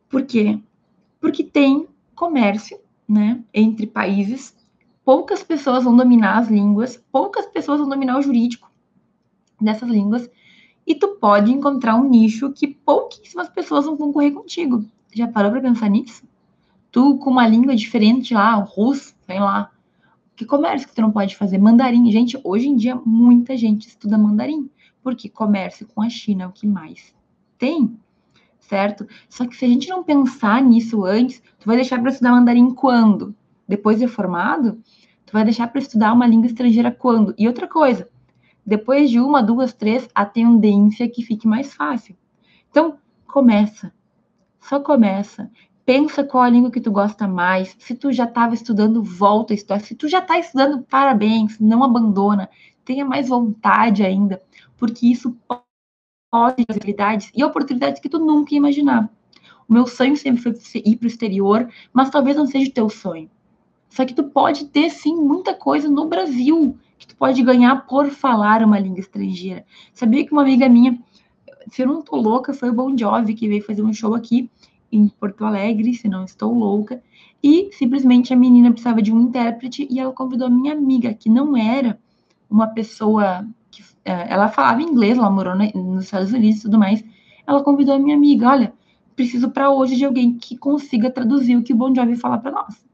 Por 0.08 0.26
quê? 0.26 0.60
Porque 1.18 1.42
tem 1.42 1.88
comércio, 2.14 2.78
né, 3.08 3.42
entre 3.52 3.86
países. 3.86 4.54
Poucas 5.04 5.42
pessoas 5.42 5.84
vão 5.84 5.96
dominar 5.96 6.38
as 6.38 6.48
línguas, 6.48 7.02
poucas 7.10 7.46
pessoas 7.46 7.80
vão 7.80 7.88
dominar 7.88 8.18
o 8.18 8.22
jurídico 8.22 8.70
dessas 9.60 9.88
línguas, 9.88 10.28
e 10.86 10.94
tu 10.94 11.16
pode 11.16 11.52
encontrar 11.52 11.96
um 11.96 12.08
nicho 12.08 12.52
que 12.52 12.66
pouquíssimas 12.66 13.48
pessoas 13.48 13.86
vão 13.86 13.96
concorrer 13.96 14.32
contigo. 14.32 14.84
Já 15.14 15.28
parou 15.28 15.50
para 15.50 15.60
pensar 15.60 15.88
nisso? 15.88 16.24
Tu 16.90 17.16
com 17.18 17.30
uma 17.30 17.46
língua 17.46 17.74
diferente 17.74 18.34
lá, 18.34 18.58
o 18.58 18.64
russo, 18.64 19.14
sei 19.26 19.38
lá, 19.38 19.70
que 20.36 20.44
comércio 20.44 20.88
que 20.88 20.94
tu 20.94 21.02
não 21.02 21.12
pode 21.12 21.36
fazer? 21.36 21.58
Mandarim. 21.58 22.10
Gente, 22.10 22.38
hoje 22.42 22.68
em 22.68 22.76
dia 22.76 22.96
muita 22.96 23.56
gente 23.56 23.88
estuda 23.88 24.16
mandarim, 24.18 24.70
porque 25.02 25.28
comércio 25.28 25.86
com 25.86 26.02
a 26.02 26.08
China 26.08 26.44
é 26.44 26.46
o 26.46 26.52
que 26.52 26.66
mais 26.66 27.14
tem, 27.58 27.96
certo? 28.58 29.06
Só 29.28 29.46
que 29.46 29.54
se 29.54 29.64
a 29.64 29.68
gente 29.68 29.88
não 29.88 30.02
pensar 30.02 30.60
nisso 30.60 31.04
antes, 31.04 31.40
tu 31.60 31.66
vai 31.66 31.76
deixar 31.76 32.00
para 32.00 32.10
estudar 32.10 32.32
mandarim 32.32 32.74
quando? 32.74 33.34
Depois 33.68 34.00
de 34.00 34.08
formado? 34.08 34.82
Tu 35.24 35.32
vai 35.32 35.44
deixar 35.44 35.68
para 35.68 35.80
estudar 35.80 36.12
uma 36.12 36.26
língua 36.26 36.46
estrangeira 36.46 36.90
quando? 36.90 37.34
E 37.38 37.46
outra 37.46 37.68
coisa, 37.68 38.08
depois 38.66 39.10
de 39.10 39.20
uma, 39.20 39.42
duas, 39.42 39.72
três, 39.72 40.08
a 40.14 40.24
tendência 40.24 41.04
é 41.04 41.08
que 41.08 41.22
fique 41.22 41.46
mais 41.46 41.72
fácil. 41.72 42.16
Então, 42.68 42.98
começa. 43.26 43.92
Só 44.60 44.80
começa 44.80 45.50
pensa 45.84 46.24
qual 46.24 46.44
a 46.44 46.48
língua 46.48 46.70
que 46.70 46.80
tu 46.80 46.90
gosta 46.90 47.26
mais. 47.26 47.74
Se 47.78 47.94
tu 47.94 48.12
já 48.12 48.24
estava 48.24 48.54
estudando, 48.54 49.02
volta 49.02 49.52
a 49.52 49.56
estudar. 49.56 49.80
Se 49.80 49.94
tu 49.94 50.08
já 50.08 50.18
está 50.18 50.38
estudando, 50.38 50.82
parabéns, 50.82 51.58
não 51.58 51.82
abandona. 51.82 52.48
Tenha 52.84 53.04
mais 53.04 53.28
vontade 53.28 54.02
ainda, 54.02 54.42
porque 54.76 55.06
isso 55.06 55.36
pode 55.48 55.62
habilidades 56.68 57.30
e 57.34 57.44
oportunidades 57.44 58.00
que 58.00 58.08
tu 58.08 58.18
nunca 58.18 58.54
ia 58.54 58.58
imaginar. 58.58 59.10
O 59.68 59.72
meu 59.72 59.86
sonho 59.86 60.16
sempre 60.16 60.42
foi 60.42 60.54
ir 60.84 60.96
para 60.96 61.04
o 61.04 61.08
exterior, 61.08 61.68
mas 61.92 62.10
talvez 62.10 62.36
não 62.36 62.46
seja 62.46 62.70
o 62.70 62.74
teu 62.74 62.88
sonho, 62.88 63.30
Só 63.88 64.04
que 64.04 64.14
tu 64.14 64.24
pode 64.24 64.66
ter 64.66 64.90
sim 64.90 65.14
muita 65.16 65.54
coisa 65.54 65.88
no 65.88 66.08
Brasil 66.08 66.78
que 66.98 67.06
tu 67.06 67.16
pode 67.16 67.42
ganhar 67.42 67.86
por 67.86 68.10
falar 68.10 68.62
uma 68.62 68.78
língua 68.78 69.00
estrangeira. 69.00 69.64
Sabia 69.92 70.24
que 70.24 70.32
uma 70.32 70.42
amiga 70.42 70.68
minha, 70.68 70.98
se 71.68 71.82
eu 71.82 71.86
não 71.86 72.02
tô 72.02 72.16
louca, 72.16 72.54
foi 72.54 72.70
o 72.70 72.72
Bon 72.72 72.96
Jovi 72.96 73.34
que 73.34 73.48
veio 73.48 73.64
fazer 73.64 73.82
um 73.82 73.92
show 73.92 74.14
aqui 74.14 74.50
em 74.92 75.08
Porto 75.08 75.44
Alegre, 75.44 75.94
se 75.94 76.06
não 76.06 76.24
estou 76.24 76.52
louca, 76.52 77.02
e 77.42 77.70
simplesmente 77.72 78.32
a 78.32 78.36
menina 78.36 78.70
precisava 78.70 79.02
de 79.02 79.12
um 79.12 79.20
intérprete 79.20 79.88
e 79.90 79.98
ela 79.98 80.12
convidou 80.12 80.46
a 80.46 80.50
minha 80.50 80.72
amiga, 80.72 81.14
que 81.14 81.28
não 81.28 81.56
era 81.56 81.98
uma 82.48 82.68
pessoa 82.68 83.44
que 83.70 83.82
eh, 84.04 84.26
ela 84.28 84.48
falava 84.48 84.82
inglês, 84.82 85.18
ela 85.18 85.30
morou 85.30 85.56
nos 85.56 86.04
Estados 86.04 86.32
Unidos 86.32 86.60
e 86.60 86.62
tudo 86.62 86.78
mais. 86.78 87.02
Ela 87.46 87.64
convidou 87.64 87.94
a 87.94 87.98
minha 87.98 88.14
amiga, 88.14 88.48
olha, 88.48 88.72
preciso 89.16 89.50
para 89.50 89.70
hoje 89.70 89.96
de 89.96 90.04
alguém 90.04 90.38
que 90.38 90.56
consiga 90.56 91.10
traduzir 91.10 91.56
o 91.56 91.62
que 91.62 91.72
o 91.72 91.76
Bon 91.76 91.92
Jovi 91.94 92.14
fala 92.16 92.38
para 92.38 92.52
nós. 92.52 92.86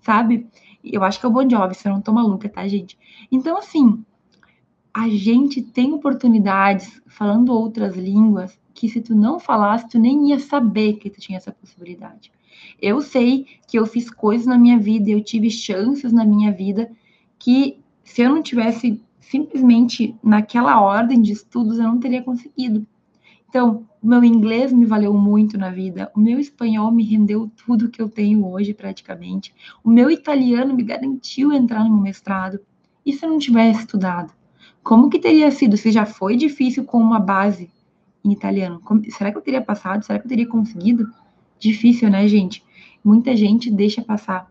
Sabe? 0.00 0.48
Eu 0.82 1.04
acho 1.04 1.20
que 1.20 1.24
é 1.24 1.28
o 1.28 1.32
Bon 1.32 1.48
Jovi, 1.48 1.74
se 1.74 1.88
não 1.88 2.00
tô 2.00 2.12
maluca, 2.12 2.48
tá, 2.48 2.66
gente? 2.68 2.98
Então, 3.30 3.56
assim, 3.56 4.04
a 4.92 5.08
gente 5.08 5.62
tem 5.62 5.92
oportunidades 5.92 7.00
falando 7.06 7.52
outras 7.52 7.96
línguas 7.96 8.58
que 8.74 8.88
se 8.88 9.00
tu 9.00 9.14
não 9.14 9.38
falasse, 9.38 9.88
tu 9.88 9.98
nem 9.98 10.30
ia 10.30 10.38
saber 10.38 10.94
que 10.94 11.10
tu 11.10 11.20
tinha 11.20 11.38
essa 11.38 11.52
possibilidade. 11.52 12.32
Eu 12.80 13.00
sei 13.00 13.46
que 13.66 13.78
eu 13.78 13.86
fiz 13.86 14.10
coisas 14.10 14.46
na 14.46 14.58
minha 14.58 14.78
vida, 14.78 15.10
eu 15.10 15.22
tive 15.22 15.50
chances 15.50 16.12
na 16.12 16.24
minha 16.24 16.52
vida 16.52 16.90
que 17.38 17.78
se 18.04 18.22
eu 18.22 18.30
não 18.30 18.42
tivesse 18.42 19.00
simplesmente 19.20 20.14
naquela 20.22 20.80
ordem 20.80 21.20
de 21.22 21.32
estudos, 21.32 21.78
eu 21.78 21.84
não 21.84 22.00
teria 22.00 22.22
conseguido. 22.22 22.86
Então, 23.48 23.86
o 24.02 24.06
meu 24.06 24.24
inglês 24.24 24.72
me 24.72 24.86
valeu 24.86 25.12
muito 25.12 25.58
na 25.58 25.70
vida, 25.70 26.10
o 26.14 26.20
meu 26.20 26.38
espanhol 26.38 26.90
me 26.90 27.04
rendeu 27.04 27.50
tudo 27.64 27.88
que 27.88 28.00
eu 28.00 28.08
tenho 28.08 28.46
hoje, 28.46 28.72
praticamente. 28.72 29.52
O 29.82 29.90
meu 29.90 30.10
italiano 30.10 30.74
me 30.74 30.82
garantiu 30.82 31.52
entrar 31.52 31.84
no 31.84 31.90
meu 31.90 32.02
mestrado. 32.02 32.60
E 33.04 33.12
se 33.12 33.24
eu 33.24 33.30
não 33.30 33.38
tivesse 33.38 33.80
estudado? 33.80 34.32
Como 34.82 35.10
que 35.10 35.18
teria 35.18 35.50
sido? 35.50 35.76
Se 35.76 35.90
já 35.90 36.06
foi 36.06 36.36
difícil 36.36 36.84
com 36.84 36.98
uma 36.98 37.18
base 37.18 37.70
em 38.24 38.32
italiano, 38.32 38.80
como, 38.80 39.02
será 39.10 39.30
que 39.30 39.38
eu 39.38 39.42
teria 39.42 39.62
passado? 39.62 40.04
Será 40.04 40.18
que 40.18 40.26
eu 40.26 40.28
teria 40.28 40.46
conseguido? 40.46 41.10
Difícil, 41.58 42.10
né, 42.10 42.26
gente? 42.28 42.64
Muita 43.04 43.36
gente 43.36 43.70
deixa 43.70 44.02
passar 44.02 44.50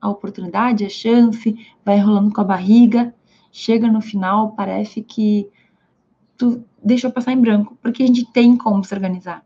a 0.00 0.08
oportunidade, 0.08 0.84
a 0.84 0.88
chance, 0.88 1.56
vai 1.84 1.98
rolando 1.98 2.32
com 2.32 2.40
a 2.40 2.44
barriga, 2.44 3.14
chega 3.52 3.86
no 3.86 4.00
final, 4.00 4.52
parece 4.52 5.00
que 5.00 5.48
tu 6.36 6.64
deixou 6.82 7.12
passar 7.12 7.32
em 7.32 7.40
branco, 7.40 7.78
porque 7.80 8.02
a 8.02 8.06
gente 8.06 8.24
tem 8.32 8.56
como 8.56 8.82
se 8.82 8.92
organizar. 8.92 9.44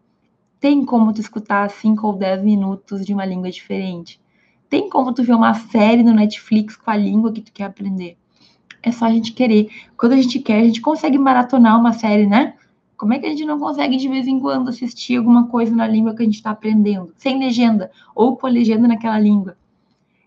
Tem 0.59 0.85
como 0.85 1.13
tu 1.13 1.21
escutar 1.21 1.69
5 1.71 2.07
ou 2.07 2.15
10 2.15 2.43
minutos 2.43 3.05
de 3.05 3.13
uma 3.13 3.27
língua 3.27 3.51
diferente. 3.51 4.19
Tem 4.71 4.89
como 4.89 5.13
tu 5.13 5.23
ver 5.23 5.35
uma 5.35 5.53
série 5.53 6.03
no 6.03 6.15
Netflix 6.15 6.75
com 6.75 6.91
a 6.91 6.97
língua 6.97 7.33
que 7.33 7.43
tu 7.43 7.53
quer 7.53 7.65
aprender. 7.65 8.17
É 8.83 8.91
só 8.91 9.05
a 9.05 9.11
gente 9.11 9.33
querer. 9.33 9.69
Quando 9.97 10.13
a 10.13 10.17
gente 10.17 10.39
quer, 10.39 10.61
a 10.61 10.65
gente 10.65 10.81
consegue 10.81 11.19
maratonar 11.19 11.79
uma 11.79 11.93
série, 11.93 12.27
né? 12.27 12.55
Como 12.97 13.13
é 13.13 13.19
que 13.19 13.27
a 13.27 13.29
gente 13.29 13.45
não 13.45 13.59
consegue 13.59 13.97
de 13.97 14.09
vez 14.09 14.27
em 14.27 14.41
quando 14.41 14.71
assistir 14.71 15.17
alguma 15.17 15.47
coisa 15.49 15.75
na 15.75 15.87
língua 15.87 16.15
que 16.15 16.23
a 16.23 16.25
gente 16.25 16.37
está 16.37 16.51
aprendendo, 16.51 17.13
sem 17.19 17.39
legenda, 17.39 17.91
ou 18.15 18.37
com 18.37 18.47
a 18.47 18.51
legenda 18.51 18.89
naquela 18.89 19.19
língua? 19.19 19.57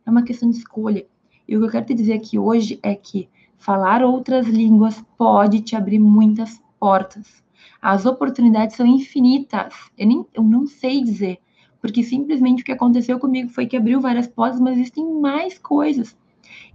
É 0.05 0.09
uma 0.09 0.23
questão 0.23 0.49
de 0.49 0.57
escolha. 0.57 1.05
E 1.47 1.57
o 1.57 1.59
que 1.59 1.65
eu 1.65 1.71
quero 1.71 1.85
te 1.87 1.93
dizer 1.95 2.13
aqui 2.13 2.37
hoje 2.37 2.79
é 2.83 2.93
que 2.93 3.27
falar 3.57 4.03
outras 4.03 4.47
línguas 4.47 5.03
pode 5.17 5.61
te 5.61 5.75
abrir 5.75 5.97
muitas 5.97 6.61
portas. 6.79 7.43
As 7.81 8.05
oportunidades 8.05 8.75
são 8.75 8.85
infinitas. 8.85 9.73
Eu, 9.97 10.07
nem, 10.07 10.25
eu 10.33 10.43
não 10.43 10.67
sei 10.67 11.03
dizer, 11.03 11.39
porque 11.81 12.03
simplesmente 12.03 12.61
o 12.61 12.65
que 12.65 12.71
aconteceu 12.71 13.17
comigo 13.17 13.49
foi 13.49 13.65
que 13.65 13.77
abriu 13.77 13.99
várias 13.99 14.27
portas, 14.27 14.59
mas 14.59 14.75
existem 14.77 15.05
mais 15.19 15.57
coisas. 15.57 16.15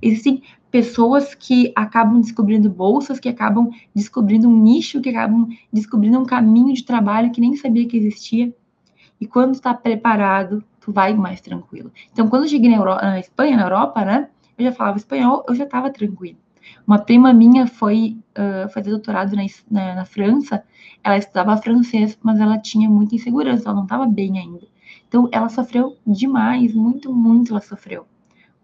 Existem 0.05 0.43
pessoas 0.71 1.35
que 1.35 1.73
acabam 1.75 2.21
descobrindo 2.21 2.69
bolsas, 2.69 3.19
que 3.19 3.29
acabam 3.29 3.71
descobrindo 3.95 4.47
um 4.47 4.63
nicho, 4.63 5.01
que 5.01 5.09
acabam 5.09 5.49
descobrindo 5.73 6.19
um 6.19 6.27
caminho 6.27 6.75
de 6.75 6.85
trabalho 6.85 7.33
que 7.33 7.41
nem 7.41 7.57
sabia 7.57 7.89
que 7.89 7.97
existia. 7.97 8.55
E 9.19 9.27
quando 9.27 9.55
está 9.55 9.73
preparado, 9.73 10.63
tu 10.79 10.93
vai 10.93 11.15
mais 11.15 11.41
tranquilo. 11.41 11.91
Então, 12.13 12.29
quando 12.29 12.43
eu 12.43 12.49
cheguei 12.49 12.69
na, 12.69 12.85
na 12.85 13.19
Espanha, 13.19 13.57
na 13.57 13.63
Europa, 13.63 14.05
né, 14.05 14.29
eu 14.59 14.67
já 14.67 14.73
falava 14.73 14.99
espanhol, 14.99 15.43
eu 15.49 15.55
já 15.55 15.65
estava 15.65 15.89
tranquilo. 15.89 16.37
Uma 16.87 16.99
prima 16.99 17.33
minha 17.33 17.67
foi 17.67 18.19
uh, 18.37 18.69
fazer 18.69 18.91
doutorado 18.91 19.35
na, 19.35 19.43
na, 19.71 19.95
na, 19.95 20.05
França, 20.05 20.63
ela 21.03 21.17
estudava 21.17 21.57
francês, 21.57 22.19
mas 22.23 22.39
ela 22.41 22.59
tinha 22.59 22.91
muita 22.91 23.15
insegurança, 23.15 23.69
ela 23.69 23.77
não 23.77 23.85
estava 23.85 24.07
bem 24.07 24.39
ainda. 24.39 24.67
Então, 25.09 25.29
ela 25.33 25.49
sofreu 25.49 25.97
demais, 26.07 26.75
muito, 26.75 27.11
muito 27.15 27.53
ela 27.53 27.61
sofreu. 27.63 28.07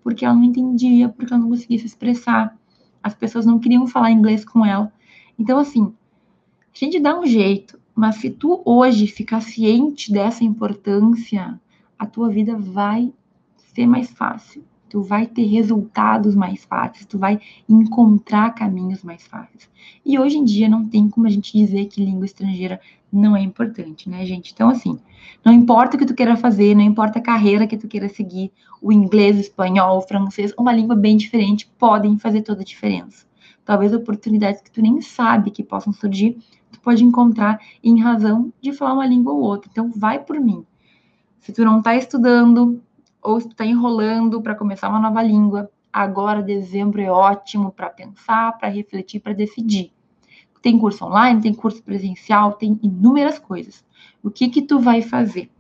Porque 0.03 0.25
ela 0.25 0.35
não 0.35 0.45
entendia, 0.45 1.09
porque 1.09 1.33
ela 1.33 1.43
não 1.43 1.51
conseguia 1.51 1.79
se 1.79 1.87
expressar. 1.87 2.57
As 3.03 3.15
pessoas 3.15 3.47
não 3.47 3.59
queriam 3.59 3.87
falar 3.87 4.11
inglês 4.11 4.45
com 4.45 4.65
ela. 4.65 4.93
Então, 5.39 5.59
assim, 5.59 5.93
a 6.75 6.79
gente 6.79 7.01
dá 7.01 7.19
um 7.19 7.27
jeito, 7.27 7.79
mas 7.95 8.17
se 8.17 8.31
tu 8.31 8.63
hoje 8.65 9.07
ficar 9.07 9.41
ciente 9.41 10.13
dessa 10.13 10.45
importância, 10.45 11.61
a 11.99 12.07
tua 12.07 12.29
vida 12.29 12.57
vai 12.57 13.13
ser 13.57 13.87
mais 13.87 14.11
fácil 14.11 14.65
tu 14.91 15.03
vai 15.03 15.25
ter 15.25 15.45
resultados 15.45 16.35
mais 16.35 16.65
fáceis, 16.65 17.07
tu 17.07 17.17
vai 17.17 17.41
encontrar 17.69 18.51
caminhos 18.51 19.05
mais 19.05 19.25
fáceis. 19.25 19.71
E 20.05 20.19
hoje 20.19 20.37
em 20.37 20.45
dia 20.45 20.69
não 20.69 20.85
tem 20.85 21.09
como 21.09 21.29
a 21.29 21.31
gente 21.31 21.57
dizer 21.57 21.87
que 21.87 22.05
língua 22.05 22.27
estrangeira 22.27 22.81
não 23.13 23.37
é 23.37 23.41
importante, 23.41 24.11
né, 24.11 24.27
gente? 24.27 24.53
Então, 24.53 24.69
assim, 24.69 24.99
não 25.45 25.53
importa 25.53 25.97
o 25.97 25.99
que 25.99 26.05
tu 26.05 26.15
queira 26.15 26.37
fazer, 26.37 26.75
não 26.75 26.83
importa 26.83 27.21
a 27.21 27.23
carreira 27.23 27.69
que 27.69 27.77
tu 27.77 27.87
queira 27.87 28.09
seguir, 28.09 28.53
o 28.83 28.93
inglês, 28.93 29.37
o 29.37 29.41
espanhol, 29.41 29.99
o 29.99 30.03
francês, 30.03 30.53
uma 30.59 30.73
língua 30.73 30.97
bem 30.97 31.17
diferente 31.17 31.71
podem 31.79 32.19
fazer 32.19 32.43
toda 32.43 32.63
a 32.63 32.65
diferença. 32.65 33.25
Talvez 33.65 33.95
oportunidades 33.95 34.61
que 34.61 34.71
tu 34.73 34.83
nem 34.83 35.01
sabe 35.01 35.53
que 35.53 35.63
possam 35.63 35.93
surgir, 35.93 36.37
tu 36.73 36.81
pode 36.81 37.05
encontrar 37.05 37.61
em 37.83 38.01
razão 38.01 38.53
de 38.61 38.73
falar 38.73 38.95
uma 38.95 39.07
língua 39.07 39.33
ou 39.33 39.41
outra. 39.41 39.71
Então, 39.71 39.89
vai 39.95 40.19
por 40.19 40.41
mim. 40.41 40.65
Se 41.41 41.53
tu 41.53 41.65
não 41.65 41.81
tá 41.81 41.95
estudando, 41.97 42.83
ou 43.23 43.39
está 43.39 43.65
enrolando 43.65 44.41
para 44.41 44.55
começar 44.55 44.89
uma 44.89 45.01
nova 45.01 45.23
língua. 45.23 45.71
Agora, 45.93 46.43
dezembro 46.43 47.01
é 47.01 47.11
ótimo 47.11 47.73
para 47.73 47.91
pensar, 47.91 48.57
para 48.59 48.69
refletir, 48.69 49.21
para 49.21 49.33
decidir. 49.33 49.93
Tem 50.63 50.79
curso 50.79 51.05
online, 51.05 51.41
tem 51.41 51.55
curso 51.55 51.83
presencial, 51.83 52.53
tem 52.53 52.79
inúmeras 52.83 53.39
coisas. 53.39 53.85
O 54.23 54.31
que 54.31 54.49
que 54.49 54.63
tu 54.63 54.79
vai 54.79 55.03
fazer? 55.03 55.51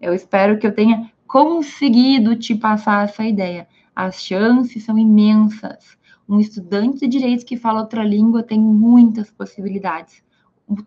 Eu 0.00 0.14
espero 0.14 0.58
que 0.58 0.66
eu 0.66 0.74
tenha 0.74 1.10
conseguido 1.26 2.36
te 2.36 2.54
passar 2.54 3.04
essa 3.04 3.24
ideia. 3.24 3.66
As 3.94 4.22
chances 4.22 4.84
são 4.84 4.98
imensas. 4.98 5.96
Um 6.28 6.40
estudante 6.40 7.00
de 7.00 7.18
direitos 7.18 7.44
que 7.44 7.56
fala 7.56 7.80
outra 7.80 8.04
língua 8.04 8.42
tem 8.42 8.58
muitas 8.58 9.30
possibilidades. 9.30 10.22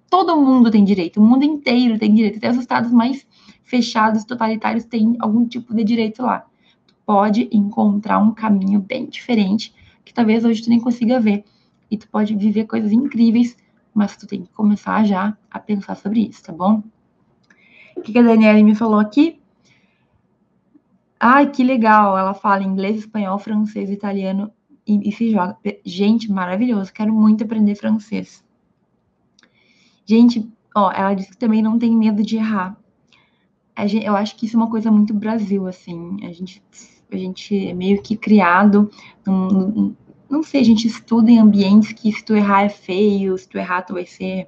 Todo 0.09 0.41
mundo 0.41 0.71
tem 0.71 0.83
direito, 0.83 1.19
o 1.19 1.23
mundo 1.23 1.43
inteiro 1.43 1.99
tem 1.99 2.13
direito, 2.13 2.37
até 2.37 2.49
os 2.49 2.57
estados 2.57 2.91
mais 2.91 3.27
fechados, 3.67 4.23
totalitários, 4.23 4.85
têm 4.85 5.15
algum 5.19 5.45
tipo 5.45 5.75
de 5.75 5.83
direito 5.83 6.23
lá. 6.23 6.47
Tu 6.87 6.95
pode 7.05 7.49
encontrar 7.51 8.17
um 8.17 8.33
caminho 8.33 8.79
bem 8.79 9.05
diferente, 9.05 9.73
que 10.03 10.13
talvez 10.13 10.43
hoje 10.45 10.63
tu 10.63 10.69
nem 10.69 10.79
consiga 10.79 11.19
ver. 11.19 11.43
E 11.91 11.97
tu 11.97 12.09
pode 12.09 12.33
viver 12.33 12.65
coisas 12.65 12.91
incríveis, 12.91 13.57
mas 13.93 14.15
tu 14.15 14.25
tem 14.25 14.43
que 14.43 14.53
começar 14.53 15.03
já 15.03 15.37
a 15.51 15.59
pensar 15.59 15.95
sobre 15.95 16.21
isso, 16.21 16.43
tá 16.43 16.53
bom? 16.53 16.81
O 17.95 18.01
que 18.01 18.17
a 18.17 18.21
Daniela 18.21 18.61
me 18.63 18.73
falou 18.73 18.99
aqui? 18.99 19.39
Ai, 21.19 21.49
que 21.49 21.63
legal! 21.63 22.17
Ela 22.17 22.33
fala 22.33 22.63
inglês, 22.63 22.99
espanhol, 22.99 23.37
francês, 23.37 23.89
italiano 23.89 24.51
e, 24.85 25.09
e 25.09 25.11
se 25.11 25.29
joga. 25.29 25.57
Gente, 25.83 26.31
maravilhoso! 26.31 26.93
Quero 26.93 27.13
muito 27.13 27.43
aprender 27.43 27.75
francês. 27.75 28.45
Gente, 30.05 30.49
ó, 30.73 30.89
ela 30.91 31.13
disse 31.13 31.31
que 31.31 31.37
também 31.37 31.61
não 31.61 31.77
tem 31.77 31.93
medo 31.93 32.23
de 32.23 32.37
errar 32.37 32.77
gente, 33.85 34.05
eu 34.05 34.15
acho 34.15 34.35
que 34.35 34.45
isso 34.47 34.55
é 34.55 34.59
uma 34.59 34.69
coisa 34.69 34.89
muito 34.89 35.13
Brasil, 35.13 35.67
assim. 35.67 36.17
A 36.23 36.31
gente, 36.31 36.63
a 37.11 37.17
gente 37.17 37.67
é 37.67 37.73
meio 37.73 38.01
que 38.01 38.17
criado, 38.17 38.89
num, 39.25 39.47
num, 39.47 39.95
não 40.29 40.41
sei, 40.41 40.61
a 40.61 40.65
gente 40.65 40.87
estuda 40.87 41.29
em 41.29 41.39
ambientes 41.39 41.93
que 41.93 42.11
se 42.11 42.23
tu 42.23 42.35
errar 42.35 42.63
é 42.63 42.69
feio, 42.69 43.37
se 43.37 43.47
tu 43.47 43.57
errar 43.57 43.83
tu 43.83 43.93
vai 43.93 44.05
ser, 44.05 44.47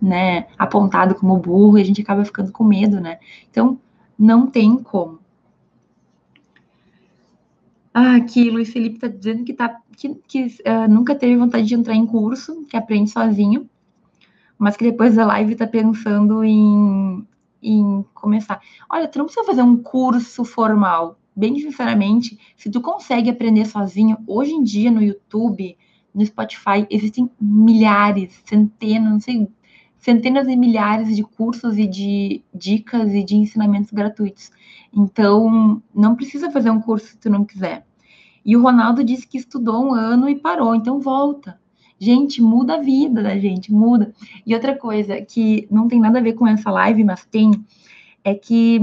né, 0.00 0.46
apontado 0.58 1.14
como 1.14 1.38
burro, 1.38 1.78
e 1.78 1.80
a 1.80 1.84
gente 1.84 2.02
acaba 2.02 2.24
ficando 2.24 2.52
com 2.52 2.64
medo, 2.64 3.00
né? 3.00 3.18
Então, 3.50 3.80
não 4.18 4.46
tem 4.46 4.76
como. 4.76 5.20
Ah, 7.94 8.16
aqui, 8.16 8.50
Luiz 8.50 8.70
Felipe 8.70 8.98
tá 8.98 9.08
dizendo 9.08 9.42
que, 9.42 9.54
tá, 9.54 9.80
que, 9.96 10.14
que 10.28 10.44
uh, 10.44 10.86
nunca 10.86 11.14
teve 11.14 11.34
vontade 11.34 11.66
de 11.66 11.74
entrar 11.74 11.94
em 11.94 12.04
curso, 12.04 12.66
que 12.68 12.76
aprende 12.76 13.10
sozinho, 13.10 13.70
mas 14.58 14.76
que 14.76 14.84
depois 14.84 15.14
da 15.14 15.24
live 15.24 15.56
tá 15.56 15.66
pensando 15.66 16.44
em 16.44 17.26
em 17.66 18.04
começar. 18.14 18.60
Olha, 18.88 19.08
tu 19.08 19.18
não 19.18 19.26
precisa 19.26 19.46
fazer 19.46 19.62
um 19.62 19.76
curso 19.76 20.44
formal. 20.44 21.18
Bem 21.34 21.58
sinceramente, 21.58 22.38
se 22.56 22.70
tu 22.70 22.80
consegue 22.80 23.28
aprender 23.28 23.66
sozinho, 23.66 24.16
hoje 24.26 24.52
em 24.52 24.62
dia 24.62 24.90
no 24.90 25.02
YouTube, 25.02 25.76
no 26.14 26.24
Spotify, 26.24 26.86
existem 26.88 27.30
milhares, 27.38 28.40
centenas, 28.44 29.12
não 29.12 29.20
sei, 29.20 29.48
centenas 29.98 30.48
e 30.48 30.56
milhares 30.56 31.14
de 31.14 31.22
cursos 31.22 31.76
e 31.76 31.86
de 31.86 32.42
dicas 32.54 33.12
e 33.12 33.22
de 33.22 33.36
ensinamentos 33.36 33.90
gratuitos. 33.90 34.50
Então, 34.92 35.82
não 35.94 36.14
precisa 36.14 36.50
fazer 36.50 36.70
um 36.70 36.80
curso 36.80 37.08
se 37.08 37.18
tu 37.18 37.28
não 37.28 37.44
quiser. 37.44 37.84
E 38.44 38.56
o 38.56 38.62
Ronaldo 38.62 39.02
disse 39.02 39.26
que 39.26 39.36
estudou 39.36 39.84
um 39.84 39.92
ano 39.92 40.28
e 40.28 40.36
parou, 40.36 40.74
então 40.74 41.00
volta. 41.00 41.60
Gente, 41.98 42.42
muda 42.42 42.74
a 42.74 42.80
vida 42.80 43.22
da 43.22 43.38
gente, 43.38 43.72
muda. 43.72 44.12
E 44.44 44.54
outra 44.54 44.76
coisa 44.76 45.20
que 45.22 45.66
não 45.70 45.88
tem 45.88 45.98
nada 45.98 46.18
a 46.18 46.22
ver 46.22 46.34
com 46.34 46.46
essa 46.46 46.70
live, 46.70 47.02
mas 47.02 47.24
tem, 47.24 47.50
é 48.22 48.34
que 48.34 48.80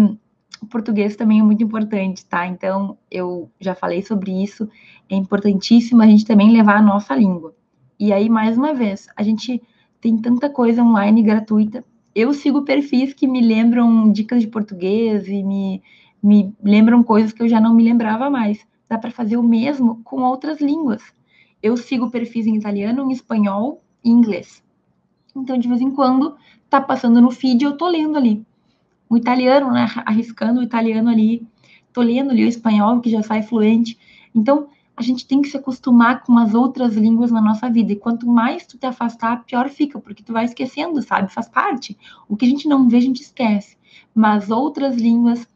o 0.60 0.66
português 0.66 1.16
também 1.16 1.40
é 1.40 1.44
muito 1.44 1.64
importante, 1.64 2.26
tá? 2.26 2.48
Então, 2.48 2.98
eu 3.12 3.52
já 3.60 3.76
falei 3.76 4.02
sobre 4.02 4.32
isso. 4.44 4.68
É 5.08 5.16
importantíssimo 5.16 6.02
a 6.02 6.08
gente 6.08 6.26
também 6.26 6.52
levar 6.52 6.78
a 6.78 6.82
nossa 6.82 7.16
língua. 7.16 7.54
E 8.00 8.12
aí, 8.12 8.30
mais 8.30 8.58
uma 8.58 8.74
vez, 8.74 9.08
a 9.16 9.22
gente 9.22 9.62
tem 10.02 10.18
tanta 10.18 10.50
coisa 10.50 10.84
online 10.84 11.22
gratuita. 11.22 11.86
Eu 12.16 12.34
sigo 12.34 12.64
perfis 12.64 13.14
que 13.14 13.28
me 13.28 13.42
lembram 13.42 14.12
dicas 14.12 14.42
de 14.42 14.48
português 14.48 15.28
e 15.28 15.44
me, 15.44 15.84
me 16.22 16.52
lembram 16.64 17.04
coisas 17.04 17.32
que 17.32 17.44
eu 17.44 17.48
já 17.48 17.62
não 17.62 17.76
me 17.76 17.84
lembrava 17.84 18.30
mais. 18.30 18.66
Dá 18.90 18.98
para 18.98 19.12
fazer 19.12 19.38
o 19.38 19.44
mesmo 19.44 20.02
com 20.04 20.22
outras 20.22 20.60
línguas 20.60 21.04
eu 21.64 21.78
sigo 21.78 22.12
perfis 22.12 22.46
em 22.46 22.58
italiano, 22.58 23.10
em 23.10 23.14
espanhol 23.14 23.82
e 24.04 24.10
inglês. 24.10 24.62
Então, 25.34 25.58
de 25.58 25.68
vez 25.68 25.80
em 25.80 25.90
quando, 25.90 26.36
tá 26.70 26.82
passando 26.82 27.22
no 27.22 27.32
feed, 27.32 27.64
eu 27.64 27.78
tô 27.78 27.88
lendo 27.88 28.18
ali. 28.18 28.46
O 29.10 29.16
italiano, 29.16 29.72
né? 29.72 29.88
Arriscando 30.06 30.60
o 30.60 30.64
italiano 30.64 31.10
ali. 31.10 31.48
Tô 31.94 32.02
lendo 32.02 32.32
ali 32.32 32.44
o 32.44 32.48
espanhol, 32.48 33.00
que 33.00 33.10
já 33.10 33.24
sai 33.24 33.42
fluente. 33.42 33.98
Então, 34.36 34.68
a 34.96 35.02
gente 35.02 35.26
tem 35.26 35.42
que 35.42 35.50
se 35.50 35.58
acostumar 35.58 36.24
com 36.24 36.38
as 36.38 36.54
outras 36.54 36.96
línguas 36.96 37.32
na 37.32 37.42
nossa 37.42 37.70
vida. 37.70 37.94
E 37.94 37.96
quanto 37.96 38.28
mais 38.28 38.68
tu 38.68 38.78
te 38.78 38.86
afastar, 38.86 39.44
pior 39.46 39.70
fica, 39.70 40.00
porque 40.00 40.22
tu 40.22 40.34
vai 40.34 40.46
esquecendo, 40.46 41.02
sabe? 41.02 41.32
Faz 41.32 41.48
parte. 41.48 41.98
O 42.28 42.36
que 42.36 42.46
a 42.46 42.50
gente 42.50 42.68
não 42.68 42.90
vê, 42.90 42.98
a 42.98 43.02
gente 43.02 43.22
esquece. 43.22 43.78
Mas 44.14 44.52
outras 44.52 44.98
línguas 44.98 45.48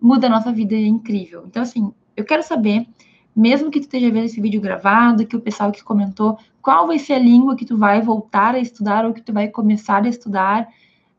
mudam 0.00 0.30
a 0.30 0.36
nossa 0.36 0.50
vida, 0.50 0.74
é 0.74 0.86
incrível. 0.86 1.44
Então, 1.46 1.62
assim, 1.62 1.92
eu 2.16 2.24
quero 2.24 2.42
saber 2.42 2.88
mesmo 3.36 3.70
que 3.70 3.80
tu 3.80 3.82
esteja 3.82 4.10
vendo 4.10 4.24
esse 4.24 4.40
vídeo 4.40 4.62
gravado, 4.62 5.26
que 5.26 5.36
o 5.36 5.40
pessoal 5.40 5.70
que 5.70 5.84
comentou, 5.84 6.38
qual 6.62 6.86
vai 6.86 6.98
ser 6.98 7.12
a 7.12 7.18
língua 7.18 7.54
que 7.54 7.66
tu 7.66 7.76
vai 7.76 8.00
voltar 8.00 8.54
a 8.54 8.58
estudar 8.58 9.04
ou 9.04 9.12
que 9.12 9.20
tu 9.20 9.32
vai 9.32 9.48
começar 9.48 10.02
a 10.02 10.08
estudar 10.08 10.66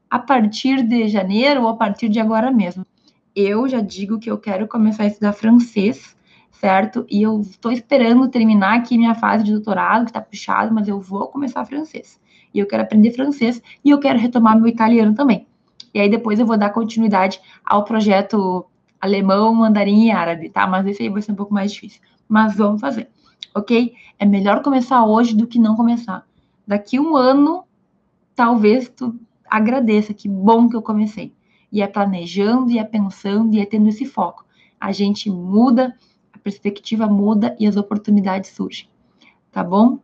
a 0.10 0.18
partir 0.18 0.82
de 0.82 1.08
janeiro 1.08 1.62
ou 1.62 1.68
a 1.68 1.76
partir 1.76 2.10
de 2.10 2.20
agora 2.20 2.50
mesmo. 2.50 2.86
Eu 3.36 3.68
já 3.68 3.82
digo 3.82 4.18
que 4.18 4.32
eu 4.32 4.38
quero 4.40 4.68
começar 4.68 5.04
a 5.04 5.08
estudar 5.08 5.34
francês, 5.34 6.18
certo? 6.52 7.06
E 7.08 7.22
eu 7.22 7.40
estou 7.42 7.72
esperando 7.72 8.28
terminar 8.30 8.78
aqui 8.78 8.98
minha 8.98 9.14
fase 9.14 9.44
de 9.44 9.52
doutorado, 9.52 10.06
que 10.06 10.10
está 10.10 10.22
puxado, 10.22 10.74
mas 10.74 10.88
eu 10.88 11.00
vou 11.00 11.28
começar 11.28 11.64
francês. 11.66 12.20
E 12.52 12.58
eu 12.58 12.66
quero 12.66 12.82
aprender 12.82 13.12
francês 13.12 13.62
e 13.86 13.92
eu 13.92 14.00
quero 14.00 14.18
retomar 14.18 14.58
meu 14.58 14.68
italiano 14.68 15.14
também. 15.14 15.46
E 15.94 16.00
aí 16.00 16.10
depois 16.10 16.40
eu 16.40 16.46
vou 16.46 16.58
dar 16.58 16.72
continuidade 16.72 17.40
ao 17.64 17.84
projeto 17.84 18.66
alemão, 19.00 19.54
mandarim 19.54 20.06
e 20.06 20.12
árabe, 20.12 20.50
tá? 20.50 20.66
Mas 20.68 20.86
esse 20.88 21.04
aí 21.04 21.10
vai 21.10 21.22
ser 21.22 21.32
um 21.32 21.36
pouco 21.36 21.54
mais 21.54 21.72
difícil. 21.72 22.02
Mas 22.28 22.56
vamos 22.56 22.82
fazer, 22.82 23.10
ok? 23.54 23.94
É 24.20 24.26
melhor 24.26 24.62
começar 24.62 25.06
hoje 25.06 25.36
do 25.36 25.48
que 25.48 25.60
não 25.60 25.76
começar. 25.76 26.26
Daqui 26.66 27.00
um 27.00 27.16
ano, 27.16 27.64
talvez 28.36 28.90
tu 28.90 29.18
agradeça, 29.50 30.14
que 30.14 30.28
bom 30.28 30.68
que 30.68 30.76
eu 30.76 30.82
comecei. 30.82 31.34
E 31.72 31.82
é 31.82 31.88
planejando, 31.88 32.72
e 32.72 32.80
é 32.80 32.84
pensando, 32.84 33.54
e 33.54 33.60
é 33.60 33.66
tendo 33.66 33.88
esse 33.88 34.06
foco. 34.06 34.46
A 34.80 34.92
gente 34.92 35.30
muda, 35.30 35.96
a 36.34 36.38
perspectiva 36.38 37.08
muda 37.08 37.56
e 37.60 37.68
as 37.68 37.78
oportunidades 37.78 38.52
surgem. 38.52 38.90
Tá 39.52 39.64
bom? 39.64 40.00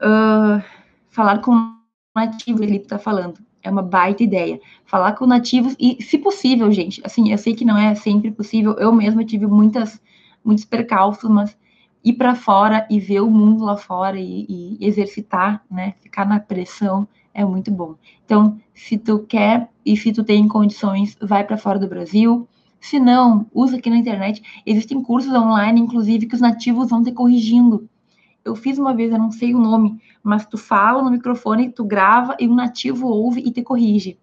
Uh, 0.00 0.62
falar 1.08 1.40
com 1.40 1.52
o 1.52 1.74
nativo, 2.14 2.58
Felipe 2.58 2.84
está 2.84 2.98
falando. 2.98 3.47
É 3.62 3.70
uma 3.70 3.82
baita 3.82 4.22
ideia. 4.22 4.60
Falar 4.84 5.12
com 5.14 5.26
nativos 5.26 5.74
e, 5.78 6.02
se 6.02 6.18
possível, 6.18 6.70
gente, 6.70 7.00
assim, 7.04 7.30
eu 7.30 7.38
sei 7.38 7.54
que 7.54 7.64
não 7.64 7.76
é 7.76 7.94
sempre 7.94 8.30
possível. 8.30 8.72
Eu 8.78 8.92
mesma 8.92 9.24
tive 9.24 9.46
muitas, 9.46 10.00
muitos 10.44 10.64
percalços, 10.64 11.28
mas 11.28 11.56
ir 12.04 12.14
para 12.14 12.34
fora 12.34 12.86
e 12.88 13.00
ver 13.00 13.20
o 13.20 13.30
mundo 13.30 13.64
lá 13.64 13.76
fora 13.76 14.18
e, 14.18 14.46
e, 14.48 14.78
exercitar, 14.80 15.64
né? 15.70 15.94
Ficar 16.00 16.24
na 16.24 16.40
pressão 16.40 17.06
é 17.34 17.44
muito 17.44 17.70
bom. 17.70 17.94
Então, 18.24 18.58
se 18.74 18.96
tu 18.96 19.20
quer 19.20 19.68
e 19.84 19.96
se 19.96 20.12
tu 20.12 20.24
tem 20.24 20.46
condições, 20.48 21.16
vai 21.20 21.44
para 21.44 21.56
fora 21.56 21.78
do 21.78 21.88
Brasil. 21.88 22.48
Se 22.80 22.98
não, 23.00 23.46
usa 23.52 23.76
aqui 23.76 23.90
na 23.90 23.96
internet. 23.96 24.42
Existem 24.64 25.02
cursos 25.02 25.32
online, 25.32 25.80
inclusive, 25.80 26.26
que 26.26 26.34
os 26.34 26.40
nativos 26.40 26.90
vão 26.90 27.02
te 27.02 27.12
corrigindo. 27.12 27.88
Eu 28.48 28.56
fiz 28.56 28.78
uma 28.78 28.94
vez, 28.94 29.12
eu 29.12 29.18
não 29.18 29.30
sei 29.30 29.54
o 29.54 29.58
nome, 29.58 30.00
mas 30.22 30.46
tu 30.46 30.58
fala 30.58 31.02
no 31.02 31.10
microfone, 31.10 31.70
tu 31.70 31.84
grava 31.84 32.36
e 32.38 32.48
um 32.48 32.54
nativo 32.54 33.06
ouve 33.06 33.40
e 33.40 33.50
te 33.50 33.62
corrige. 33.62 34.18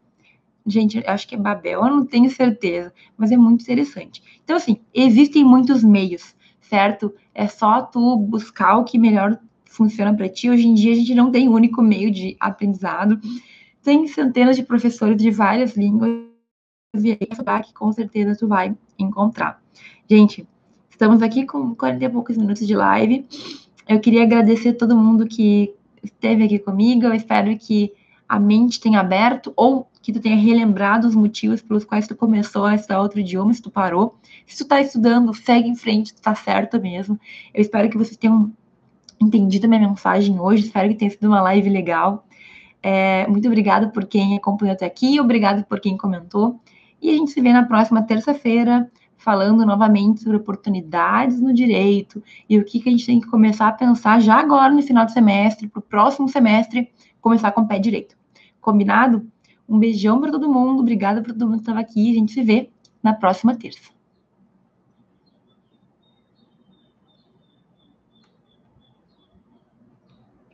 Gente, 0.66 1.04
acho 1.06 1.28
que 1.28 1.36
é 1.36 1.38
Babel, 1.38 1.86
eu 1.86 1.92
não 1.92 2.06
tenho 2.06 2.30
certeza, 2.30 2.92
mas 3.16 3.32
é 3.32 3.38
muito 3.38 3.62
interessante. 3.62 4.22
Então, 4.44 4.56
assim, 4.56 4.80
existem 4.94 5.44
muitos 5.44 5.84
meios, 5.84 6.36
certo? 6.60 7.14
É 7.34 7.48
só 7.48 7.84
tu 7.84 8.18
buscar 8.18 8.78
o 8.78 8.84
que 8.84 8.98
melhor 8.98 9.40
funciona 9.66 10.16
para 10.16 10.28
ti. 10.28 10.50
Hoje 10.50 10.68
em 10.68 10.74
dia, 10.74 10.94
a 10.94 10.96
gente 10.96 11.14
não 11.14 11.32
tem 11.32 11.48
um 11.48 11.54
único 11.54 11.82
meio 11.82 12.10
de 12.10 12.36
aprendizado. 12.40 13.20
Tem 13.84 14.08
centenas 14.08 14.56
de 14.56 14.64
professores 14.64 15.18
de 15.18 15.30
várias 15.30 15.78
línguas 15.78 16.26
e 16.98 17.12
aí, 17.12 17.62
que 17.64 17.74
com 17.74 17.92
certeza 17.92 18.36
tu 18.36 18.48
vai 18.48 18.76
encontrar. 18.98 19.62
Gente, 20.10 20.48
estamos 20.90 21.22
aqui 21.22 21.46
com 21.46 21.76
40 21.76 22.06
e 22.06 22.10
poucos 22.10 22.38
minutos 22.38 22.66
de 22.66 22.76
live. 22.76 23.28
Eu 23.88 24.00
queria 24.00 24.24
agradecer 24.24 24.74
todo 24.74 24.98
mundo 24.98 25.28
que 25.28 25.74
esteve 26.04 26.44
aqui 26.44 26.60
comigo. 26.60 27.06
Eu 27.06 27.14
espero 27.14 27.56
que 27.58 27.94
a 28.28 28.40
mente 28.40 28.80
tenha 28.80 29.00
aberto 29.00 29.54
ou 29.56 29.88
que 30.02 30.12
tu 30.14 30.20
tenha 30.20 30.36
relembrado 30.36 31.08
os 31.08 31.16
motivos 31.16 31.62
pelos 31.62 31.84
quais 31.84 32.08
tu 32.08 32.16
começou 32.16 32.66
a 32.66 32.76
estudar 32.76 33.02
outro 33.02 33.20
idioma, 33.20 33.54
se 33.54 33.62
tu 33.62 33.72
parou. 33.72 34.18
Se 34.46 34.64
tu 34.64 34.68
tá 34.68 34.80
estudando, 34.82 35.34
segue 35.34 35.68
em 35.68 35.76
frente, 35.76 36.14
tu 36.14 36.22
tá 36.22 36.36
certo 36.36 36.80
mesmo. 36.80 37.20
Eu 37.54 37.62
espero 37.62 37.90
que 37.90 37.98
vocês 37.98 38.18
tenham 38.18 38.52
entendido 39.20 39.66
a 39.66 39.70
minha 39.70 39.88
mensagem 39.88 40.40
hoje. 40.40 40.66
Espero 40.66 40.90
que 40.90 40.96
tenha 40.96 41.12
sido 41.12 41.28
uma 41.28 41.42
live 41.42 41.70
legal. 41.70 42.26
É, 42.82 43.26
muito 43.28 43.48
obrigada 43.48 43.90
por 43.90 44.06
quem 44.06 44.38
acompanhou 44.38 44.74
até 44.74 44.86
aqui, 44.86 45.20
obrigado 45.20 45.66
por 45.66 45.80
quem 45.80 45.98
comentou. 45.98 46.60
E 47.02 47.10
a 47.10 47.14
gente 47.14 47.32
se 47.32 47.42
vê 47.42 47.52
na 47.52 47.66
próxima 47.66 48.04
terça-feira 48.04 48.90
falando 49.26 49.66
novamente 49.66 50.22
sobre 50.22 50.38
oportunidades 50.38 51.42
no 51.42 51.52
direito 51.52 52.22
e 52.48 52.60
o 52.60 52.64
que, 52.64 52.80
que 52.80 52.88
a 52.88 52.92
gente 52.92 53.08
tem 53.08 53.20
que 53.20 53.28
começar 53.28 53.68
a 53.68 53.72
pensar 53.72 54.22
já 54.22 54.36
agora 54.36 54.72
no 54.72 54.84
final 54.84 55.04
do 55.04 55.12
semestre, 55.12 55.68
para 55.68 55.80
o 55.80 55.82
próximo 55.82 56.30
semestre, 56.30 56.92
começar 57.20 57.52
com 57.52 57.62
o 57.62 57.68
pé 57.68 57.80
direito. 57.80 58.16
Combinado? 58.62 59.28
Um 59.68 59.80
beijão 59.80 60.22
para 60.22 60.32
todo 60.32 60.48
mundo, 60.48 60.82
obrigada 60.82 61.24
por 61.24 61.34
todo 61.34 61.48
mundo 61.48 61.56
que 61.56 61.62
estava 61.64 61.80
aqui. 61.80 62.12
A 62.12 62.14
gente 62.14 62.34
se 62.34 62.44
vê 62.44 62.70
na 63.02 63.14
próxima 63.14 63.56
terça. 63.56 63.95